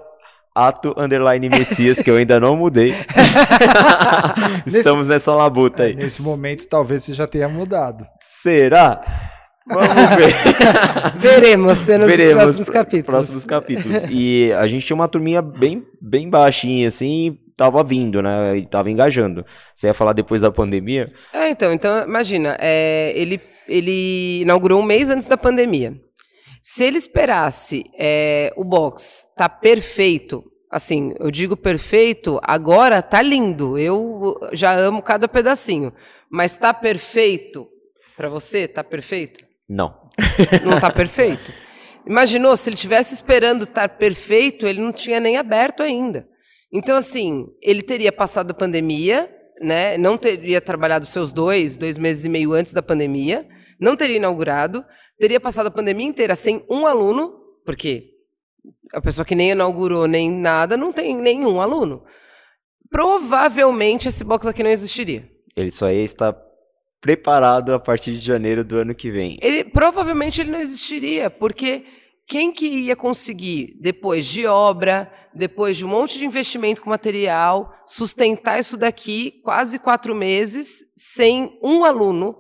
ato 0.54 0.94
underline 0.98 1.50
Messias, 1.50 2.02
que 2.02 2.10
eu 2.10 2.18
ainda 2.18 2.40
não 2.40 2.56
mudei. 2.56 2.94
Estamos 4.66 5.08
nesse, 5.08 5.10
nessa 5.10 5.36
labuta 5.36 5.84
aí. 5.84 5.92
É, 5.92 5.96
nesse 5.96 6.22
momento, 6.22 6.68
talvez 6.68 7.04
você 7.04 7.14
já 7.14 7.28
tenha 7.28 7.50
mudado. 7.50 8.06
Será? 8.22 9.02
Vamos 9.68 10.16
ver. 10.16 10.34
Veremos 11.20 11.88
nos 11.88 12.08
Veremos 12.08 12.44
próximos 12.44 12.70
capítulos. 12.70 13.06
Próximos 13.06 13.46
capítulos. 13.46 14.04
E 14.10 14.54
a 14.54 14.68
gente 14.68 14.86
tinha 14.86 14.96
uma 14.96 15.08
turminha 15.08 15.42
bem, 15.42 15.84
bem 16.00 16.30
baixinha, 16.30 16.88
assim, 16.88 17.38
tava 17.58 17.84
vindo, 17.84 18.22
né? 18.22 18.58
E 18.58 18.66
tava 18.66 18.92
engajando. 18.92 19.44
Você 19.74 19.88
ia 19.88 19.94
falar 19.94 20.14
depois 20.14 20.42
da 20.42 20.52
pandemia? 20.52 21.12
É, 21.34 21.50
então, 21.50 21.74
então 21.74 22.04
imagina, 22.04 22.56
é, 22.60 23.12
ele, 23.16 23.42
ele 23.68 24.42
inaugurou 24.42 24.80
um 24.80 24.86
mês 24.86 25.10
antes 25.10 25.26
da 25.26 25.38
pandemia. 25.38 26.00
Se 26.62 26.84
ele 26.84 26.98
esperasse 26.98 27.84
é, 27.98 28.52
o 28.56 28.64
box 28.64 29.28
tá 29.36 29.48
perfeito, 29.48 30.44
assim, 30.70 31.14
eu 31.20 31.30
digo 31.32 31.56
perfeito, 31.56 32.40
agora 32.44 33.02
tá 33.02 33.22
lindo. 33.22 33.78
Eu 33.78 34.36
já 34.52 34.76
amo 34.76 35.02
cada 35.02 35.28
pedacinho. 35.28 35.94
Mas 36.30 36.58
tá 36.58 36.74
perfeito 36.74 37.68
para 38.18 38.30
você? 38.30 38.68
Tá 38.68 38.84
perfeito? 38.84 39.46
Não. 39.68 40.10
Não 40.64 40.76
está 40.76 40.92
perfeito? 40.92 41.52
Imaginou, 42.08 42.56
se 42.56 42.70
ele 42.70 42.78
tivesse 42.78 43.14
esperando 43.14 43.64
estar 43.64 43.90
perfeito, 43.90 44.68
ele 44.68 44.80
não 44.80 44.92
tinha 44.92 45.20
nem 45.20 45.38
aberto 45.38 45.82
ainda. 45.82 46.28
Então, 46.72 46.96
assim, 46.96 47.48
ele 47.62 47.82
teria 47.82 48.12
passado 48.12 48.52
a 48.52 48.54
pandemia, 48.54 49.34
né? 49.62 49.98
não 49.98 50.18
teria 50.18 50.62
trabalhado 50.62 51.06
seus 51.06 51.32
dois, 51.32 51.78
dois 51.78 51.98
meses 51.98 52.26
e 52.26 52.30
meio 52.30 52.54
antes 52.54 52.74
da 52.74 52.84
pandemia, 52.84 53.48
não 53.80 53.96
teria 53.96 54.18
inaugurado, 54.18 54.86
teria 55.18 55.40
passado 55.40 55.68
a 55.68 55.72
pandemia 55.72 56.06
inteira 56.06 56.36
sem 56.36 56.64
um 56.70 56.86
aluno, 56.86 57.34
porque 57.66 58.12
a 58.94 59.02
pessoa 59.02 59.26
que 59.26 59.36
nem 59.36 59.52
inaugurou 59.52 60.08
nem 60.08 60.30
nada 60.30 60.78
não 60.78 60.92
tem 60.92 61.16
nenhum 61.16 61.60
aluno. 61.60 62.04
Provavelmente 62.90 64.08
esse 64.08 64.24
box 64.24 64.48
aqui 64.48 64.62
não 64.62 64.70
existiria. 64.70 65.28
Ele 65.56 65.72
só 65.72 65.90
ia 65.90 66.04
estar 66.04 66.34
preparado 67.02 67.74
a 67.74 67.80
partir 67.80 68.12
de 68.12 68.20
janeiro 68.20 68.64
do 68.64 68.78
ano 68.78 68.96
que 68.96 69.12
vem? 69.12 69.38
Ele 69.42 69.64
provavelmente 69.64 70.42
ele 70.42 70.52
não 70.52 70.60
existiria, 70.60 71.30
porque 71.30 71.86
quem 72.28 72.52
que 72.52 72.66
ia 72.66 72.96
conseguir, 72.96 73.78
depois 73.80 74.26
de 74.26 74.48
obra, 74.48 75.12
depois 75.34 75.78
de 75.78 75.86
um 75.86 75.90
monte 75.90 76.18
de 76.18 76.26
investimento 76.26 76.82
com 76.82 76.90
material, 76.90 77.72
sustentar 77.86 78.60
isso 78.60 78.76
daqui 78.78 79.42
quase 79.44 79.78
quatro 79.78 80.16
meses 80.16 80.80
sem 80.96 81.60
um 81.62 81.84
aluno, 81.84 82.36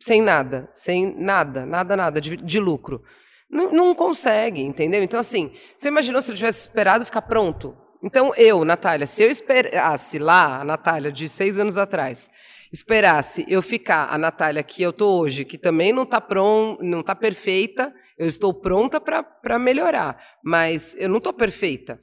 sem 0.00 0.22
nada, 0.22 0.70
sem 0.72 1.16
nada, 1.18 1.66
nada, 1.66 1.96
nada 1.96 2.20
de, 2.20 2.36
de 2.36 2.60
lucro? 2.60 3.02
Não, 3.50 3.72
não 3.72 3.94
consegue, 3.94 4.60
entendeu? 4.60 5.02
Então, 5.02 5.18
assim, 5.18 5.52
você 5.76 5.88
imaginou 5.88 6.22
se 6.22 6.30
ele 6.30 6.38
tivesse 6.38 6.60
esperado 6.60 7.04
ficar 7.04 7.22
pronto? 7.22 7.76
Então, 8.02 8.32
eu, 8.36 8.64
Natália, 8.64 9.06
se 9.06 9.24
eu 9.24 9.30
esperasse 9.30 10.18
lá, 10.18 10.60
a 10.60 10.64
Natália, 10.64 11.10
de 11.10 11.28
seis 11.28 11.58
anos 11.58 11.76
atrás, 11.76 12.30
esperasse 12.72 13.44
eu 13.48 13.62
ficar, 13.62 14.08
a 14.12 14.18
Natália 14.18 14.62
que 14.62 14.82
eu 14.82 14.92
tô 14.92 15.18
hoje, 15.18 15.44
que 15.44 15.58
também 15.58 15.92
não 15.92 16.02
está 16.02 16.20
pronta, 16.20 16.82
não 16.82 17.02
tá 17.02 17.14
perfeita, 17.14 17.92
eu 18.18 18.26
estou 18.26 18.52
pronta 18.52 19.00
para 19.00 19.58
melhorar, 19.58 20.18
mas 20.44 20.94
eu 20.98 21.08
não 21.08 21.18
estou 21.18 21.32
perfeita. 21.32 21.98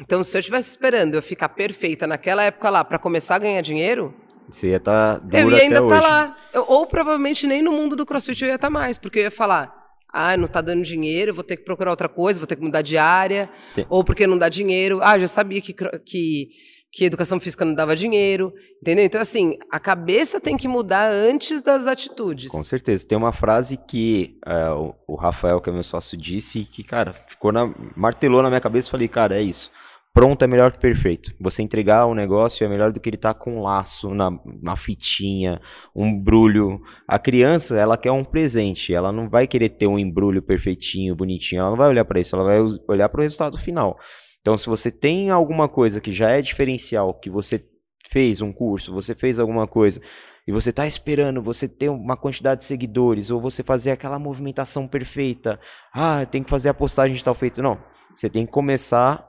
Então, 0.00 0.22
se 0.22 0.36
eu 0.36 0.40
estivesse 0.40 0.70
esperando 0.70 1.14
eu 1.14 1.22
ficar 1.22 1.48
perfeita 1.48 2.06
naquela 2.06 2.42
época 2.44 2.68
lá 2.68 2.84
para 2.84 2.98
começar 2.98 3.36
a 3.36 3.38
ganhar 3.38 3.62
dinheiro, 3.62 4.14
você 4.48 4.68
ia 4.68 4.76
estar 4.76 5.18
tá 5.18 5.38
Eu 5.38 5.50
ia 5.50 5.62
ainda 5.62 5.80
estar 5.80 6.00
tá 6.00 6.08
lá. 6.08 6.36
Eu, 6.52 6.64
ou 6.68 6.86
provavelmente 6.86 7.46
nem 7.46 7.62
no 7.62 7.72
mundo 7.72 7.96
do 7.96 8.06
CrossFit 8.06 8.42
eu 8.42 8.48
ia 8.48 8.54
estar 8.54 8.68
tá 8.68 8.70
mais, 8.70 8.98
porque 8.98 9.18
eu 9.18 9.24
ia 9.24 9.30
falar: 9.30 9.74
ah, 10.12 10.36
não 10.36 10.44
está 10.44 10.60
dando 10.60 10.82
dinheiro, 10.82 11.34
vou 11.34 11.42
ter 11.42 11.56
que 11.56 11.64
procurar 11.64 11.90
outra 11.90 12.08
coisa, 12.08 12.38
vou 12.38 12.46
ter 12.46 12.56
que 12.56 12.62
mudar 12.62 12.82
de 12.82 12.96
área, 12.96 13.50
Tem. 13.74 13.86
ou 13.88 14.04
porque 14.04 14.26
não 14.26 14.38
dá 14.38 14.48
dinheiro. 14.48 15.00
Ah, 15.02 15.18
já 15.18 15.26
sabia 15.26 15.60
que, 15.60 15.72
que 15.72 16.48
que 16.96 17.04
educação 17.04 17.38
física 17.38 17.62
não 17.62 17.74
dava 17.74 17.94
dinheiro, 17.94 18.54
entendeu? 18.80 19.04
Então, 19.04 19.20
assim, 19.20 19.58
a 19.70 19.78
cabeça 19.78 20.40
tem 20.40 20.56
que 20.56 20.66
mudar 20.66 21.12
antes 21.12 21.60
das 21.60 21.86
atitudes. 21.86 22.50
Com 22.50 22.64
certeza. 22.64 23.06
Tem 23.06 23.18
uma 23.18 23.32
frase 23.32 23.76
que 23.76 24.38
é, 24.46 24.70
o, 25.06 25.14
Rafael, 25.14 25.60
que 25.60 25.68
é 25.68 25.72
meu 25.74 25.82
sócio, 25.82 26.16
disse 26.16 26.64
que, 26.64 26.82
cara, 26.82 27.12
ficou 27.12 27.52
na, 27.52 27.70
martelou 27.94 28.42
na 28.42 28.48
minha 28.48 28.62
cabeça 28.62 28.88
e 28.88 28.90
falei, 28.90 29.08
cara, 29.08 29.38
é 29.38 29.42
isso. 29.42 29.70
Pronto 30.14 30.42
é 30.42 30.46
melhor 30.46 30.72
que 30.72 30.78
perfeito. 30.78 31.34
Você 31.38 31.62
entregar 31.62 32.06
um 32.06 32.14
negócio 32.14 32.64
é 32.64 32.68
melhor 32.68 32.90
do 32.90 32.98
que 32.98 33.10
ele 33.10 33.16
estar 33.16 33.34
tá 33.34 33.38
com 33.38 33.58
um 33.58 33.62
laço, 33.62 34.14
na, 34.14 34.28
uma 34.28 34.74
fitinha, 34.74 35.60
um 35.94 36.06
embrulho. 36.06 36.80
A 37.06 37.18
criança, 37.18 37.76
ela 37.76 37.98
quer 37.98 38.12
um 38.12 38.24
presente. 38.24 38.94
Ela 38.94 39.12
não 39.12 39.28
vai 39.28 39.46
querer 39.46 39.68
ter 39.68 39.86
um 39.86 39.98
embrulho 39.98 40.40
perfeitinho, 40.40 41.14
bonitinho. 41.14 41.60
Ela 41.60 41.70
não 41.70 41.76
vai 41.76 41.90
olhar 41.90 42.06
para 42.06 42.20
isso. 42.20 42.34
Ela 42.34 42.44
vai 42.46 42.56
olhar 42.88 43.10
para 43.10 43.20
o 43.20 43.22
resultado 43.22 43.58
final. 43.58 43.98
Então, 44.46 44.56
se 44.56 44.68
você 44.68 44.92
tem 44.92 45.28
alguma 45.28 45.68
coisa 45.68 46.00
que 46.00 46.12
já 46.12 46.30
é 46.30 46.40
diferencial, 46.40 47.12
que 47.12 47.28
você 47.28 47.68
fez 48.08 48.40
um 48.40 48.52
curso, 48.52 48.94
você 48.94 49.12
fez 49.12 49.40
alguma 49.40 49.66
coisa 49.66 50.00
e 50.46 50.52
você 50.52 50.70
está 50.70 50.86
esperando 50.86 51.42
você 51.42 51.66
ter 51.66 51.88
uma 51.88 52.16
quantidade 52.16 52.60
de 52.60 52.64
seguidores 52.64 53.32
ou 53.32 53.40
você 53.40 53.64
fazer 53.64 53.90
aquela 53.90 54.20
movimentação 54.20 54.86
perfeita, 54.86 55.58
ah, 55.92 56.24
tem 56.24 56.44
que 56.44 56.48
fazer 56.48 56.68
a 56.68 56.74
postagem 56.74 57.16
de 57.16 57.24
tal 57.24 57.34
feito. 57.34 57.60
Não, 57.60 57.76
você 58.14 58.30
tem 58.30 58.46
que 58.46 58.52
começar 58.52 59.28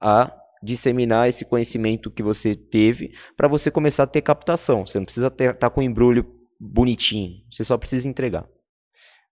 a 0.00 0.36
disseminar 0.60 1.28
esse 1.28 1.44
conhecimento 1.44 2.10
que 2.10 2.20
você 2.24 2.52
teve 2.56 3.14
para 3.36 3.46
você 3.46 3.70
começar 3.70 4.02
a 4.02 4.08
ter 4.08 4.20
captação. 4.20 4.84
Você 4.84 4.98
não 4.98 5.04
precisa 5.04 5.28
estar 5.28 5.54
tá 5.54 5.70
com 5.70 5.80
o 5.80 5.84
embrulho 5.84 6.26
bonitinho, 6.58 7.36
você 7.48 7.62
só 7.62 7.78
precisa 7.78 8.08
entregar. 8.08 8.44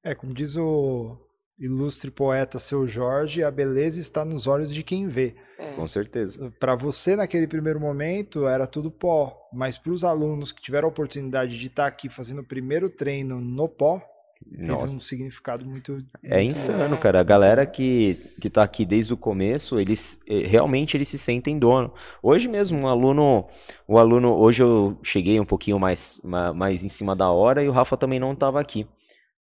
É, 0.04 0.14
como 0.14 0.32
diz 0.32 0.56
o, 0.56 1.18
ilustre 1.58 2.10
poeta 2.10 2.58
seu 2.58 2.86
Jorge, 2.86 3.42
a 3.42 3.50
beleza 3.50 4.00
está 4.00 4.24
nos 4.24 4.46
olhos 4.46 4.72
de 4.72 4.82
quem 4.82 5.06
vê. 5.06 5.34
É. 5.58 5.72
Com 5.72 5.86
certeza. 5.86 6.52
Para 6.58 6.74
você, 6.74 7.14
naquele 7.14 7.46
primeiro 7.46 7.80
momento, 7.80 8.46
era 8.46 8.66
tudo 8.66 8.90
pó, 8.90 9.36
mas 9.52 9.78
para 9.78 9.92
os 9.92 10.02
alunos 10.02 10.50
que 10.52 10.60
tiveram 10.60 10.88
a 10.88 10.90
oportunidade 10.90 11.58
de 11.58 11.66
estar 11.68 11.84
tá 11.84 11.88
aqui 11.88 12.08
fazendo 12.08 12.40
o 12.40 12.44
primeiro 12.44 12.90
treino 12.90 13.40
no 13.40 13.68
pó, 13.68 14.02
Nossa. 14.44 14.82
teve 14.82 14.96
um 14.96 15.00
significado 15.00 15.64
muito. 15.64 16.04
É 16.24 16.42
muito... 16.42 16.50
insano, 16.50 16.98
cara. 16.98 17.20
A 17.20 17.24
galera 17.24 17.64
que, 17.64 18.34
que 18.40 18.50
tá 18.50 18.64
aqui 18.64 18.84
desde 18.84 19.14
o 19.14 19.16
começo, 19.16 19.78
eles 19.78 20.20
eh, 20.28 20.46
realmente 20.46 20.96
eles 20.96 21.08
se 21.08 21.18
sentem 21.18 21.56
dono. 21.56 21.94
Hoje 22.20 22.48
mesmo, 22.48 22.80
um 22.80 22.88
aluno, 22.88 23.46
o 23.86 23.94
um 23.94 23.98
aluno, 23.98 24.34
hoje 24.34 24.62
eu 24.62 24.98
cheguei 25.04 25.38
um 25.38 25.46
pouquinho 25.46 25.78
mais, 25.78 26.20
mais 26.24 26.82
em 26.82 26.88
cima 26.88 27.14
da 27.14 27.30
hora 27.30 27.62
e 27.62 27.68
o 27.68 27.72
Rafa 27.72 27.96
também 27.96 28.18
não 28.18 28.32
estava 28.32 28.60
aqui. 28.60 28.88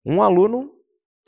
Um 0.06 0.22
aluno 0.22 0.81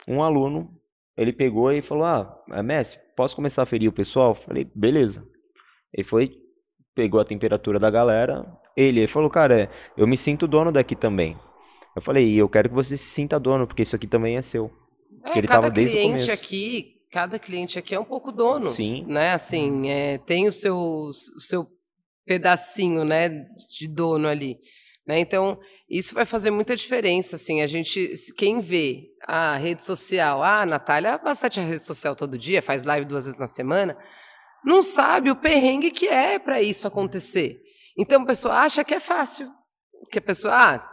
um 0.06 0.22
aluno, 0.22 0.70
ele 1.16 1.32
pegou 1.32 1.72
e 1.72 1.82
falou: 1.82 2.04
Ah, 2.04 2.42
é, 2.50 2.62
Messi, 2.62 2.98
posso 3.16 3.36
começar 3.36 3.62
a 3.62 3.66
ferir 3.66 3.88
o 3.88 3.92
pessoal? 3.92 4.34
Falei, 4.34 4.70
beleza. 4.74 5.26
Ele 5.92 6.04
foi, 6.04 6.32
pegou 6.94 7.20
a 7.20 7.24
temperatura 7.24 7.78
da 7.78 7.90
galera. 7.90 8.46
Ele, 8.76 9.00
ele 9.00 9.06
falou, 9.06 9.30
cara, 9.30 9.62
é, 9.62 9.70
eu 9.96 10.06
me 10.06 10.16
sinto 10.16 10.46
dono 10.46 10.72
daqui 10.72 10.96
também. 10.96 11.38
Eu 11.94 12.02
falei, 12.02 12.26
e 12.26 12.38
eu 12.38 12.48
quero 12.48 12.68
que 12.68 12.74
você 12.74 12.96
se 12.96 13.04
sinta 13.04 13.38
dono, 13.38 13.66
porque 13.66 13.82
isso 13.82 13.94
aqui 13.94 14.06
também 14.06 14.36
é 14.36 14.42
seu. 14.42 14.70
É, 15.24 15.38
ele 15.38 15.46
cada 15.46 15.68
desde 15.68 15.96
cliente 15.96 16.08
o 16.08 16.26
começo. 16.26 16.32
aqui, 16.32 16.96
cada 17.10 17.38
cliente 17.38 17.78
aqui 17.78 17.94
é 17.94 18.00
um 18.00 18.04
pouco 18.04 18.32
dono. 18.32 18.64
Sim. 18.64 19.04
Né? 19.06 19.32
Assim, 19.32 19.88
é, 19.88 20.18
tem 20.18 20.48
o 20.48 20.52
seu, 20.52 20.76
o 20.76 21.12
seu 21.12 21.68
pedacinho, 22.26 23.04
né, 23.04 23.28
de 23.28 23.88
dono 23.88 24.26
ali. 24.26 24.58
Né? 25.06 25.18
Então, 25.20 25.58
isso 25.88 26.14
vai 26.14 26.24
fazer 26.24 26.50
muita 26.50 26.74
diferença, 26.74 27.36
assim, 27.36 27.60
a 27.60 27.66
gente, 27.66 28.12
quem 28.36 28.60
vê 28.60 29.10
a 29.26 29.56
rede 29.56 29.82
social, 29.82 30.42
ah, 30.42 30.62
a 30.62 30.66
Natália 30.66 31.18
bastante 31.18 31.60
a 31.60 31.62
rede 31.62 31.84
social 31.84 32.16
todo 32.16 32.38
dia, 32.38 32.62
faz 32.62 32.84
live 32.84 33.06
duas 33.06 33.26
vezes 33.26 33.38
na 33.38 33.46
semana, 33.46 33.96
não 34.64 34.82
sabe 34.82 35.30
o 35.30 35.36
perrengue 35.36 35.90
que 35.90 36.08
é 36.08 36.38
para 36.38 36.62
isso 36.62 36.86
acontecer. 36.86 37.60
Então, 37.98 38.22
a 38.22 38.26
pessoa 38.26 38.54
acha 38.54 38.82
que 38.82 38.94
é 38.94 39.00
fácil, 39.00 39.50
que 40.10 40.18
a 40.18 40.22
pessoa, 40.22 40.54
ah, 40.54 40.90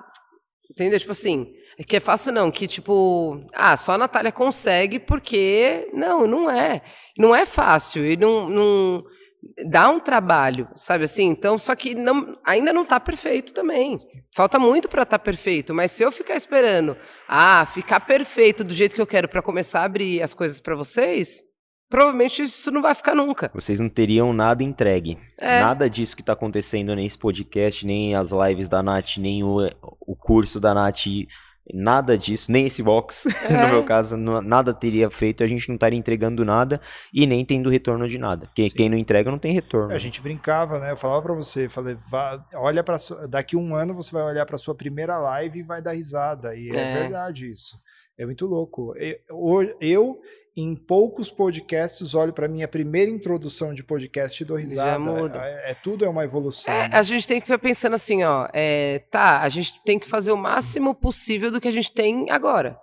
entendeu? 0.70 1.00
Tipo 1.00 1.14
assim, 1.14 1.54
que 1.88 1.96
é 1.96 2.00
fácil 2.02 2.34
não, 2.34 2.52
que 2.52 2.68
tipo, 2.68 3.42
ah, 3.54 3.78
só 3.78 3.94
a 3.94 3.98
Natália 3.98 4.32
consegue 4.32 5.00
porque, 5.00 5.90
não, 5.94 6.28
não 6.28 6.52
é, 6.52 6.82
não 7.18 7.34
é 7.34 7.46
fácil, 7.46 8.06
e 8.06 8.18
não, 8.18 8.50
não 8.50 9.04
dá 9.68 9.90
um 9.90 10.00
trabalho, 10.00 10.68
sabe 10.76 11.06
assim? 11.06 11.26
Então, 11.26 11.58
só 11.58 11.76
que 11.76 11.96
não, 11.96 12.38
ainda 12.46 12.72
não 12.72 12.84
está 12.84 13.00
perfeito 13.00 13.54
também. 13.54 14.00
Falta 14.36 14.58
muito 14.60 14.88
para 14.88 15.04
estar 15.04 15.18
tá 15.18 15.24
perfeito, 15.24 15.74
mas 15.74 15.92
se 15.92 16.04
eu 16.04 16.12
ficar 16.12 16.36
esperando, 16.36 16.96
ah, 17.28 17.66
ficar 17.66 18.00
perfeito 18.02 18.64
do 18.64 18.74
jeito 18.74 18.96
que 18.96 19.02
eu 19.02 19.08
quero 19.08 19.28
para 19.28 19.42
começar 19.42 19.82
a 19.82 19.86
abrir 19.86 20.22
as 20.22 20.34
coisas 20.34 20.60
para 20.60 20.76
vocês, 20.76 21.44
provavelmente 21.90 22.44
isso 22.44 22.72
não 22.72 22.82
vai 22.82 22.96
ficar 22.96 23.16
nunca. 23.16 23.52
Vocês 23.54 23.80
não 23.80 23.90
teriam 23.90 24.32
nada 24.32 24.64
entregue. 24.64 25.18
É. 25.38 25.60
Nada 25.60 25.90
disso 25.90 26.16
que 26.16 26.22
está 26.22 26.34
acontecendo 26.34 26.96
nesse 26.96 27.18
podcast, 27.18 27.86
nem 27.86 28.16
as 28.16 28.32
lives 28.32 28.70
da 28.70 28.82
Nath, 28.82 29.18
nem 29.18 29.44
o, 29.44 29.68
o 30.00 30.16
curso 30.16 30.60
da 30.60 30.74
Nath 30.74 31.08
Nada 31.74 32.18
disso, 32.18 32.52
nem 32.52 32.68
esse 32.68 32.82
box, 32.82 33.28
é. 33.28 33.54
no 33.68 33.70
meu 33.70 33.84
caso, 33.84 34.18
nada 34.18 34.74
teria 34.74 35.10
feito, 35.10 35.44
a 35.44 35.48
gente 35.48 35.70
não 35.70 35.76
estaria 35.76 35.98
entregando 35.98 36.44
nada 36.44 36.82
e 37.14 37.28
nem 37.28 37.46
tendo 37.46 37.70
retorno 37.70 38.08
de 38.08 38.18
nada. 38.18 38.50
Quem, 38.56 38.70
quem 38.70 38.90
não 38.90 38.98
entrega 38.98 39.30
não 39.30 39.38
tem 39.38 39.54
retorno. 39.54 39.94
A 39.94 39.98
gente 39.98 40.22
brincava, 40.22 40.80
né? 40.80 40.92
Eu 40.92 40.98
falava 40.98 41.22
para 41.22 41.34
você, 41.34 41.70
falei, 41.70 41.98
vá, 42.10 42.44
olha 42.56 42.84
para 42.84 42.98
daqui 43.30 43.56
um 43.56 43.76
ano 43.76 43.94
você 43.94 44.12
vai 44.12 44.24
olhar 44.24 44.46
para 44.46 44.58
sua 44.58 44.76
primeira 44.76 45.18
live 45.18 45.60
e 45.60 45.64
vai 45.64 45.82
dar 45.82 45.92
risada. 45.92 46.56
E 46.56 46.70
é, 46.72 46.78
é 46.78 47.00
verdade 47.02 47.50
isso. 47.50 47.80
É 48.18 48.26
muito 48.26 48.46
louco. 48.46 48.94
Eu, 48.98 49.76
eu 49.80 50.20
em 50.56 50.76
poucos 50.76 51.30
podcasts, 51.30 52.14
olho 52.14 52.34
para 52.34 52.48
minha 52.48 52.68
primeira 52.68 53.10
introdução 53.10 53.74
de 53.74 53.84
podcast 53.84 54.42
e 54.42 54.46
dou 54.46 54.58
risada. 54.58 54.92
Já 54.92 55.00
muda. 55.00 55.40
É, 55.46 55.72
é, 55.72 55.74
tudo 55.74 56.04
é 56.04 56.10
uma 56.10 56.24
evolução. 56.24 56.74
É, 56.74 56.90
a 56.92 57.04
gente 57.04 57.28
tem 57.28 57.40
que 57.40 57.48
ficar 57.48 57.60
pensando 57.60 57.96
assim, 57.96 58.24
ó, 58.24 58.48
é, 58.54 59.00
tá, 59.10 59.42
a 59.42 59.50
gente 59.50 59.82
tem 59.84 59.98
que 59.98 60.08
fazer 60.08 60.32
o 60.32 60.38
máximo 60.38 60.94
possível 60.94 61.50
do 61.50 61.62
que 61.62 61.70
a 61.70 61.72
gente 61.72 61.92
tem 61.92 62.30
agora, 62.30 62.78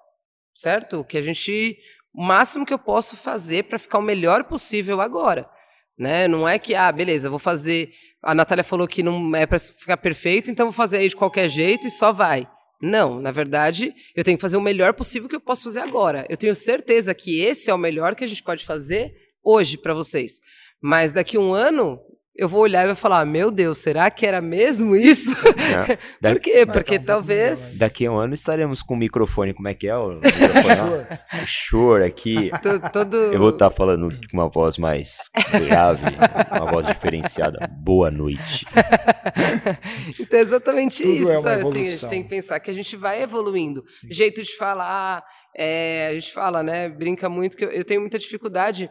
certo? 0.54 1.00
O 1.00 1.04
que 1.04 1.18
a 1.18 1.20
gente, 1.20 1.76
o 2.14 2.22
máximo 2.22 2.64
que 2.64 2.72
eu 2.72 2.78
posso 2.78 3.16
fazer 3.16 3.64
para 3.64 3.78
ficar 3.78 3.98
o 3.98 4.02
melhor 4.02 4.44
possível 4.44 5.02
agora, 5.02 5.48
né? 5.98 6.26
Não 6.26 6.48
é 6.48 6.58
que, 6.58 6.74
ah, 6.74 6.90
beleza, 6.90 7.28
vou 7.28 7.38
fazer. 7.38 7.90
A 8.22 8.34
Natália 8.34 8.64
falou 8.64 8.88
que 8.88 9.02
não 9.02 9.36
é 9.36 9.46
para 9.46 9.58
ficar 9.58 9.98
perfeito, 9.98 10.50
então 10.50 10.66
vou 10.66 10.72
fazer 10.72 10.98
aí 10.98 11.08
de 11.08 11.16
qualquer 11.16 11.48
jeito 11.50 11.86
e 11.86 11.90
só 11.90 12.12
vai. 12.12 12.48
Não, 12.81 13.20
na 13.20 13.33
verdade, 13.33 13.93
eu 14.14 14.22
tenho 14.22 14.39
que 14.39 14.43
fazer 14.43 14.57
o 14.57 14.61
melhor 14.61 14.95
possível 14.95 15.29
que 15.29 15.35
eu 15.35 15.41
posso 15.41 15.64
fazer 15.64 15.81
agora. 15.81 16.24
Eu 16.29 16.37
tenho 16.37 16.55
certeza 16.55 17.14
que 17.14 17.41
esse 17.41 17.70
é 17.70 17.74
o 17.74 17.79
melhor 17.79 18.14
que 18.14 18.22
a 18.22 18.26
gente 18.26 18.43
pode 18.43 18.64
fazer 18.64 19.14
hoje 19.43 19.76
para 19.76 19.95
vocês. 19.95 20.41
Mas 20.81 21.11
daqui 21.11 21.37
um 21.37 21.53
ano, 21.53 22.01
eu 22.39 22.49
vou 22.49 22.61
olhar 22.61 22.84
e 22.84 22.86
vou 22.86 22.95
falar: 22.95 23.26
Meu 23.26 23.51
Deus, 23.51 23.78
será 23.78 24.09
que 24.12 24.24
era 24.24 24.41
mesmo 24.41 24.95
isso? 24.95 25.34
É. 26.22 26.32
Por 26.32 26.41
quê? 26.41 26.64
Porque 26.64 26.99
talvez. 26.99 27.76
Daqui 27.78 28.07
a 28.07 28.12
um 28.12 28.16
ano 28.16 28.32
estaremos 28.32 28.82
com 28.82 28.95
o 28.95 28.97
microfone. 28.97 29.53
Como 29.53 29.68
é 29.68 29.74
que 29.74 29.89
é 29.89 29.97
o 29.97 30.14
microfone? 30.14 31.18
Shure 31.47 32.05
aqui. 32.05 32.51
Todo... 32.93 33.16
Eu 33.16 33.39
vou 33.39 33.51
estar 33.51 33.70
falando 33.70 34.09
com 34.09 34.36
uma 34.36 34.49
voz 34.49 34.78
mais 34.78 35.30
grave, 35.66 36.07
uma 36.53 36.70
voz 36.70 36.86
diferenciada. 36.86 37.59
Boa 37.70 38.11
noite. 38.11 38.64
então 40.18 40.39
é 40.39 40.43
exatamente 40.43 41.03
Tudo 41.03 41.14
isso. 41.14 41.49
É 41.49 41.55
assim, 41.55 41.80
a 41.80 41.84
gente 41.84 42.09
tem 42.09 42.22
que 42.22 42.28
pensar 42.28 42.61
que 42.61 42.70
a 42.70 42.74
gente 42.74 42.97
vai 42.97 43.22
evoluindo. 43.22 43.84
Sim. 43.89 44.09
Jeito 44.11 44.43
de 44.43 44.57
falar. 44.57 45.24
É, 45.57 46.09
a 46.11 46.14
gente 46.14 46.32
fala, 46.32 46.62
né? 46.62 46.89
Brinca 46.89 47.28
muito 47.28 47.57
que 47.57 47.64
eu, 47.64 47.70
eu 47.70 47.84
tenho 47.84 48.01
muita 48.01 48.18
dificuldade 48.18 48.91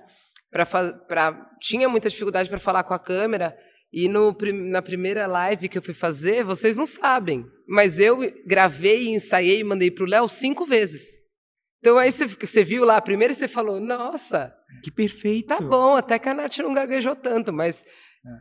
para 0.66 1.50
tinha 1.60 1.90
muita 1.90 2.10
dificuldade 2.10 2.50
para 2.50 2.60
falar 2.60 2.84
com 2.84 2.94
a 2.94 3.00
câmera 3.00 3.58
e 3.92 4.08
no, 4.08 4.36
na 4.70 4.82
primeira 4.82 5.26
live 5.28 5.70
que 5.70 5.78
eu 5.78 5.82
fui 5.82 5.94
fazer, 5.94 6.44
vocês 6.44 6.76
não 6.76 6.86
sabem, 6.86 7.46
mas 7.68 8.00
eu 8.00 8.20
gravei, 8.46 9.10
ensaiei 9.10 9.60
e 9.60 9.64
mandei 9.64 9.90
para 9.90 10.04
o 10.04 10.08
Léo 10.08 10.28
cinco 10.28 10.66
vezes. 10.66 11.20
Então 11.80 11.98
aí 11.98 12.12
você, 12.12 12.26
você 12.26 12.64
viu 12.64 12.84
lá 12.84 12.98
a 12.98 13.02
primeira 13.02 13.32
e 13.32 13.36
você 13.36 13.48
falou, 13.48 13.80
nossa, 13.80 14.54
que 14.84 14.92
perfeito. 14.92 15.48
Tá 15.48 15.62
bom, 15.62 15.96
até 15.96 16.20
que 16.20 16.28
a 16.28 16.34
Nath 16.34 16.58
não 16.58 16.74
gaguejou 16.74 17.16
tanto, 17.16 17.54
mas 17.54 17.86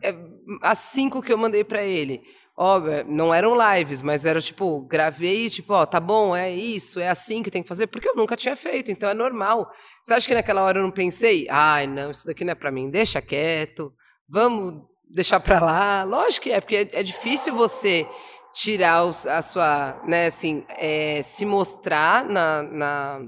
é. 0.03 0.11
É, 0.11 0.17
as 0.63 0.79
cinco 0.79 1.23
que 1.23 1.33
eu 1.33 1.39
mandei 1.39 1.63
para 1.63 1.85
ele, 1.85 2.21
Ó, 2.59 2.81
não 3.07 3.35
eram 3.35 3.55
lives, 3.55 4.01
mas 4.01 4.25
era 4.25 4.41
tipo, 4.41 4.81
gravei, 4.81 5.51
tipo, 5.51 5.75
ó, 5.75 5.85
tá 5.85 6.01
bom, 6.01 6.35
é 6.35 6.51
isso, 6.51 6.99
é 6.99 7.07
assim 7.07 7.43
que 7.43 7.51
tem 7.51 7.63
que 7.63 7.69
fazer, 7.69 7.87
porque 7.87 8.09
eu 8.09 8.17
nunca 8.17 8.35
tinha 8.35 8.57
feito, 8.57 8.91
então 8.91 9.11
é 9.11 9.15
normal. 9.15 9.71
Você 10.03 10.15
acha 10.15 10.27
que 10.27 10.35
naquela 10.35 10.63
hora 10.63 10.79
eu 10.79 10.83
não 10.83 10.91
pensei, 10.91 11.47
ai, 11.51 11.87
não, 11.87 12.11
isso 12.11 12.27
daqui 12.27 12.45
não 12.45 12.53
é 12.53 12.55
para 12.55 12.71
mim, 12.71 12.89
deixa 12.89 13.21
quieto, 13.21 13.93
vamos 14.27 14.83
deixar 15.11 15.39
para 15.39 15.61
lá? 15.61 16.05
Lógico 16.05 16.45
que 16.45 16.51
é, 16.51 16.59
porque 16.59 16.77
é, 16.77 17.01
é 17.01 17.03
difícil 17.03 17.55
você 17.55 18.09
tirar 18.55 19.05
os, 19.05 19.27
a 19.27 19.43
sua, 19.43 20.03
né, 20.07 20.25
assim, 20.25 20.65
é, 20.79 21.21
se 21.23 21.45
mostrar 21.45 22.25
na, 22.25 22.63
na, 22.63 23.21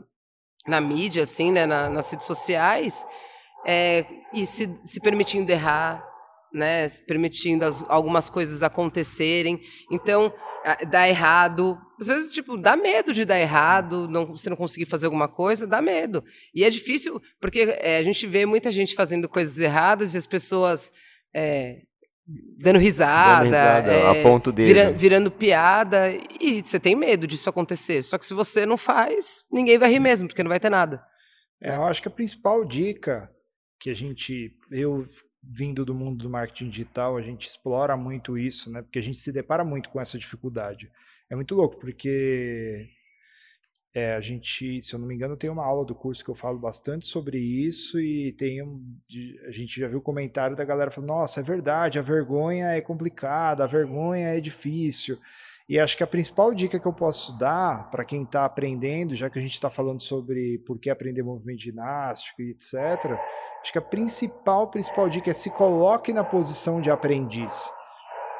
na 0.67 0.81
mídia, 0.81 1.25
assim, 1.25 1.53
né, 1.53 1.67
na, 1.67 1.91
nas 1.91 2.11
redes 2.11 2.27
sociais, 2.27 3.05
é, 3.67 4.07
e 4.33 4.47
se, 4.47 4.75
se 4.85 4.99
permitindo 5.01 5.53
errar, 5.53 6.03
né, 6.53 6.89
permitindo 7.07 7.65
as, 7.65 7.85
algumas 7.89 8.29
coisas 8.31 8.63
acontecerem. 8.63 9.61
Então, 9.91 10.33
dá 10.91 11.09
errado. 11.09 11.79
Às 12.01 12.07
vezes, 12.07 12.33
tipo, 12.33 12.57
dá 12.57 12.77
medo 12.77 13.13
de 13.13 13.25
dar 13.25 13.41
errado, 13.41 14.09
não, 14.09 14.27
você 14.27 14.49
não 14.49 14.57
conseguir 14.57 14.87
fazer 14.87 15.07
alguma 15.07 15.29
coisa, 15.29 15.67
dá 15.67 15.81
medo. 15.81 16.23
E 16.55 16.65
é 16.65 16.71
difícil, 16.71 17.21
porque 17.41 17.77
é, 17.81 17.99
a 17.99 18.03
gente 18.03 18.27
vê 18.27 18.47
muita 18.47 18.71
gente 18.71 18.95
fazendo 18.95 19.29
coisas 19.29 19.59
erradas 19.59 20.15
e 20.15 20.19
as 20.19 20.27
pessoas 20.27 20.93
é, 21.35 21.83
dando 22.59 22.79
risada, 22.79 23.45
dando 23.45 23.55
risada 23.55 23.93
é, 23.93 24.21
a 24.21 24.23
ponto 24.23 24.53
dele. 24.53 24.69
Vira, 24.69 24.93
virando 24.93 25.31
piada, 25.31 26.11
e 26.41 26.63
você 26.63 26.79
tem 26.79 26.95
medo 26.95 27.27
disso 27.27 27.49
acontecer. 27.49 28.03
Só 28.03 28.19
que 28.19 28.27
se 28.27 28.35
você 28.35 28.67
não 28.67 28.77
faz, 28.77 29.45
ninguém 29.51 29.79
vai 29.79 29.91
rir 29.91 30.01
mesmo, 30.01 30.29
porque 30.29 30.43
não 30.43 30.51
vai 30.51 30.61
ter 30.61 30.71
nada. 30.71 31.03
É, 31.61 31.75
eu 31.75 31.85
acho 31.85 32.01
que 32.01 32.09
a 32.09 32.13
principal 32.13 32.65
dica 32.65 33.29
que 33.81 33.91
a 33.91 33.95
gente, 33.95 34.53
eu 34.71 35.07
vindo 35.51 35.85
do 35.85 35.95
mundo 35.95 36.23
do 36.23 36.31
marketing 36.31 36.69
digital, 36.69 37.17
a 37.17 37.23
gente 37.23 37.47
explora 37.47 37.97
muito 37.97 38.37
isso, 38.37 38.71
né? 38.71 38.83
Porque 38.83 38.99
a 38.99 39.03
gente 39.03 39.19
se 39.19 39.33
depara 39.33 39.65
muito 39.65 39.89
com 39.89 40.01
essa 40.01 40.19
dificuldade. 40.19 40.91
É 41.31 41.35
muito 41.35 41.55
louco, 41.55 41.79
porque 41.79 42.89
é, 43.95 44.15
a 44.15 44.21
gente, 44.21 44.81
se 44.83 44.95
eu 44.95 44.99
não 44.99 45.09
me 45.09 45.15
engano, 45.15 45.37
tem 45.37 45.49
uma 45.49 45.65
aula 45.65 45.85
do 45.85 45.95
curso 45.95 46.23
que 46.23 46.31
eu 46.31 46.35
falo 46.35 46.59
bastante 46.59 47.07
sobre 47.07 47.39
isso 47.39 47.99
e 47.99 48.33
tem 48.33 48.63
um, 48.63 48.85
a 49.47 49.51
gente 49.51 49.81
já 49.81 49.89
viu 49.89 50.03
comentário 50.03 50.55
da 50.55 50.65
galera 50.65 50.91
falando, 50.91 51.09
nossa, 51.09 51.41
é 51.41 51.43
verdade, 51.43 51.99
a 51.99 52.03
vergonha 52.03 52.67
é 52.67 52.81
complicada, 52.81 53.65
a 53.65 53.67
vergonha 53.67 54.29
é 54.29 54.41
difícil. 54.41 55.19
E 55.69 55.79
acho 55.79 55.97
que 55.97 56.03
a 56.03 56.07
principal 56.07 56.55
dica 56.55 56.81
que 56.81 56.87
eu 56.87 56.93
posso 56.93 57.37
dar 57.39 57.91
para 57.91 58.05
quem 58.05 58.23
está 58.23 58.45
aprendendo, 58.45 59.15
já 59.15 59.29
que 59.29 59.39
a 59.39 59.43
gente 59.43 59.53
está 59.53 59.69
falando 59.69 60.01
sobre 60.01 60.59
por 60.67 60.79
que 60.79 60.89
aprender 60.89 61.23
movimento 61.23 61.63
ginástico 61.63 62.41
e 62.41 62.51
etc., 62.51 63.19
Acho 63.63 63.73
que 63.73 63.79
a 63.79 63.83
principal, 63.83 64.71
principal 64.71 65.09
dica 65.09 65.31
é 65.31 65.35
se 65.35 65.51
coloque 65.51 66.13
na 66.13 66.25
posição 66.25 66.81
de 66.81 66.91
aprendiz. 66.91 67.71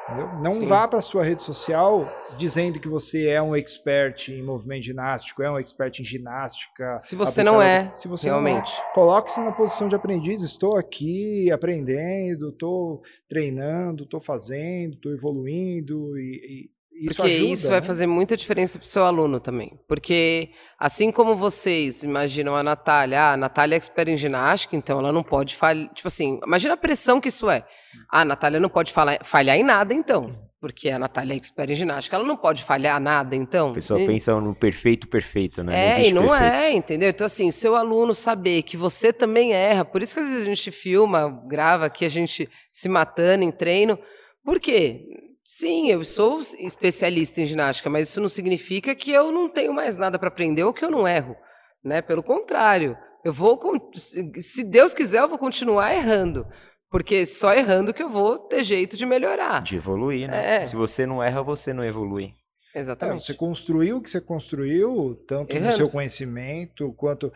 Entendeu? 0.07 0.27
Não 0.41 0.51
Sim. 0.51 0.65
vá 0.65 0.87
para 0.87 1.01
sua 1.01 1.23
rede 1.23 1.43
social 1.43 2.09
dizendo 2.37 2.79
que 2.79 2.87
você 2.87 3.27
é 3.27 3.39
um 3.39 3.55
expert 3.55 4.29
em 4.29 4.41
movimento 4.41 4.85
ginástico, 4.85 5.43
é 5.43 5.51
um 5.51 5.59
expert 5.59 5.99
em 5.99 6.03
ginástica. 6.03 6.97
Se 6.99 7.15
você 7.15 7.43
não 7.43 7.61
é, 7.61 7.91
se 7.93 8.07
você 8.07 8.27
realmente. 8.27 8.71
Não 8.75 8.89
é, 8.89 8.93
coloque-se 8.93 9.39
na 9.41 9.51
posição 9.51 9.87
de 9.87 9.95
aprendiz. 9.95 10.41
Estou 10.41 10.77
aqui 10.77 11.51
aprendendo, 11.51 12.49
estou 12.49 13.03
treinando, 13.27 14.03
estou 14.03 14.19
fazendo, 14.19 14.95
estou 14.95 15.11
evoluindo 15.11 16.17
e, 16.17 16.71
isso 16.99 17.15
Porque 17.15 17.31
ajuda, 17.31 17.53
isso 17.53 17.67
vai 17.69 17.79
né? 17.79 17.85
fazer 17.87 18.07
muita 18.07 18.35
diferença 18.35 18.77
para 18.77 18.85
o 18.85 18.89
seu 18.89 19.05
aluno 19.05 19.39
também. 19.39 19.79
Porque, 19.87 20.49
assim 20.77 21.11
como 21.11 21.33
vocês 21.33 22.03
imaginam 22.03 22.55
a 22.55 22.61
Natália, 22.61 23.21
ah, 23.21 23.33
a 23.33 23.37
Natália 23.37 23.75
é 23.75 23.77
expert 23.77 24.09
em 24.09 24.17
ginástica, 24.17 24.75
então 24.75 24.99
ela 24.99 25.13
não 25.13 25.23
pode 25.23 25.55
falhar. 25.55 25.87
Tipo 25.93 26.09
assim, 26.09 26.39
imagina 26.45 26.73
a 26.73 26.77
pressão 26.77 27.21
que 27.21 27.29
isso 27.29 27.49
é. 27.49 27.63
Ah, 28.11 28.21
a 28.21 28.25
Natália 28.25 28.59
não 28.59 28.67
pode 28.67 28.91
falhar, 28.91 29.23
falhar 29.23 29.57
em 29.57 29.63
nada, 29.63 29.93
então. 29.93 30.35
Porque 30.59 30.89
a 30.89 30.99
Natália 30.99 31.35
é 31.35 31.37
expert 31.37 31.71
em 31.71 31.75
ginástica, 31.75 32.17
ela 32.17 32.25
não 32.25 32.35
pode 32.35 32.65
falhar 32.65 32.99
nada, 32.99 33.33
então. 33.33 33.69
A 33.69 33.73
pessoa 33.73 34.01
e... 34.01 34.05
pensa 34.05 34.37
no 34.41 34.53
perfeito, 34.53 35.07
perfeito, 35.07 35.63
né? 35.63 36.01
É, 36.01 36.09
e 36.09 36.11
não 36.11 36.27
perfeito. 36.27 36.53
é, 36.53 36.73
entendeu? 36.73 37.09
Então, 37.09 37.25
assim, 37.25 37.49
seu 37.49 37.77
aluno 37.77 38.13
saber 38.13 38.63
que 38.63 38.75
você 38.75 39.13
também 39.13 39.53
erra, 39.53 39.85
por 39.85 40.01
isso 40.01 40.13
que 40.13 40.19
às 40.19 40.27
vezes 40.27 40.43
a 40.43 40.49
gente 40.49 40.69
filma, 40.69 41.41
grava 41.47 41.85
aqui, 41.85 42.03
a 42.03 42.09
gente 42.09 42.49
se 42.69 42.89
matando 42.89 43.45
em 43.45 43.51
treino. 43.51 43.97
Por 44.43 44.59
quê? 44.59 45.05
Sim, 45.51 45.89
eu 45.89 46.05
sou 46.05 46.39
especialista 46.59 47.41
em 47.41 47.45
ginástica, 47.47 47.89
mas 47.89 48.07
isso 48.07 48.21
não 48.21 48.29
significa 48.29 48.93
que 48.93 49.09
eu 49.09 49.31
não 49.31 49.49
tenho 49.49 49.73
mais 49.73 49.95
nada 49.95 50.19
para 50.19 50.27
aprender 50.27 50.63
ou 50.63 50.71
que 50.71 50.85
eu 50.85 50.91
não 50.91 51.07
erro, 51.07 51.35
né? 51.83 52.03
Pelo 52.03 52.21
contrário, 52.21 52.95
eu 53.25 53.33
vou, 53.33 53.59
se 53.95 54.63
Deus 54.63 54.93
quiser, 54.93 55.21
eu 55.21 55.27
vou 55.27 55.39
continuar 55.39 55.91
errando, 55.95 56.45
porque 56.91 57.25
só 57.25 57.51
errando 57.51 57.95
que 57.95 58.03
eu 58.03 58.11
vou 58.11 58.37
ter 58.37 58.63
jeito 58.63 58.95
de 58.95 59.07
melhorar, 59.07 59.63
de 59.63 59.77
evoluir, 59.77 60.29
né? 60.29 60.57
É. 60.57 60.63
Se 60.63 60.75
você 60.75 61.07
não 61.07 61.21
erra, 61.21 61.41
você 61.41 61.73
não 61.73 61.83
evolui. 61.83 62.31
Exatamente. 62.75 63.23
É, 63.23 63.25
você 63.25 63.33
construiu 63.33 63.97
o 63.97 64.01
que 64.03 64.09
você 64.11 64.21
construiu, 64.21 65.15
tanto 65.27 65.55
errando. 65.55 65.71
no 65.71 65.77
seu 65.77 65.89
conhecimento 65.89 66.93
quanto 66.93 67.33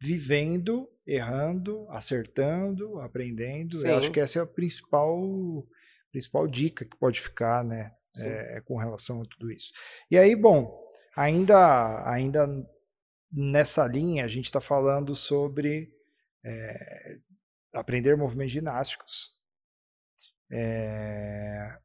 vivendo, 0.00 0.88
errando, 1.04 1.84
acertando, 1.90 3.00
aprendendo. 3.00 3.74
Sim. 3.74 3.88
Eu 3.88 3.96
acho 3.96 4.12
que 4.12 4.20
essa 4.20 4.38
é 4.38 4.42
a 4.42 4.46
principal 4.46 5.66
principal 6.16 6.48
dica 6.48 6.82
que 6.82 6.96
pode 6.96 7.20
ficar, 7.20 7.62
né, 7.62 7.92
é, 8.22 8.62
com 8.62 8.78
relação 8.78 9.20
a 9.20 9.26
tudo 9.26 9.52
isso. 9.52 9.70
E 10.10 10.16
aí, 10.16 10.34
bom, 10.34 10.82
ainda, 11.14 12.10
ainda 12.10 12.48
nessa 13.30 13.86
linha, 13.86 14.24
a 14.24 14.28
gente 14.28 14.46
está 14.46 14.58
falando 14.58 15.14
sobre 15.14 15.92
é, 16.42 17.18
aprender 17.74 18.16
movimentos 18.16 18.54
ginásticos. 18.54 19.34
É, 20.50 21.76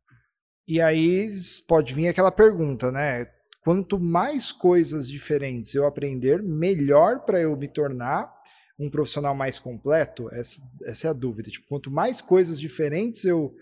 e 0.65 0.79
aí 0.79 1.29
pode 1.67 1.93
vir 1.93 2.07
aquela 2.07 2.32
pergunta, 2.32 2.89
né? 2.89 3.29
Quanto 3.65 3.99
mais 3.99 4.49
coisas 4.49 5.09
diferentes 5.09 5.75
eu 5.75 5.86
aprender, 5.86 6.41
melhor 6.41 7.25
para 7.25 7.41
eu 7.41 7.57
me 7.57 7.67
tornar 7.67 8.34
um 8.79 8.89
profissional 8.89 9.36
mais 9.36 9.59
completo? 9.59 10.34
Essa, 10.34 10.61
essa 10.86 11.07
é 11.07 11.09
a 11.09 11.13
dúvida. 11.13 11.51
Tipo, 11.51 11.67
quanto 11.67 11.91
mais 11.91 12.21
coisas 12.21 12.59
diferentes 12.59 13.25
eu, 13.25 13.53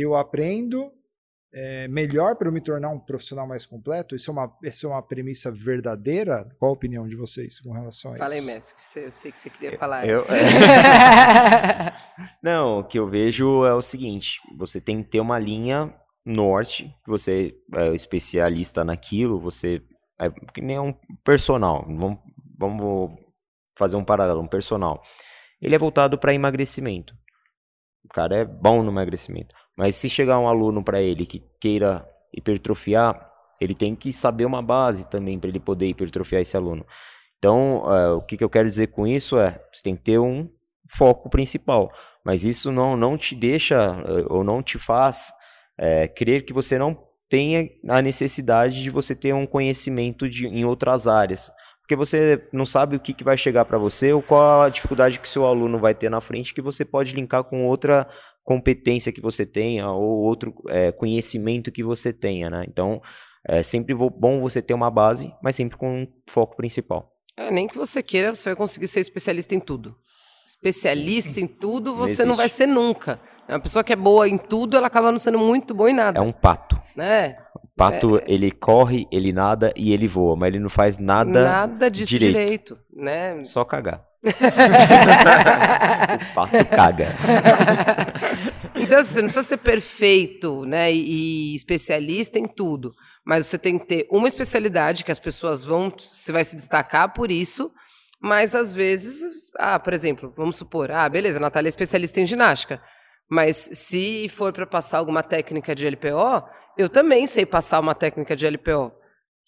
eu 0.00 0.14
aprendo, 0.14 0.92
é, 1.52 1.88
melhor 1.88 2.36
para 2.36 2.48
eu 2.48 2.52
me 2.52 2.60
tornar 2.60 2.90
um 2.90 2.98
profissional 2.98 3.46
mais 3.46 3.64
completo? 3.64 4.14
Isso 4.14 4.30
é, 4.30 4.32
uma, 4.32 4.52
isso 4.62 4.86
é 4.86 4.90
uma 4.90 5.02
premissa 5.02 5.50
verdadeira? 5.50 6.48
Qual 6.58 6.70
a 6.70 6.74
opinião 6.74 7.08
de 7.08 7.16
vocês 7.16 7.60
com 7.60 7.72
relação 7.72 8.12
a 8.12 8.14
isso? 8.14 8.22
Fala 8.22 8.34
aí, 8.34 8.40
Messi, 8.40 8.74
eu 8.96 9.10
sei 9.10 9.32
que 9.32 9.38
você 9.38 9.50
queria 9.50 9.78
falar 9.78 10.06
eu, 10.06 10.18
isso. 10.18 10.28
Não, 12.42 12.80
o 12.80 12.84
que 12.84 12.98
eu 12.98 13.08
vejo 13.08 13.64
é 13.64 13.74
o 13.74 13.82
seguinte: 13.82 14.40
você 14.56 14.80
tem 14.80 15.02
que 15.02 15.10
ter 15.10 15.20
uma 15.20 15.38
linha 15.38 15.94
norte, 16.24 16.94
você 17.06 17.54
é 17.74 17.94
especialista 17.94 18.84
naquilo, 18.84 19.40
você 19.40 19.82
é 20.20 20.30
que 20.52 20.60
nem 20.60 20.78
um 20.78 20.94
personal. 21.24 21.84
Vamos, 21.86 22.18
vamos 22.58 23.18
fazer 23.76 23.96
um 23.96 24.04
paralelo, 24.04 24.40
um 24.40 24.48
personal. 24.48 25.02
Ele 25.60 25.74
é 25.74 25.78
voltado 25.78 26.18
para 26.18 26.34
emagrecimento. 26.34 27.14
O 28.04 28.08
cara 28.08 28.36
é 28.36 28.44
bom 28.44 28.82
no 28.82 28.90
emagrecimento. 28.90 29.54
Mas 29.78 29.94
se 29.94 30.10
chegar 30.10 30.40
um 30.40 30.48
aluno 30.48 30.82
para 30.82 31.00
ele 31.00 31.24
que 31.24 31.40
queira 31.60 32.04
hipertrofiar, 32.36 33.30
ele 33.60 33.76
tem 33.76 33.94
que 33.94 34.12
saber 34.12 34.44
uma 34.44 34.60
base 34.60 35.08
também 35.08 35.38
para 35.38 35.48
ele 35.48 35.60
poder 35.60 35.86
hipertrofiar 35.86 36.42
esse 36.42 36.56
aluno. 36.56 36.84
Então, 37.38 37.84
uh, 37.84 38.16
o 38.16 38.22
que, 38.22 38.36
que 38.36 38.42
eu 38.42 38.50
quero 38.50 38.68
dizer 38.68 38.88
com 38.88 39.06
isso 39.06 39.38
é, 39.38 39.62
você 39.72 39.80
tem 39.84 39.94
que 39.94 40.02
ter 40.02 40.18
um 40.18 40.50
foco 40.90 41.30
principal, 41.30 41.92
mas 42.24 42.44
isso 42.44 42.72
não, 42.72 42.96
não 42.96 43.16
te 43.16 43.36
deixa 43.36 43.92
uh, 43.92 44.26
ou 44.34 44.42
não 44.42 44.64
te 44.64 44.78
faz 44.78 45.32
uh, 45.78 46.12
crer 46.12 46.44
que 46.44 46.52
você 46.52 46.76
não 46.76 46.98
tenha 47.28 47.68
a 47.88 48.02
necessidade 48.02 48.82
de 48.82 48.90
você 48.90 49.14
ter 49.14 49.32
um 49.32 49.46
conhecimento 49.46 50.28
de, 50.28 50.48
em 50.48 50.64
outras 50.64 51.06
áreas 51.06 51.52
porque 51.88 51.96
você 51.96 52.46
não 52.52 52.66
sabe 52.66 52.96
o 52.96 53.00
que, 53.00 53.14
que 53.14 53.24
vai 53.24 53.34
chegar 53.34 53.64
para 53.64 53.78
você 53.78 54.12
ou 54.12 54.20
qual 54.20 54.60
a 54.60 54.68
dificuldade 54.68 55.18
que 55.18 55.26
seu 55.26 55.46
aluno 55.46 55.78
vai 55.78 55.94
ter 55.94 56.10
na 56.10 56.20
frente 56.20 56.52
que 56.52 56.60
você 56.60 56.84
pode 56.84 57.16
linkar 57.16 57.42
com 57.44 57.66
outra 57.66 58.06
competência 58.48 59.12
que 59.12 59.20
você 59.20 59.44
tenha 59.44 59.90
ou 59.90 60.22
outro 60.22 60.54
é, 60.68 60.90
conhecimento 60.90 61.70
que 61.70 61.84
você 61.84 62.14
tenha, 62.14 62.48
né? 62.48 62.64
Então, 62.66 62.98
é 63.46 63.62
sempre 63.62 63.94
bom 63.94 64.40
você 64.40 64.62
ter 64.62 64.72
uma 64.72 64.90
base, 64.90 65.30
mas 65.42 65.54
sempre 65.54 65.76
com 65.76 66.00
um 66.00 66.06
foco 66.26 66.56
principal. 66.56 67.12
É, 67.36 67.50
nem 67.50 67.68
que 67.68 67.76
você 67.76 68.02
queira, 68.02 68.34
você 68.34 68.48
vai 68.48 68.56
conseguir 68.56 68.88
ser 68.88 69.00
especialista 69.00 69.54
em 69.54 69.60
tudo. 69.60 69.94
Especialista 70.46 71.38
em 71.38 71.46
tudo, 71.46 71.94
você 71.94 72.22
não, 72.22 72.30
não 72.30 72.36
vai 72.36 72.48
ser 72.48 72.66
nunca. 72.66 73.20
Uma 73.46 73.60
pessoa 73.60 73.84
que 73.84 73.92
é 73.92 73.96
boa 73.96 74.26
em 74.26 74.38
tudo, 74.38 74.78
ela 74.78 74.86
acaba 74.86 75.12
não 75.12 75.18
sendo 75.18 75.38
muito 75.38 75.74
boa 75.74 75.90
em 75.90 75.94
nada. 75.94 76.18
É 76.18 76.22
um 76.22 76.32
pato. 76.32 76.80
Né? 76.96 77.36
pato, 77.76 78.16
é. 78.16 78.22
ele 78.26 78.50
corre, 78.50 79.06
ele 79.12 79.30
nada 79.30 79.74
e 79.76 79.92
ele 79.92 80.08
voa, 80.08 80.34
mas 80.34 80.48
ele 80.48 80.58
não 80.58 80.70
faz 80.70 80.96
nada 80.96 81.44
Nada 81.44 81.90
disso 81.90 82.10
direito, 82.10 82.32
direito 82.32 82.78
né? 82.96 83.44
Só 83.44 83.62
cagar. 83.62 84.07
O 84.24 84.30
pato 86.34 86.64
caga. 86.74 87.14
então, 88.74 88.98
assim, 88.98 89.12
você 89.14 89.20
não 89.20 89.28
precisa 89.28 89.42
ser 89.42 89.58
perfeito, 89.58 90.64
né, 90.64 90.92
e, 90.92 91.52
e 91.52 91.54
especialista 91.54 92.38
em 92.38 92.46
tudo, 92.46 92.92
mas 93.24 93.46
você 93.46 93.58
tem 93.58 93.78
que 93.78 93.86
ter 93.86 94.06
uma 94.10 94.28
especialidade 94.28 95.04
que 95.04 95.12
as 95.12 95.18
pessoas 95.18 95.64
vão, 95.64 95.90
você 95.90 96.32
vai 96.32 96.44
se 96.44 96.56
destacar 96.56 97.12
por 97.12 97.30
isso, 97.30 97.70
mas 98.20 98.54
às 98.54 98.74
vezes, 98.74 99.22
ah, 99.58 99.78
por 99.78 99.92
exemplo, 99.92 100.32
vamos 100.36 100.56
supor, 100.56 100.90
ah, 100.90 101.08
beleza, 101.08 101.38
a 101.38 101.40
Natália 101.40 101.68
é 101.68 101.70
especialista 101.70 102.20
em 102.20 102.26
ginástica, 102.26 102.82
mas 103.30 103.56
se 103.72 104.28
for 104.28 104.52
para 104.52 104.66
passar 104.66 104.98
alguma 104.98 105.22
técnica 105.22 105.74
de 105.74 105.88
LPO, 105.88 106.42
eu 106.76 106.88
também 106.88 107.26
sei 107.26 107.44
passar 107.44 107.78
uma 107.80 107.94
técnica 107.94 108.34
de 108.34 108.46
LPO. 108.46 108.97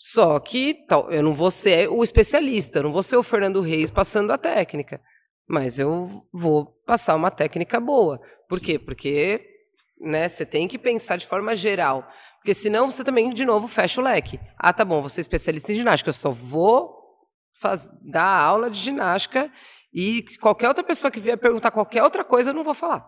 Só 0.02 0.40
que 0.40 0.72
tal, 0.88 1.12
eu 1.12 1.22
não 1.22 1.34
vou 1.34 1.50
ser 1.50 1.86
o 1.90 2.02
especialista, 2.02 2.78
eu 2.78 2.84
não 2.84 2.92
vou 2.92 3.02
ser 3.02 3.16
o 3.16 3.22
Fernando 3.22 3.60
Reis 3.60 3.90
passando 3.90 4.30
a 4.30 4.38
técnica. 4.38 4.98
Mas 5.46 5.78
eu 5.78 6.08
vou 6.32 6.64
passar 6.86 7.14
uma 7.14 7.30
técnica 7.30 7.78
boa. 7.78 8.18
Por 8.48 8.60
quê? 8.60 8.78
Porque 8.78 9.44
né, 10.00 10.26
você 10.26 10.46
tem 10.46 10.66
que 10.66 10.78
pensar 10.78 11.16
de 11.16 11.26
forma 11.26 11.54
geral. 11.54 12.08
Porque 12.38 12.54
senão 12.54 12.90
você 12.90 13.04
também, 13.04 13.30
de 13.30 13.44
novo, 13.44 13.68
fecha 13.68 14.00
o 14.00 14.04
leque. 14.04 14.40
Ah, 14.56 14.72
tá 14.72 14.86
bom, 14.86 15.02
você 15.02 15.20
é 15.20 15.22
especialista 15.22 15.70
em 15.70 15.74
ginástica, 15.74 16.08
eu 16.08 16.14
só 16.14 16.30
vou 16.30 16.96
faz, 17.60 17.90
dar 18.00 18.40
aula 18.42 18.70
de 18.70 18.78
ginástica 18.78 19.52
e 19.92 20.24
qualquer 20.40 20.68
outra 20.68 20.82
pessoa 20.82 21.10
que 21.10 21.20
vier 21.20 21.36
perguntar 21.36 21.72
qualquer 21.72 22.02
outra 22.02 22.24
coisa, 22.24 22.50
eu 22.50 22.54
não 22.54 22.64
vou 22.64 22.72
falar. 22.72 23.06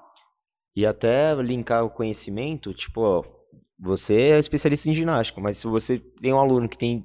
E 0.77 0.85
até 0.85 1.35
linkar 1.37 1.87
o 1.87 1.91
conhecimento, 1.91 2.75
tipo, 2.75 3.25
você 3.83 4.15
é 4.15 4.39
especialista 4.39 4.89
em 4.89 4.95
ginástica, 4.95 5.41
mas 5.41 5.59
se 5.59 5.67
você 5.67 5.99
tem 5.99 6.33
um 6.33 6.39
aluno 6.39 6.69
que 6.69 6.79
tem 6.79 7.05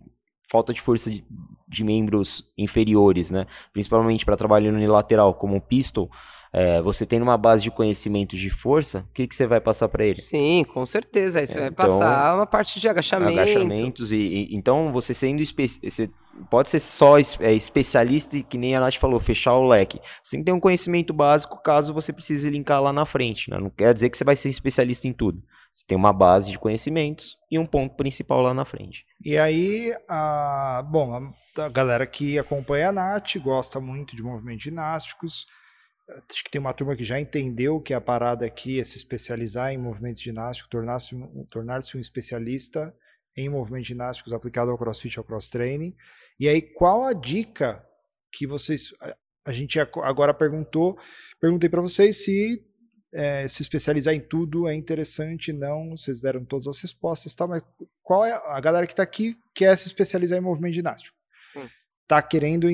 falta 0.49 0.71
de 0.71 0.80
força 0.80 1.09
de, 1.09 1.25
de 1.67 1.84
membros 1.84 2.45
inferiores, 2.55 3.32
né? 3.32 3.47
Principalmente 3.73 4.23
para 4.23 4.38
trabalho 4.38 4.71
unilateral, 4.71 5.34
como 5.34 5.55
o 5.55 5.61
pistol, 5.61 6.09
é, 6.53 6.82
você 6.82 7.05
tem 7.05 7.21
uma 7.21 7.38
base 7.38 7.63
de 7.63 7.71
conhecimento 7.71 8.36
de 8.38 8.49
força, 8.49 9.05
o 9.09 9.13
que, 9.13 9.28
que 9.28 9.36
você 9.36 9.47
vai 9.47 9.59
passar 9.59 9.89
para 9.89 10.05
ele? 10.05 10.21
Sim, 10.21 10.63
com 10.71 10.86
certeza. 10.86 11.39
Aí 11.39 11.47
você 11.47 11.57
é, 11.57 11.61
vai 11.61 11.69
então, 11.69 11.86
passar 11.86 12.36
uma 12.36 12.45
parte 12.45 12.80
de 12.80 12.88
agachamento. 12.88 13.34
Agachamentos. 13.34 14.11
E, 14.11 14.15
e 14.15 14.55
então, 14.55 14.91
você 14.91 15.13
sendo 15.13 15.43
você 15.43 16.09
pode 16.49 16.69
ser 16.69 16.80
só 16.80 17.17
é, 17.17 17.53
especialista 17.53 18.38
e, 18.38 18.43
que 18.43 18.57
nem 18.57 18.75
a 18.75 18.80
Nath 18.80 18.95
falou, 18.95 19.19
fechar 19.19 19.55
o 19.55 19.67
leque. 19.67 19.99
Você 20.23 20.32
tem 20.32 20.41
que 20.41 20.45
ter 20.45 20.51
um 20.51 20.59
conhecimento 20.59 21.11
básico 21.11 21.61
caso 21.61 21.93
você 21.93 22.13
precise 22.13 22.49
linkar 22.49 22.82
lá 22.82 22.93
na 22.93 23.05
frente. 23.05 23.49
Né? 23.49 23.59
Não 23.59 23.69
quer 23.69 23.93
dizer 23.93 24.09
que 24.09 24.17
você 24.17 24.23
vai 24.23 24.36
ser 24.36 24.49
especialista 24.49 25.07
em 25.07 25.13
tudo. 25.13 25.41
Você 25.78 25.86
tem 25.86 25.95
uma 25.95 26.11
base 26.11 26.49
de 26.49 26.57
conhecimentos 26.57 27.38
e 27.51 27.59
um 27.59 27.65
ponto 27.65 27.95
principal 27.95 28.41
lá 28.41 28.51
na 28.51 28.65
frente. 28.65 29.05
E 29.23 29.38
aí, 29.38 29.93
a, 30.09 30.84
bom, 30.89 31.13
a, 31.13 31.63
a 31.65 31.69
galera 31.69 32.07
que 32.07 32.39
acompanha 32.39 32.89
a 32.89 32.91
Nath 32.91 33.38
gosta 33.38 33.80
muito 33.80 34.15
de 34.15 34.23
movimentos 34.23 34.63
ginásticos. 34.63 35.45
Acho 36.32 36.43
que 36.43 36.49
tem 36.49 36.59
uma 36.59 36.73
turma 36.73 36.95
que 36.95 37.03
já 37.03 37.19
entendeu 37.19 37.80
que 37.80 37.93
a 37.93 38.01
parada 38.01 38.43
aqui 38.43 38.80
é 38.80 38.84
se 38.84 38.97
especializar 38.97 39.71
em 39.71 39.78
movimentos 39.78 40.19
ginásticos, 40.19 40.67
tornar-se 40.67 41.13
um, 41.13 41.45
tornar 41.47 41.82
um 41.93 41.99
especialista 41.99 42.91
em 43.36 43.47
movimentos 43.47 43.88
ginásticos 43.88 44.34
aplicado 44.34 44.71
ao 44.71 44.80
crossfit 44.80 45.19
ao 45.19 45.23
cross 45.23 45.47
training. 45.47 45.95
E 46.39 46.49
aí, 46.49 46.59
qual 46.59 47.03
a 47.03 47.13
dica 47.13 47.86
que 48.32 48.47
vocês. 48.47 48.95
A 49.45 49.51
gente 49.51 49.80
agora 49.80 50.34
perguntou, 50.34 50.97
perguntei 51.39 51.69
para 51.69 51.82
vocês 51.82 52.25
se 52.25 52.66
é, 53.18 53.47
se 53.47 53.63
especializar 53.63 54.13
em 54.13 54.20
tudo 54.20 54.68
é 54.68 54.76
interessante, 54.76 55.51
não, 55.51 55.97
vocês 55.97 56.22
deram 56.22 56.45
todas 56.45 56.68
as 56.68 56.80
respostas, 56.80 57.34
tá, 57.34 57.47
mas 57.47 57.63
qual 58.03 58.24
é 58.24 58.32
a 58.32 58.59
galera 58.61 58.86
que 58.86 58.93
está 58.93 59.01
aqui 59.01 59.36
quer 59.55 59.76
se 59.76 59.88
especializar 59.88 60.38
em 60.38 60.41
movimento 60.41 60.76
ginástico? 60.76 61.18
Sim. 61.51 61.68
Tá 62.07 62.22
querendo, 62.22 62.68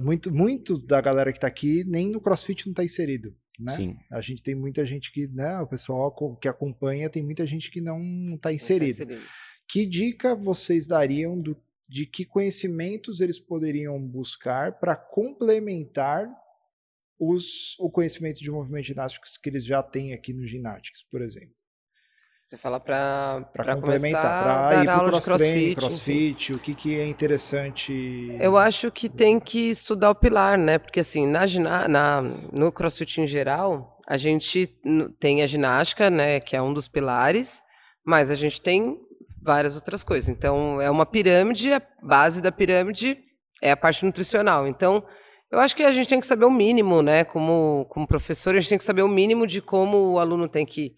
muito, 0.00 0.32
muito 0.32 0.78
da 0.78 1.00
galera 1.00 1.32
que 1.32 1.38
está 1.38 1.48
aqui 1.48 1.82
nem 1.84 2.08
no 2.08 2.20
CrossFit 2.20 2.64
não 2.66 2.70
está 2.70 2.84
inserido, 2.84 3.34
né? 3.58 3.74
Sim. 3.74 3.96
A 4.12 4.20
gente 4.20 4.40
tem 4.40 4.54
muita 4.54 4.86
gente 4.86 5.10
que, 5.10 5.26
né, 5.26 5.58
o 5.58 5.66
pessoal 5.66 6.14
que 6.40 6.46
acompanha 6.46 7.10
tem 7.10 7.24
muita 7.24 7.44
gente 7.44 7.72
que 7.72 7.80
não 7.80 8.00
está 8.36 8.52
inserido. 8.52 8.98
Tá 8.98 9.02
inserido. 9.02 9.26
Que 9.68 9.84
dica 9.84 10.32
vocês 10.36 10.86
dariam 10.86 11.36
do, 11.36 11.60
de 11.88 12.06
que 12.06 12.24
conhecimentos 12.24 13.20
eles 13.20 13.40
poderiam 13.40 14.00
buscar 14.00 14.78
para 14.78 14.94
complementar 14.94 16.30
os, 17.20 17.78
o 17.78 17.90
conhecimento 17.90 18.40
de 18.40 18.50
movimentos 18.50 18.86
ginásticos 18.86 19.36
que 19.36 19.50
eles 19.50 19.64
já 19.64 19.82
têm 19.82 20.14
aqui 20.14 20.32
no 20.32 20.46
Gymnastics, 20.46 21.02
por 21.02 21.20
exemplo. 21.20 21.54
Você 22.38 22.56
fala 22.56 22.80
para 22.80 23.46
complementar, 23.74 24.72
para 24.72 24.82
ir 24.82 24.86
para 24.86 25.04
o 25.04 25.08
cross 25.10 25.24
crossfit, 25.24 25.74
crossfit 25.76 26.52
o 26.54 26.58
que, 26.58 26.74
que 26.74 26.98
é 26.98 27.06
interessante. 27.06 27.92
Eu 28.40 28.56
acho 28.56 28.90
que 28.90 29.08
tem 29.08 29.38
que 29.38 29.70
estudar 29.70 30.10
o 30.10 30.14
pilar, 30.14 30.58
né? 30.58 30.78
Porque 30.78 30.98
assim, 30.98 31.26
na, 31.26 31.46
na, 31.86 32.22
no 32.22 32.72
crossfit 32.72 33.20
em 33.20 33.26
geral, 33.26 34.00
a 34.08 34.16
gente 34.16 34.66
tem 35.20 35.42
a 35.42 35.46
ginástica, 35.46 36.10
né? 36.10 36.40
Que 36.40 36.56
é 36.56 36.62
um 36.62 36.72
dos 36.72 36.88
pilares, 36.88 37.62
mas 38.04 38.30
a 38.32 38.34
gente 38.34 38.60
tem 38.60 38.98
várias 39.42 39.76
outras 39.76 40.02
coisas. 40.02 40.28
Então, 40.28 40.80
é 40.80 40.90
uma 40.90 41.06
pirâmide, 41.06 41.72
a 41.72 41.82
base 42.02 42.40
da 42.40 42.50
pirâmide 42.50 43.16
é 43.62 43.70
a 43.70 43.76
parte 43.76 44.04
nutricional. 44.04 44.66
Então, 44.66 45.04
eu 45.50 45.58
acho 45.58 45.74
que 45.74 45.82
a 45.82 45.90
gente 45.90 46.08
tem 46.08 46.20
que 46.20 46.26
saber 46.26 46.44
o 46.44 46.50
mínimo, 46.50 47.02
né? 47.02 47.24
Como, 47.24 47.86
como 47.90 48.06
professor, 48.06 48.54
a 48.54 48.60
gente 48.60 48.68
tem 48.68 48.78
que 48.78 48.84
saber 48.84 49.02
o 49.02 49.08
mínimo 49.08 49.46
de 49.46 49.60
como 49.60 50.12
o 50.12 50.18
aluno 50.18 50.48
tem 50.48 50.64
que. 50.64 50.94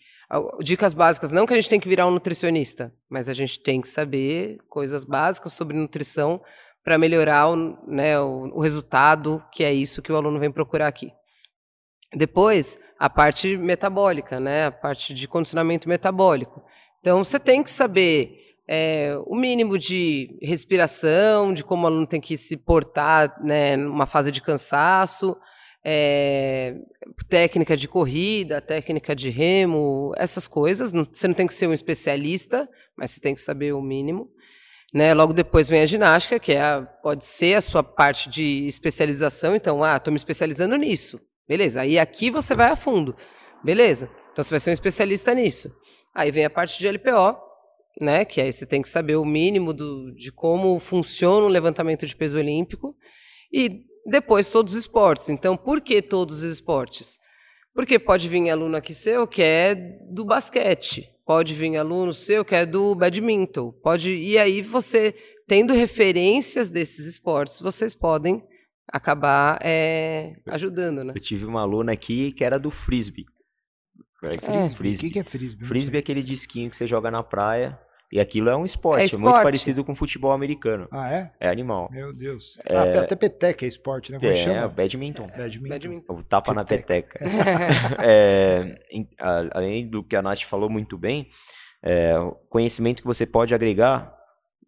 Dicas 0.60 0.94
básicas. 0.94 1.30
Não 1.30 1.46
que 1.46 1.52
a 1.52 1.56
gente 1.56 1.68
tem 1.68 1.80
que 1.80 1.88
virar 1.88 2.06
um 2.06 2.10
nutricionista, 2.10 2.92
mas 3.08 3.28
a 3.28 3.32
gente 3.32 3.58
tem 3.60 3.80
que 3.80 3.88
saber 3.88 4.58
coisas 4.68 5.04
básicas 5.04 5.52
sobre 5.52 5.76
nutrição 5.76 6.40
para 6.82 6.98
melhorar 6.98 7.48
o, 7.48 7.56
né, 7.86 8.18
o, 8.18 8.50
o 8.54 8.60
resultado, 8.60 9.42
que 9.52 9.62
é 9.62 9.72
isso 9.72 10.02
que 10.02 10.10
o 10.10 10.16
aluno 10.16 10.38
vem 10.38 10.50
procurar 10.50 10.88
aqui. 10.88 11.12
Depois, 12.14 12.78
a 12.98 13.08
parte 13.08 13.56
metabólica, 13.56 14.38
né? 14.38 14.66
A 14.66 14.72
parte 14.72 15.14
de 15.14 15.26
condicionamento 15.26 15.88
metabólico. 15.88 16.62
Então, 17.00 17.24
você 17.24 17.38
tem 17.38 17.62
que 17.62 17.70
saber 17.70 18.41
é, 18.68 19.14
o 19.26 19.34
mínimo 19.34 19.76
de 19.76 20.38
respiração, 20.40 21.52
de 21.52 21.64
como 21.64 21.84
o 21.84 21.86
aluno 21.86 22.06
tem 22.06 22.20
que 22.20 22.36
se 22.36 22.56
portar 22.56 23.34
né, 23.42 23.76
numa 23.76 24.06
fase 24.06 24.30
de 24.30 24.40
cansaço, 24.40 25.36
é, 25.84 26.76
técnica 27.28 27.76
de 27.76 27.88
corrida, 27.88 28.60
técnica 28.60 29.14
de 29.14 29.30
remo, 29.30 30.12
essas 30.16 30.46
coisas. 30.46 30.92
Você 30.92 31.26
não 31.26 31.34
tem 31.34 31.46
que 31.46 31.54
ser 31.54 31.66
um 31.66 31.72
especialista, 31.72 32.68
mas 32.96 33.10
você 33.10 33.20
tem 33.20 33.34
que 33.34 33.40
saber 33.40 33.72
o 33.72 33.82
mínimo. 33.82 34.28
Né? 34.94 35.12
Logo 35.14 35.32
depois 35.32 35.68
vem 35.68 35.80
a 35.80 35.86
ginástica, 35.86 36.38
que 36.38 36.52
é 36.52 36.60
a, 36.60 36.82
pode 36.82 37.24
ser 37.24 37.54
a 37.54 37.60
sua 37.60 37.82
parte 37.82 38.28
de 38.28 38.66
especialização. 38.66 39.56
Então, 39.56 39.82
ah, 39.82 39.96
estou 39.96 40.12
me 40.12 40.18
especializando 40.18 40.76
nisso. 40.76 41.20
Beleza. 41.48 41.80
Aí 41.80 41.98
aqui 41.98 42.30
você 42.30 42.54
vai 42.54 42.70
a 42.70 42.76
fundo. 42.76 43.16
Beleza. 43.64 44.08
Então 44.30 44.44
você 44.44 44.50
vai 44.50 44.60
ser 44.60 44.70
um 44.70 44.74
especialista 44.74 45.34
nisso. 45.34 45.74
Aí 46.14 46.30
vem 46.30 46.44
a 46.44 46.50
parte 46.50 46.78
de 46.78 46.88
LPO, 46.88 47.36
né? 48.00 48.24
Que 48.24 48.40
aí 48.40 48.52
você 48.52 48.66
tem 48.66 48.82
que 48.82 48.88
saber 48.88 49.16
o 49.16 49.24
mínimo 49.24 49.72
do, 49.72 50.12
de 50.14 50.32
como 50.32 50.78
funciona 50.78 51.46
o 51.46 51.50
levantamento 51.50 52.06
de 52.06 52.16
peso 52.16 52.38
olímpico. 52.38 52.96
E 53.52 53.82
depois 54.06 54.48
todos 54.48 54.74
os 54.74 54.80
esportes. 54.80 55.28
Então, 55.28 55.56
por 55.56 55.80
que 55.80 56.02
todos 56.02 56.38
os 56.38 56.52
esportes? 56.52 57.18
Porque 57.74 57.98
pode 57.98 58.28
vir 58.28 58.50
aluno 58.50 58.76
aqui 58.76 58.92
seu 58.92 59.26
que 59.26 59.42
é 59.42 59.74
do 59.74 60.24
basquete, 60.24 61.08
pode 61.24 61.54
vir 61.54 61.76
aluno 61.76 62.12
seu 62.12 62.44
que 62.44 62.54
é 62.54 62.66
do 62.66 62.94
badminton, 62.94 63.72
pode 63.82 64.14
e 64.14 64.36
aí 64.36 64.60
você 64.60 65.14
tendo 65.46 65.72
referências 65.72 66.68
desses 66.68 67.06
esportes, 67.06 67.60
vocês 67.60 67.94
podem 67.94 68.42
acabar 68.86 69.58
é, 69.62 70.34
ajudando, 70.48 71.02
né? 71.02 71.14
Eu 71.16 71.20
tive 71.20 71.46
uma 71.46 71.62
aluna 71.62 71.92
aqui 71.92 72.32
que 72.32 72.44
era 72.44 72.58
do 72.58 72.70
frisbee. 72.70 73.24
É, 74.22 74.68
frisbee. 74.68 75.08
O 75.08 75.12
que, 75.12 75.18
é 75.18 75.24
frisbee? 75.24 75.66
Frisbee 75.66 75.96
é 75.96 76.00
aquele 76.00 76.22
disquinho 76.22 76.70
que 76.70 76.76
você 76.76 76.86
joga 76.86 77.10
na 77.10 77.22
praia. 77.22 77.78
E 78.12 78.20
aquilo 78.20 78.50
é 78.50 78.56
um 78.56 78.62
esporte, 78.62 79.00
é 79.00 79.04
esporte, 79.06 79.22
muito 79.22 79.42
parecido 79.42 79.82
com 79.82 79.94
futebol 79.94 80.32
americano. 80.32 80.86
Ah, 80.92 81.10
é? 81.10 81.32
É 81.40 81.48
animal. 81.48 81.88
Meu 81.90 82.12
Deus. 82.12 82.58
É... 82.66 82.76
Ah, 82.76 83.00
até 83.00 83.16
peteca 83.16 83.64
é 83.64 83.68
esporte, 83.68 84.12
né? 84.12 84.18
Como 84.18 84.30
é, 84.30 84.34
chama? 84.34 84.68
badminton. 84.68 85.28
Badminton. 85.28 85.68
badminton. 85.68 86.18
O 86.18 86.22
tapa 86.22 86.54
peteca. 86.54 87.24
na 87.24 87.24
peteca. 87.24 87.24
é, 88.04 88.78
além 89.50 89.88
do 89.88 90.04
que 90.04 90.14
a 90.14 90.20
Nath 90.20 90.42
falou 90.42 90.68
muito 90.68 90.98
bem, 90.98 91.30
é, 91.82 92.12
conhecimento 92.50 93.00
que 93.00 93.08
você 93.08 93.24
pode 93.24 93.54
agregar, 93.54 94.14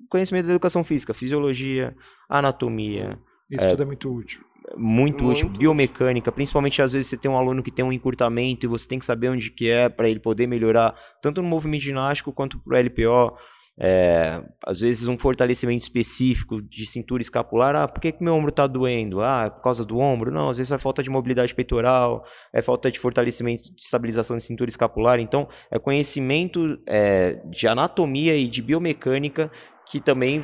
conhecimento 0.08 0.46
da 0.46 0.52
educação 0.52 0.82
física, 0.82 1.12
fisiologia, 1.12 1.94
anatomia. 2.30 3.18
Isso 3.50 3.68
tudo 3.68 3.82
é 3.82 3.86
muito 3.86 4.10
útil 4.10 4.42
muito, 4.76 5.24
muito 5.24 5.38
útil, 5.38 5.48
biomecânica, 5.50 6.32
principalmente 6.32 6.80
às 6.80 6.92
vezes 6.92 7.08
você 7.08 7.16
tem 7.16 7.30
um 7.30 7.36
aluno 7.36 7.62
que 7.62 7.70
tem 7.70 7.84
um 7.84 7.92
encurtamento 7.92 8.64
e 8.64 8.68
você 8.68 8.88
tem 8.88 8.98
que 8.98 9.04
saber 9.04 9.28
onde 9.28 9.50
que 9.50 9.68
é 9.68 9.88
para 9.88 10.08
ele 10.08 10.20
poder 10.20 10.46
melhorar, 10.46 10.94
tanto 11.20 11.42
no 11.42 11.48
movimento 11.48 11.82
ginástico 11.82 12.32
quanto 12.32 12.58
para 12.58 12.78
o 12.78 12.80
LPO. 12.80 13.36
É, 13.76 14.40
às 14.64 14.78
vezes 14.78 15.08
um 15.08 15.18
fortalecimento 15.18 15.82
específico 15.82 16.62
de 16.62 16.86
cintura 16.86 17.20
escapular, 17.20 17.74
ah, 17.74 17.88
por 17.88 18.00
que, 18.00 18.12
que 18.12 18.22
meu 18.22 18.32
ombro 18.34 18.50
está 18.50 18.68
doendo? 18.68 19.20
Ah, 19.20 19.46
é 19.46 19.50
por 19.50 19.62
causa 19.62 19.84
do 19.84 19.98
ombro? 19.98 20.30
Não, 20.30 20.48
às 20.48 20.58
vezes 20.58 20.70
é 20.70 20.78
falta 20.78 21.02
de 21.02 21.10
mobilidade 21.10 21.52
peitoral, 21.52 22.24
é 22.52 22.62
falta 22.62 22.88
de 22.88 23.00
fortalecimento 23.00 23.74
de 23.74 23.82
estabilização 23.82 24.36
de 24.36 24.44
cintura 24.44 24.70
escapular, 24.70 25.18
então 25.18 25.48
é 25.72 25.78
conhecimento 25.78 26.78
é, 26.86 27.42
de 27.50 27.66
anatomia 27.66 28.36
e 28.36 28.46
de 28.46 28.62
biomecânica 28.62 29.50
que 29.86 30.00
também 30.00 30.42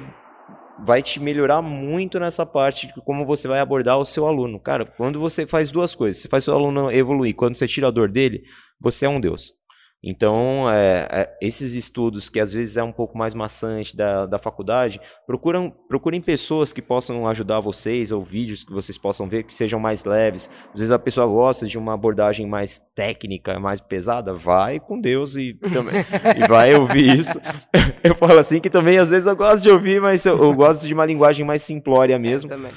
vai 0.84 1.02
te 1.02 1.20
melhorar 1.20 1.62
muito 1.62 2.18
nessa 2.18 2.44
parte 2.44 2.86
de 2.86 2.94
como 3.04 3.24
você 3.24 3.46
vai 3.46 3.60
abordar 3.60 3.98
o 3.98 4.04
seu 4.04 4.26
aluno. 4.26 4.58
Cara, 4.58 4.84
quando 4.84 5.20
você 5.20 5.46
faz 5.46 5.70
duas 5.70 5.94
coisas, 5.94 6.22
você 6.22 6.28
faz 6.28 6.44
o 6.44 6.46
seu 6.46 6.54
aluno 6.54 6.90
evoluir, 6.90 7.34
quando 7.34 7.56
você 7.56 7.66
tira 7.66 7.88
a 7.88 7.90
dor 7.90 8.10
dele, 8.10 8.42
você 8.80 9.06
é 9.06 9.08
um 9.08 9.20
deus. 9.20 9.59
Então, 10.02 10.70
é, 10.70 11.06
é, 11.10 11.38
esses 11.42 11.74
estudos, 11.74 12.30
que 12.30 12.40
às 12.40 12.52
vezes 12.52 12.78
é 12.78 12.82
um 12.82 12.92
pouco 12.92 13.18
mais 13.18 13.34
maçante 13.34 13.94
da, 13.94 14.24
da 14.24 14.38
faculdade, 14.38 14.98
procuram, 15.26 15.70
procurem 15.88 16.22
pessoas 16.22 16.72
que 16.72 16.80
possam 16.80 17.26
ajudar 17.26 17.60
vocês, 17.60 18.10
ou 18.10 18.22
vídeos 18.22 18.64
que 18.64 18.72
vocês 18.72 18.96
possam 18.96 19.28
ver 19.28 19.42
que 19.42 19.52
sejam 19.52 19.78
mais 19.78 20.04
leves. 20.04 20.48
Às 20.72 20.78
vezes 20.78 20.90
a 20.90 20.98
pessoa 20.98 21.26
gosta 21.26 21.66
de 21.66 21.76
uma 21.76 21.92
abordagem 21.92 22.46
mais 22.46 22.80
técnica, 22.94 23.60
mais 23.60 23.80
pesada, 23.80 24.32
vai 24.32 24.80
com 24.80 24.98
Deus 24.98 25.36
e, 25.36 25.54
também, 25.54 25.94
e 26.42 26.48
vai 26.48 26.74
ouvir 26.74 27.18
isso. 27.18 27.38
Eu 28.02 28.14
falo 28.14 28.38
assim 28.38 28.58
que 28.58 28.70
também 28.70 28.98
às 28.98 29.10
vezes 29.10 29.26
eu 29.26 29.36
gosto 29.36 29.62
de 29.62 29.70
ouvir, 29.70 30.00
mas 30.00 30.24
eu, 30.24 30.38
eu 30.38 30.54
gosto 30.54 30.86
de 30.86 30.94
uma 30.94 31.04
linguagem 31.04 31.44
mais 31.44 31.62
simplória 31.62 32.18
mesmo. 32.18 32.50
Eu 32.50 32.56
também. 32.56 32.72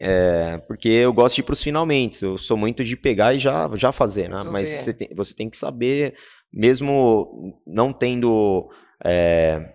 É, 0.00 0.58
porque 0.68 0.88
eu 0.88 1.12
gosto 1.12 1.36
de 1.36 1.40
ir 1.40 1.44
para 1.44 1.52
os 1.52 1.62
finalmente. 1.62 2.24
Eu 2.24 2.38
sou 2.38 2.56
muito 2.56 2.84
de 2.84 2.96
pegar 2.96 3.34
e 3.34 3.38
já, 3.38 3.68
já 3.74 3.92
fazer, 3.92 4.28
né? 4.28 4.42
Mas 4.44 4.68
você 4.68 4.94
tem, 4.94 5.08
você 5.14 5.34
tem 5.34 5.50
que 5.50 5.56
saber, 5.56 6.14
mesmo 6.52 7.60
não 7.66 7.92
tendo 7.92 8.68
é, 9.04 9.74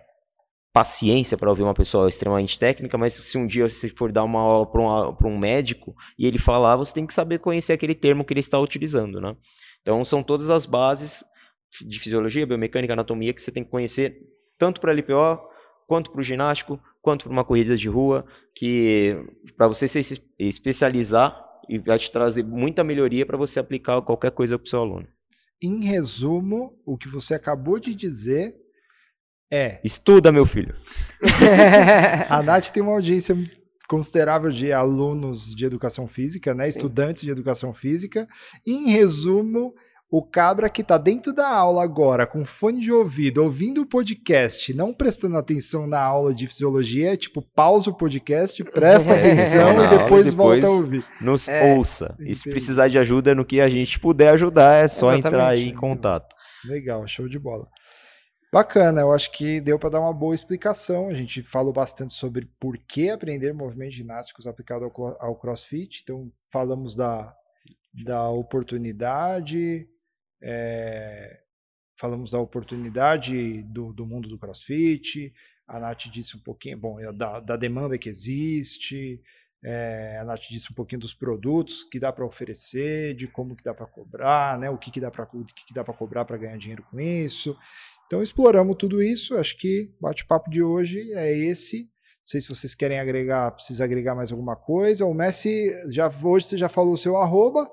paciência 0.72 1.36
para 1.36 1.50
ouvir 1.50 1.62
uma 1.62 1.74
pessoa 1.74 2.08
extremamente 2.08 2.58
técnica, 2.58 2.98
mas 2.98 3.14
se 3.14 3.38
um 3.38 3.46
dia 3.46 3.68
você 3.68 3.88
for 3.88 4.10
dar 4.10 4.24
uma 4.24 4.40
aula 4.40 4.66
para 4.66 5.28
um, 5.28 5.34
um 5.34 5.38
médico 5.38 5.94
e 6.18 6.26
ele 6.26 6.38
falar, 6.38 6.76
você 6.76 6.94
tem 6.94 7.06
que 7.06 7.14
saber 7.14 7.38
conhecer 7.38 7.74
aquele 7.74 7.94
termo 7.94 8.24
que 8.24 8.32
ele 8.32 8.40
está 8.40 8.58
utilizando, 8.58 9.20
né? 9.20 9.36
Então 9.82 10.02
são 10.04 10.22
todas 10.22 10.50
as 10.50 10.66
bases 10.66 11.22
de 11.86 12.00
fisiologia, 12.00 12.46
biomecânica, 12.46 12.92
anatomia 12.92 13.32
que 13.32 13.42
você 13.42 13.52
tem 13.52 13.62
que 13.62 13.70
conhecer 13.70 14.16
tanto 14.58 14.80
para 14.80 14.92
LPO 14.92 15.38
quanto 15.86 16.10
para 16.10 16.20
o 16.20 16.24
ginástico, 16.24 16.80
quanto 17.04 17.24
para 17.24 17.32
uma 17.32 17.44
corrida 17.44 17.76
de 17.76 17.86
rua, 17.86 18.24
que 18.54 19.14
para 19.58 19.68
você 19.68 19.86
se 19.86 20.24
especializar 20.38 21.38
e 21.68 21.78
vai 21.78 21.98
te 21.98 22.10
trazer 22.10 22.42
muita 22.42 22.82
melhoria 22.82 23.26
para 23.26 23.36
você 23.36 23.60
aplicar 23.60 24.00
qualquer 24.00 24.30
coisa 24.30 24.58
para 24.58 24.64
o 24.64 24.68
seu 24.68 24.80
aluno. 24.80 25.06
Em 25.62 25.84
resumo, 25.84 26.72
o 26.84 26.96
que 26.96 27.06
você 27.06 27.34
acabou 27.34 27.78
de 27.78 27.94
dizer 27.94 28.56
é. 29.52 29.80
Estuda, 29.84 30.32
meu 30.32 30.46
filho. 30.46 30.74
a 32.30 32.42
Nath 32.42 32.70
tem 32.70 32.82
uma 32.82 32.92
audiência 32.92 33.36
considerável 33.86 34.50
de 34.50 34.72
alunos 34.72 35.54
de 35.54 35.66
educação 35.66 36.08
física, 36.08 36.54
né? 36.54 36.70
Estudantes 36.70 37.22
de 37.22 37.30
educação 37.30 37.74
física. 37.74 38.26
Em 38.66 38.88
resumo, 38.88 39.74
o 40.16 40.22
cabra 40.22 40.70
que 40.70 40.84
tá 40.84 40.96
dentro 40.96 41.32
da 41.32 41.48
aula 41.48 41.82
agora, 41.82 42.24
com 42.24 42.44
fone 42.44 42.78
de 42.78 42.92
ouvido, 42.92 43.42
ouvindo 43.42 43.82
o 43.82 43.86
podcast, 43.86 44.72
não 44.72 44.94
prestando 44.94 45.36
atenção 45.36 45.88
na 45.88 46.00
aula 46.00 46.32
de 46.32 46.46
fisiologia, 46.46 47.14
é 47.14 47.16
tipo, 47.16 47.42
pausa 47.42 47.90
o 47.90 47.96
podcast, 47.96 48.62
presta 48.62 49.10
atenção 49.18 49.70
e 49.84 49.88
depois, 49.88 50.26
depois, 50.26 50.34
volta 50.34 50.66
a 50.68 50.70
ouvir. 50.70 51.04
Nos 51.20 51.48
é, 51.48 51.74
ouça. 51.74 52.14
E 52.20 52.32
se 52.32 52.48
precisar 52.48 52.86
de 52.86 52.96
ajuda 52.96 53.34
no 53.34 53.44
que 53.44 53.60
a 53.60 53.68
gente 53.68 53.98
puder 53.98 54.28
ajudar, 54.34 54.84
é 54.84 54.86
só 54.86 55.06
Exatamente. 55.06 55.26
entrar 55.26 55.48
aí 55.48 55.68
em 55.68 55.74
contato. 55.74 56.32
Legal, 56.64 57.04
show 57.08 57.28
de 57.28 57.40
bola. 57.40 57.66
Bacana, 58.52 59.00
eu 59.00 59.12
acho 59.12 59.32
que 59.32 59.60
deu 59.60 59.80
para 59.80 59.90
dar 59.90 60.00
uma 60.00 60.14
boa 60.14 60.32
explicação. 60.36 61.08
A 61.08 61.12
gente 61.12 61.42
falou 61.42 61.72
bastante 61.72 62.12
sobre 62.12 62.48
por 62.60 62.78
que 62.78 63.10
aprender 63.10 63.52
movimentos 63.52 63.96
ginásticos 63.96 64.46
aplicado 64.46 64.84
ao, 64.84 65.16
ao 65.20 65.34
CrossFit. 65.34 66.02
Então, 66.04 66.30
falamos 66.52 66.94
da, 66.94 67.34
da 68.04 68.30
oportunidade, 68.30 69.88
é, 70.46 71.40
falamos 71.98 72.30
da 72.30 72.38
oportunidade 72.38 73.62
do, 73.62 73.94
do, 73.94 74.06
mundo 74.06 74.28
do 74.28 74.38
crossfit, 74.38 75.32
a 75.66 75.80
Nath 75.80 76.04
disse 76.12 76.36
um 76.36 76.40
pouquinho, 76.40 76.78
bom, 76.78 77.00
é 77.00 77.10
da, 77.10 77.40
da 77.40 77.56
demanda 77.56 77.96
que 77.96 78.10
existe, 78.10 79.22
é, 79.64 80.18
a 80.20 80.24
Nath 80.24 80.42
disse 80.50 80.70
um 80.70 80.74
pouquinho 80.74 81.00
dos 81.00 81.14
produtos 81.14 81.82
que 81.82 81.98
dá 81.98 82.12
para 82.12 82.26
oferecer, 82.26 83.14
de 83.14 83.26
como 83.26 83.56
que 83.56 83.64
dá 83.64 83.72
para 83.72 83.86
cobrar, 83.86 84.58
né, 84.58 84.68
o 84.68 84.76
que, 84.76 84.90
que 84.90 85.00
dá 85.00 85.10
para 85.10 85.24
que, 85.24 85.64
que 85.66 85.92
cobrar 85.96 86.26
para 86.26 86.36
ganhar 86.36 86.58
dinheiro 86.58 86.84
com 86.90 87.00
isso. 87.00 87.56
Então 88.06 88.22
exploramos 88.22 88.76
tudo 88.76 89.02
isso, 89.02 89.38
acho 89.38 89.56
que 89.56 89.90
o 89.98 90.02
bate-papo 90.02 90.50
de 90.50 90.62
hoje 90.62 91.10
é 91.14 91.34
esse. 91.34 91.84
Não 91.84 92.28
sei 92.28 92.40
se 92.40 92.48
vocês 92.48 92.74
querem 92.74 92.98
agregar, 92.98 93.50
precisa 93.50 93.84
agregar 93.84 94.14
mais 94.14 94.30
alguma 94.30 94.56
coisa. 94.56 95.06
O 95.06 95.14
Messi, 95.14 95.70
já 95.90 96.10
hoje 96.22 96.46
você 96.46 96.56
já 96.56 96.68
falou 96.68 96.94
o 96.94 96.98
seu 96.98 97.16
arroba, 97.16 97.70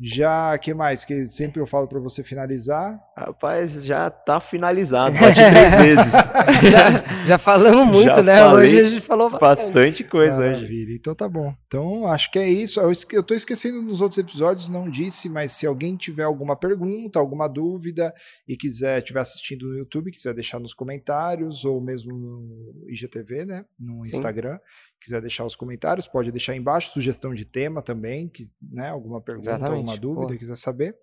já, 0.00 0.56
que 0.58 0.72
mais? 0.72 1.04
Que 1.04 1.26
sempre 1.28 1.60
eu 1.60 1.66
falo 1.66 1.88
para 1.88 1.98
você 1.98 2.22
finalizar. 2.22 3.00
Rapaz, 3.16 3.82
já 3.82 4.08
tá 4.08 4.40
finalizado. 4.40 5.14
Bate 5.18 5.34
três 5.34 5.74
vezes. 5.74 6.12
já, 6.70 7.24
já 7.24 7.38
falamos 7.38 7.84
muito, 7.86 8.14
já 8.14 8.22
né? 8.22 8.46
Hoje 8.46 8.80
a 8.80 8.84
gente 8.90 9.00
falou 9.00 9.28
bastante, 9.28 9.66
bastante 9.66 10.04
coisa 10.04 10.36
Maravilha. 10.36 10.86
hoje. 10.86 10.96
Então 11.00 11.14
tá 11.16 11.28
bom. 11.28 11.52
Então 11.66 12.06
acho 12.06 12.30
que 12.30 12.38
é 12.38 12.48
isso. 12.48 12.80
Eu, 12.80 12.92
eu 13.12 13.22
tô 13.24 13.34
esquecendo 13.34 13.82
nos 13.82 14.00
outros 14.00 14.18
episódios, 14.18 14.68
não 14.68 14.88
disse, 14.88 15.28
mas 15.28 15.50
se 15.50 15.66
alguém 15.66 15.96
tiver 15.96 16.22
alguma 16.22 16.54
pergunta, 16.54 17.18
alguma 17.18 17.48
dúvida 17.48 18.14
e 18.46 18.56
quiser, 18.56 18.98
estiver 18.98 19.20
assistindo 19.20 19.66
no 19.66 19.78
YouTube, 19.78 20.12
quiser 20.12 20.32
deixar 20.32 20.60
nos 20.60 20.72
comentários 20.72 21.64
ou 21.64 21.80
mesmo 21.80 22.12
no 22.12 22.88
IGTV, 22.88 23.44
né? 23.44 23.64
No 23.76 24.04
Sim. 24.04 24.16
Instagram 24.16 24.58
quiser 25.00 25.20
deixar 25.20 25.44
os 25.44 25.56
comentários, 25.56 26.06
pode 26.06 26.30
deixar 26.32 26.52
aí 26.52 26.58
embaixo, 26.58 26.90
sugestão 26.92 27.32
de 27.34 27.44
tema 27.44 27.82
também, 27.82 28.28
que, 28.28 28.44
né, 28.60 28.88
alguma 28.90 29.20
pergunta, 29.20 29.50
Exatamente. 29.50 29.76
alguma 29.78 29.96
dúvida, 29.96 30.32
Pô. 30.32 30.38
quiser 30.38 30.56
saber. 30.56 30.96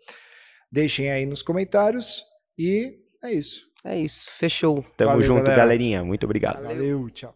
Deixem 0.71 1.09
aí 1.11 1.25
nos 1.25 1.41
comentários 1.41 2.23
e 2.57 2.97
é 3.23 3.33
isso. 3.33 3.65
É 3.83 3.99
isso, 3.99 4.31
fechou. 4.31 4.83
Tamo 4.97 5.11
Valeu, 5.11 5.21
junto, 5.21 5.43
galera. 5.43 5.57
galerinha. 5.57 6.03
Muito 6.03 6.23
obrigado. 6.25 6.63
Valeu, 6.63 7.09
tchau. 7.11 7.35